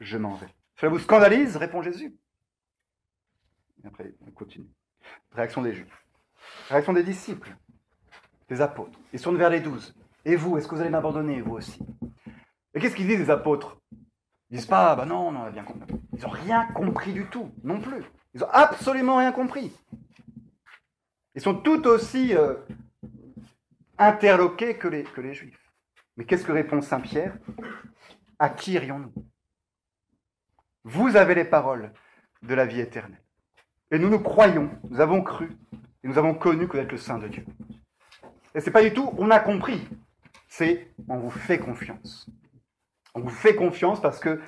je 0.00 0.16
m'en 0.16 0.34
vais. 0.36 0.46
Cela 0.76 0.88
vous 0.88 0.98
scandalise? 0.98 1.58
répond 1.58 1.82
Jésus. 1.82 2.16
après, 3.84 4.14
on 4.26 4.30
continue. 4.30 4.70
Réaction 5.32 5.60
des 5.60 5.74
Juifs. 5.74 6.06
Réaction 6.70 6.94
des 6.94 7.02
disciples, 7.02 7.54
des 8.48 8.62
apôtres. 8.62 8.98
Ils 9.12 9.20
tournent 9.20 9.36
vers 9.36 9.50
les 9.50 9.60
douze. 9.60 9.94
Et 10.24 10.34
vous, 10.34 10.56
est-ce 10.56 10.66
que 10.66 10.74
vous 10.74 10.80
allez 10.80 10.88
m'abandonner, 10.88 11.42
vous 11.42 11.56
aussi? 11.56 11.78
Et 12.72 12.80
qu'est-ce 12.80 12.96
qu'ils 12.96 13.08
disent, 13.08 13.18
les 13.18 13.30
apôtres? 13.30 13.76
Ils 14.48 14.56
disent 14.56 14.64
pas, 14.64 14.96
bah 14.96 15.04
non, 15.04 15.28
on 15.28 15.42
a 15.42 15.50
bien 15.50 15.64
compris. 15.64 16.00
Ils 16.14 16.22
n'ont 16.22 16.30
rien 16.30 16.66
compris 16.68 17.12
du 17.12 17.26
tout, 17.26 17.52
non 17.62 17.78
plus. 17.78 18.04
Ils 18.32 18.40
n'ont 18.40 18.48
absolument 18.50 19.18
rien 19.18 19.32
compris. 19.32 19.70
Ils 21.34 21.42
sont 21.42 21.56
tout 21.56 21.86
aussi 21.86 22.34
euh, 22.34 22.54
interloqués 23.98 24.78
que 24.78 24.88
les, 24.88 25.02
que 25.02 25.20
les 25.20 25.34
Juifs. 25.34 25.61
Mais 26.16 26.24
qu'est-ce 26.24 26.44
que 26.44 26.52
répond 26.52 26.80
Saint 26.82 27.00
Pierre? 27.00 27.36
À 28.38 28.50
qui 28.50 28.72
irions-nous 28.72 29.12
Vous 30.84 31.16
avez 31.16 31.34
les 31.34 31.44
paroles 31.44 31.92
de 32.42 32.54
la 32.54 32.66
vie 32.66 32.80
éternelle. 32.80 33.22
Et 33.90 33.98
nous 33.98 34.08
nous 34.08 34.20
croyons, 34.20 34.70
nous 34.90 35.00
avons 35.00 35.22
cru, 35.22 35.50
et 36.02 36.08
nous 36.08 36.18
avons 36.18 36.34
connu 36.34 36.66
que 36.66 36.76
vous 36.76 36.82
êtes 36.82 36.92
le 36.92 36.98
Saint 36.98 37.18
de 37.18 37.28
Dieu. 37.28 37.44
Et 38.54 38.60
c'est 38.60 38.70
pas 38.70 38.82
du 38.82 38.92
tout 38.92 39.12
on 39.18 39.30
a 39.30 39.38
compris, 39.38 39.86
c'est 40.48 40.92
on 41.08 41.18
vous 41.18 41.30
fait 41.30 41.58
confiance. 41.58 42.28
On 43.14 43.20
vous 43.20 43.30
fait 43.30 43.54
confiance 43.54 44.00
parce 44.00 44.18
que 44.18 44.40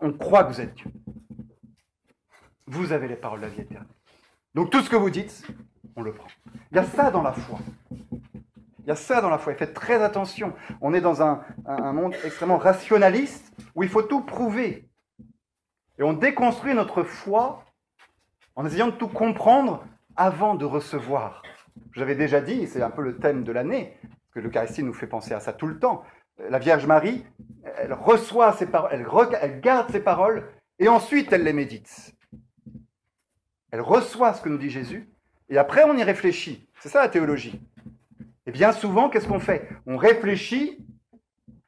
on 0.00 0.12
croit 0.12 0.44
que 0.44 0.52
vous 0.52 0.60
êtes 0.60 0.74
Dieu. 0.74 0.90
Vous 2.66 2.92
avez 2.92 3.08
les 3.08 3.16
paroles 3.16 3.40
de 3.40 3.46
la 3.46 3.50
vie 3.50 3.62
éternelle. 3.62 3.88
Donc 4.54 4.70
tout 4.70 4.80
ce 4.82 4.90
que 4.90 4.96
vous 4.96 5.10
dites, 5.10 5.46
on 5.96 6.02
le 6.02 6.12
prend. 6.12 6.28
Il 6.70 6.76
y 6.76 6.78
a 6.78 6.84
ça 6.84 7.10
dans 7.10 7.22
la 7.22 7.32
foi. 7.32 7.58
Il 8.84 8.88
y 8.88 8.90
a 8.90 8.96
ça 8.96 9.22
dans 9.22 9.30
la 9.30 9.38
foi. 9.38 9.54
Faites 9.54 9.72
très 9.72 10.02
attention. 10.02 10.52
On 10.82 10.92
est 10.92 11.00
dans 11.00 11.22
un, 11.22 11.42
monde 11.92 12.14
extrêmement 12.22 12.58
rationaliste 12.58 13.50
où 13.74 13.82
il 13.82 13.88
faut 13.88 14.02
tout 14.02 14.20
prouver. 14.20 14.88
Et 15.98 16.02
on 16.02 16.12
déconstruit 16.12 16.74
notre 16.74 17.02
foi 17.02 17.64
en 18.56 18.66
essayant 18.66 18.88
de 18.88 18.92
tout 18.92 19.08
comprendre 19.08 19.84
avant 20.16 20.54
de 20.54 20.66
recevoir. 20.66 21.42
J'avais 21.92 22.14
déjà 22.14 22.42
dit, 22.42 22.66
c'est 22.66 22.82
un 22.82 22.90
peu 22.90 23.02
le 23.02 23.16
thème 23.16 23.42
de 23.42 23.52
l'année, 23.52 23.96
que 24.32 24.40
l'Eucharistie 24.40 24.82
nous 24.82 24.92
fait 24.92 25.06
penser 25.06 25.32
à 25.32 25.40
ça 25.40 25.54
tout 25.54 25.66
le 25.66 25.78
temps. 25.78 26.04
La 26.50 26.58
Vierge 26.58 26.86
Marie, 26.86 27.24
elle 27.78 27.94
reçoit 27.94 28.52
ses 28.52 28.66
paroles, 28.66 28.90
elle 29.40 29.60
garde 29.60 29.90
ses 29.90 30.00
paroles, 30.00 30.50
et 30.78 30.88
ensuite 30.88 31.32
elle 31.32 31.44
les 31.44 31.52
médite. 31.52 32.14
Elle 33.70 33.80
reçoit 33.80 34.34
ce 34.34 34.42
que 34.42 34.48
nous 34.48 34.58
dit 34.58 34.70
Jésus, 34.70 35.08
et 35.48 35.56
après 35.56 35.84
on 35.84 35.96
y 35.96 36.02
réfléchit. 36.02 36.68
C'est 36.80 36.88
ça 36.88 37.00
la 37.00 37.08
théologie. 37.08 37.60
Et 38.46 38.52
bien 38.52 38.72
souvent, 38.72 39.08
qu'est-ce 39.08 39.28
qu'on 39.28 39.40
fait? 39.40 39.68
On 39.86 39.96
réfléchit 39.96 40.84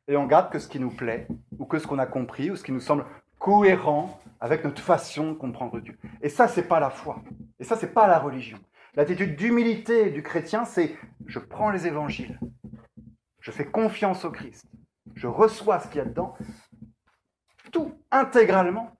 et 0.09 0.17
on 0.17 0.27
garde 0.27 0.51
que 0.51 0.59
ce 0.59 0.69
qui 0.69 0.79
nous 0.79 0.91
plaît, 0.91 1.27
ou 1.59 1.65
que 1.65 1.79
ce 1.79 1.87
qu'on 1.87 1.99
a 1.99 2.07
compris, 2.07 2.51
ou 2.51 2.57
ce 2.57 2.63
qui 2.63 2.73
nous 2.73 2.81
semble 2.81 3.05
cohérent 3.39 4.21
avec 4.41 4.65
notre 4.65 4.83
façon 4.83 5.33
de 5.33 5.35
comprendre 5.35 5.81
Dieu. 5.81 5.99
Et 6.21 6.29
ça, 6.29 6.49
c'est 6.49 6.69
pas 6.69 6.81
la 6.81 6.91
foi. 6.91 7.23
Et 7.59 7.65
ça, 7.65 7.77
c'est 7.77 7.93
pas 7.93 8.07
la 8.07 8.19
religion. 8.19 8.59
L'attitude 8.95 9.37
d'humilité 9.37 10.11
du 10.11 10.23
chrétien, 10.23 10.65
c'est 10.65 10.97
je 11.27 11.39
prends 11.39 11.71
les 11.71 11.87
évangiles, 11.87 12.39
je 13.41 13.51
fais 13.51 13.67
confiance 13.67 14.25
au 14.25 14.31
Christ, 14.31 14.67
je 15.15 15.27
reçois 15.27 15.81
ce 15.81 15.89
qu'il 15.89 15.99
y 15.99 16.01
a 16.01 16.05
dedans, 16.07 16.35
tout 17.73 17.93
intégralement. 18.11 18.97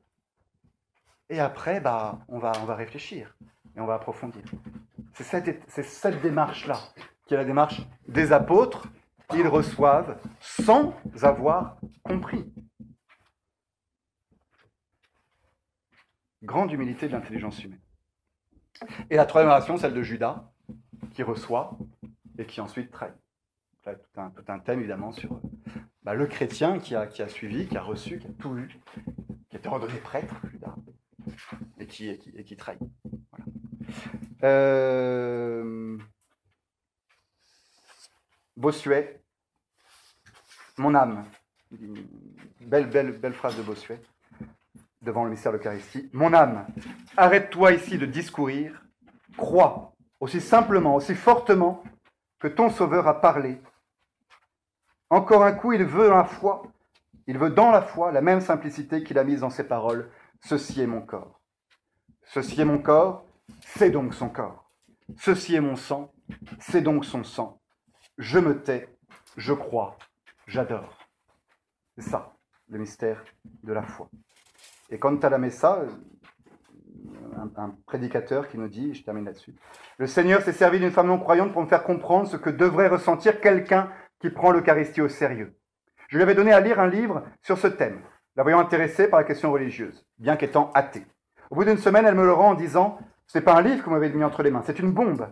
Et 1.29 1.41
après, 1.41 1.81
bah, 1.81 2.21
on 2.29 2.39
va, 2.39 2.53
on 2.63 2.65
va 2.65 2.75
réfléchir 2.75 3.37
et 3.75 3.81
on 3.81 3.87
va 3.87 3.95
approfondir. 3.95 4.43
C'est 5.15 5.25
cette, 5.25 5.71
cette 5.71 6.21
démarche-là 6.21 6.79
qui 7.27 7.35
est 7.35 7.37
la 7.37 7.45
démarche 7.45 7.83
des 8.09 8.33
apôtres. 8.33 8.87
Ils 9.35 9.49
reçoivent 9.49 10.19
sans 10.41 10.95
avoir 11.23 11.79
compris. 12.05 12.53
Grande 16.43 16.71
humilité 16.73 17.09
de 17.09 17.13
l'intelligence 17.13 17.63
humaine. 17.65 17.81
Et 19.11 19.17
la 19.17 19.27
troisième 19.27 19.51
relation, 19.51 19.77
celle 19.77 19.95
de 19.95 20.03
Judas, 20.03 20.53
qui 21.13 21.23
reçoit 21.23 21.77
et 22.39 22.47
qui 22.47 22.61
ensuite 22.61 22.91
trahit. 22.91 23.15
Tout 23.83 24.21
un, 24.21 24.31
tout 24.31 24.45
un 24.49 24.59
thème 24.59 24.81
évidemment 24.81 25.13
sur 25.13 25.41
bah, 26.03 26.15
le 26.15 26.27
chrétien 26.27 26.79
qui 26.79 26.95
a, 26.95 27.29
suivi, 27.29 27.67
qui 27.67 27.77
a 27.77 27.83
reçu, 27.83 28.19
qui 28.19 28.27
a 28.27 28.31
tout 28.39 28.57
eu, 28.57 28.69
qui 29.49 29.57
a 29.57 29.59
été 29.59 29.69
redonné 29.69 29.95
prêtre 29.99 30.35
tard, 30.61 30.77
et 31.79 31.87
qui, 31.87 32.09
et 32.09 32.45
qui, 32.45 32.57
trahit. 32.57 32.81
Euh, 34.43 35.99
Bossuet, 38.57 39.21
mon 40.79 40.95
âme, 40.95 41.25
belle, 42.61 42.89
belle, 42.89 43.13
belle 43.13 43.35
phrase 43.35 43.57
de 43.57 43.63
Bossuet 43.63 44.01
devant 45.03 45.25
le 45.25 45.31
mystère 45.31 45.53
de 45.53 45.59
l'Eucharistie. 45.59 46.09
Mon 46.13 46.33
âme, 46.33 46.67
arrête-toi 47.17 47.73
ici 47.73 47.99
de 47.99 48.07
discourir, 48.07 48.83
crois 49.37 49.95
aussi 50.21 50.41
simplement, 50.41 50.95
aussi 50.95 51.15
fortement 51.15 51.83
que 52.39 52.49
ton 52.49 52.71
Sauveur 52.71 53.07
a 53.07 53.21
parlé. 53.21 53.61
Encore 55.11 55.45
un 55.45 55.53
coup, 55.53 55.73
il 55.73 55.85
veut 55.85 56.09
la 56.09 56.25
foi, 56.25 56.63
il 57.27 57.39
veut 57.39 57.51
dans 57.51 57.71
la 57.71 57.83
foi 57.83 58.11
la 58.11 58.23
même 58.23 58.41
simplicité 58.41 59.05
qu'il 59.05 59.19
a 59.19 59.25
mise 59.25 59.41
dans 59.41 59.51
ses 59.51 59.65
paroles. 59.65 60.11
Ceci 60.45 60.81
est 60.81 60.87
mon 60.87 61.03
corps. 61.03 61.41
Ceci 62.25 62.61
est 62.61 62.65
mon 62.65 62.79
corps, 62.79 63.25
c'est 63.61 63.91
donc 63.91 64.15
son 64.15 64.29
corps. 64.29 64.65
Ceci 65.19 65.55
est 65.55 65.61
mon 65.61 65.77
sang, 65.77 66.13
c'est 66.59 66.83
donc 66.83 67.05
son 67.05 67.23
sang. 67.23 67.61
Je 68.19 68.39
me 68.39 68.59
tais, 68.63 68.89
je 69.37 69.53
crois, 69.53 69.99
j'adore. 70.47 70.97
C'est 71.95 72.09
ça, 72.09 72.35
le 72.71 72.79
mystère 72.79 73.23
de 73.63 73.75
la 73.75 73.83
foi. 73.83 74.09
Et 74.89 74.99
quant 74.99 75.17
à 75.17 75.29
la 75.29 75.37
Messa, 75.37 75.83
un, 77.57 77.75
prédicateur 77.85 78.49
qui 78.49 78.57
nous 78.57 78.69
dit, 78.69 78.95
je 78.95 79.03
termine 79.03 79.27
là-dessus, 79.27 79.55
le 79.99 80.07
Seigneur 80.07 80.41
s'est 80.41 80.55
servi 80.55 80.79
d'une 80.79 80.93
femme 80.93 81.09
non 81.09 81.19
croyante 81.19 81.53
pour 81.53 81.61
me 81.61 81.67
faire 81.67 81.85
comprendre 81.85 82.27
ce 82.27 82.39
que 82.39 82.49
devrait 82.49 82.89
ressentir 82.89 83.39
quelqu'un 83.39 83.91
qui 84.19 84.31
prend 84.31 84.51
l'Eucharistie 84.51 85.03
au 85.03 85.11
sérieux. 85.11 85.55
Je 86.09 86.17
lui 86.17 86.23
avais 86.23 86.35
donné 86.35 86.53
à 86.53 86.61
lire 86.61 86.81
un 86.81 86.89
livre 86.89 87.23
sur 87.43 87.59
ce 87.59 87.67
thème, 87.67 88.01
la 88.35 88.45
voyant 88.45 88.61
intéressée 88.61 89.09
par 89.09 89.21
la 89.21 89.27
question 89.27 89.53
religieuse, 89.53 90.07
bien 90.19 90.37
qu'étant 90.37 90.71
athée. 90.73 91.05
Au 91.51 91.57
bout 91.57 91.65
d'une 91.65 91.77
semaine, 91.77 92.07
elle 92.07 92.15
me 92.15 92.25
le 92.25 92.33
rend 92.33 92.53
en 92.53 92.55
disant 92.55 92.99
Ce 93.27 93.37
n'est 93.37 93.45
pas 93.45 93.57
un 93.57 93.63
livre 93.63 93.81
que 93.81 93.91
vous 93.91 93.95
m'avez 93.95 94.09
mis 94.09 94.25
entre 94.25 94.43
les 94.43 94.51
mains, 94.51 94.63
c'est 94.65 94.79
une 94.79 94.93
bombe. 94.93 95.29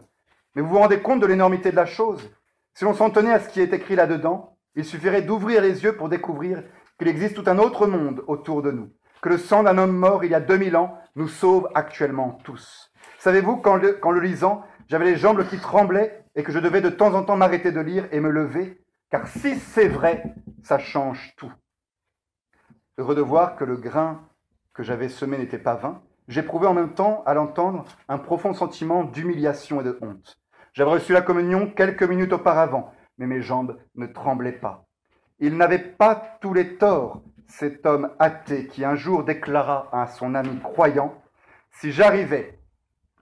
Mais 0.54 0.60
vous 0.60 0.68
vous 0.68 0.78
rendez 0.78 1.00
compte 1.00 1.20
de 1.20 1.26
l'énormité 1.26 1.70
de 1.70 1.76
la 1.76 1.86
chose 1.86 2.30
Si 2.74 2.84
l'on 2.84 2.92
s'en 2.92 3.10
tenait 3.10 3.32
à 3.32 3.38
ce 3.38 3.48
qui 3.48 3.60
est 3.60 3.72
écrit 3.72 3.94
là-dedans, 3.94 4.56
il 4.74 4.84
suffirait 4.84 5.22
d'ouvrir 5.22 5.62
les 5.62 5.84
yeux 5.84 5.96
pour 5.96 6.08
découvrir 6.08 6.64
qu'il 6.98 7.06
existe 7.06 7.36
tout 7.36 7.48
un 7.48 7.58
autre 7.58 7.86
monde 7.86 8.24
autour 8.26 8.62
de 8.62 8.72
nous, 8.72 8.90
que 9.22 9.28
le 9.28 9.38
sang 9.38 9.62
d'un 9.62 9.78
homme 9.78 9.96
mort 9.96 10.24
il 10.24 10.32
y 10.32 10.34
a 10.34 10.40
2000 10.40 10.76
ans 10.76 10.98
nous 11.14 11.28
sauve 11.28 11.68
actuellement 11.74 12.32
tous. 12.42 12.90
Savez-vous, 13.18 13.58
qu'en 13.58 13.76
le, 13.76 14.00
le 14.02 14.20
lisant, 14.20 14.64
j'avais 14.88 15.04
les 15.04 15.16
jambes 15.16 15.46
qui 15.48 15.58
tremblaient 15.58 16.24
et 16.34 16.42
que 16.42 16.50
je 16.50 16.58
devais 16.58 16.80
de 16.80 16.90
temps 16.90 17.14
en 17.14 17.22
temps 17.22 17.36
m'arrêter 17.36 17.70
de 17.70 17.80
lire 17.80 18.08
et 18.10 18.18
me 18.18 18.28
lever, 18.28 18.82
car 19.08 19.28
si 19.28 19.54
c'est 19.54 19.88
vrai, 19.88 20.34
ça 20.64 20.78
change 20.78 21.34
tout. 21.36 21.52
Heureux 22.98 23.14
de 23.14 23.20
voir 23.20 23.54
que 23.54 23.64
le 23.64 23.76
grain 23.76 24.28
que 24.72 24.82
j'avais 24.82 25.08
semé 25.08 25.38
n'était 25.38 25.58
pas 25.58 25.76
vain, 25.76 26.02
j'éprouvais 26.26 26.66
en 26.66 26.74
même 26.74 26.94
temps, 26.94 27.22
à 27.24 27.34
l'entendre, 27.34 27.84
un 28.08 28.18
profond 28.18 28.52
sentiment 28.52 29.04
d'humiliation 29.04 29.80
et 29.80 29.84
de 29.84 29.96
honte. 30.02 30.40
J'avais 30.74 30.90
reçu 30.90 31.12
la 31.12 31.22
communion 31.22 31.70
quelques 31.70 32.02
minutes 32.02 32.32
auparavant, 32.32 32.92
mais 33.16 33.28
mes 33.28 33.42
jambes 33.42 33.78
ne 33.94 34.06
tremblaient 34.06 34.50
pas. 34.50 34.84
Il 35.38 35.56
n'avait 35.56 35.78
pas 35.78 36.36
tous 36.40 36.52
les 36.52 36.76
torts, 36.76 37.22
cet 37.46 37.86
homme 37.86 38.10
athée 38.18 38.66
qui 38.66 38.84
un 38.84 38.96
jour 38.96 39.22
déclara 39.22 39.88
à 39.92 40.08
son 40.08 40.34
ami 40.34 40.58
croyant, 40.60 41.22
Si 41.70 41.92
j'arrivais 41.92 42.58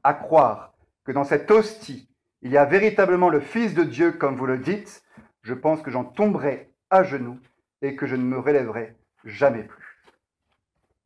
à 0.03 0.15
croire 0.15 0.75
que 1.05 1.13
dans 1.13 1.25
cette 1.25 1.51
hostie, 1.51 2.09
il 2.41 2.51
y 2.51 2.57
a 2.57 2.65
véritablement 2.65 3.29
le 3.29 3.41
Fils 3.41 3.75
de 3.75 3.85
Dieu, 3.85 4.13
comme 4.13 4.37
vous 4.37 4.47
le 4.47 4.59
dites, 4.59 5.03
je 5.43 5.55
pense 5.55 5.83
que 5.83 5.91
j'en 5.91 6.05
tomberai 6.05 6.73
à 6.91 7.03
genoux 7.03 7.39
et 7.83 7.97
que 7.97 8.07
je 8.07 8.17
ne 8.17 8.25
me 8.25 8.39
relèverai 8.39 8.97
jamais 9.25 9.65
plus. 9.65 9.99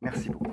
Merci 0.01 0.31
beaucoup. 0.31 0.51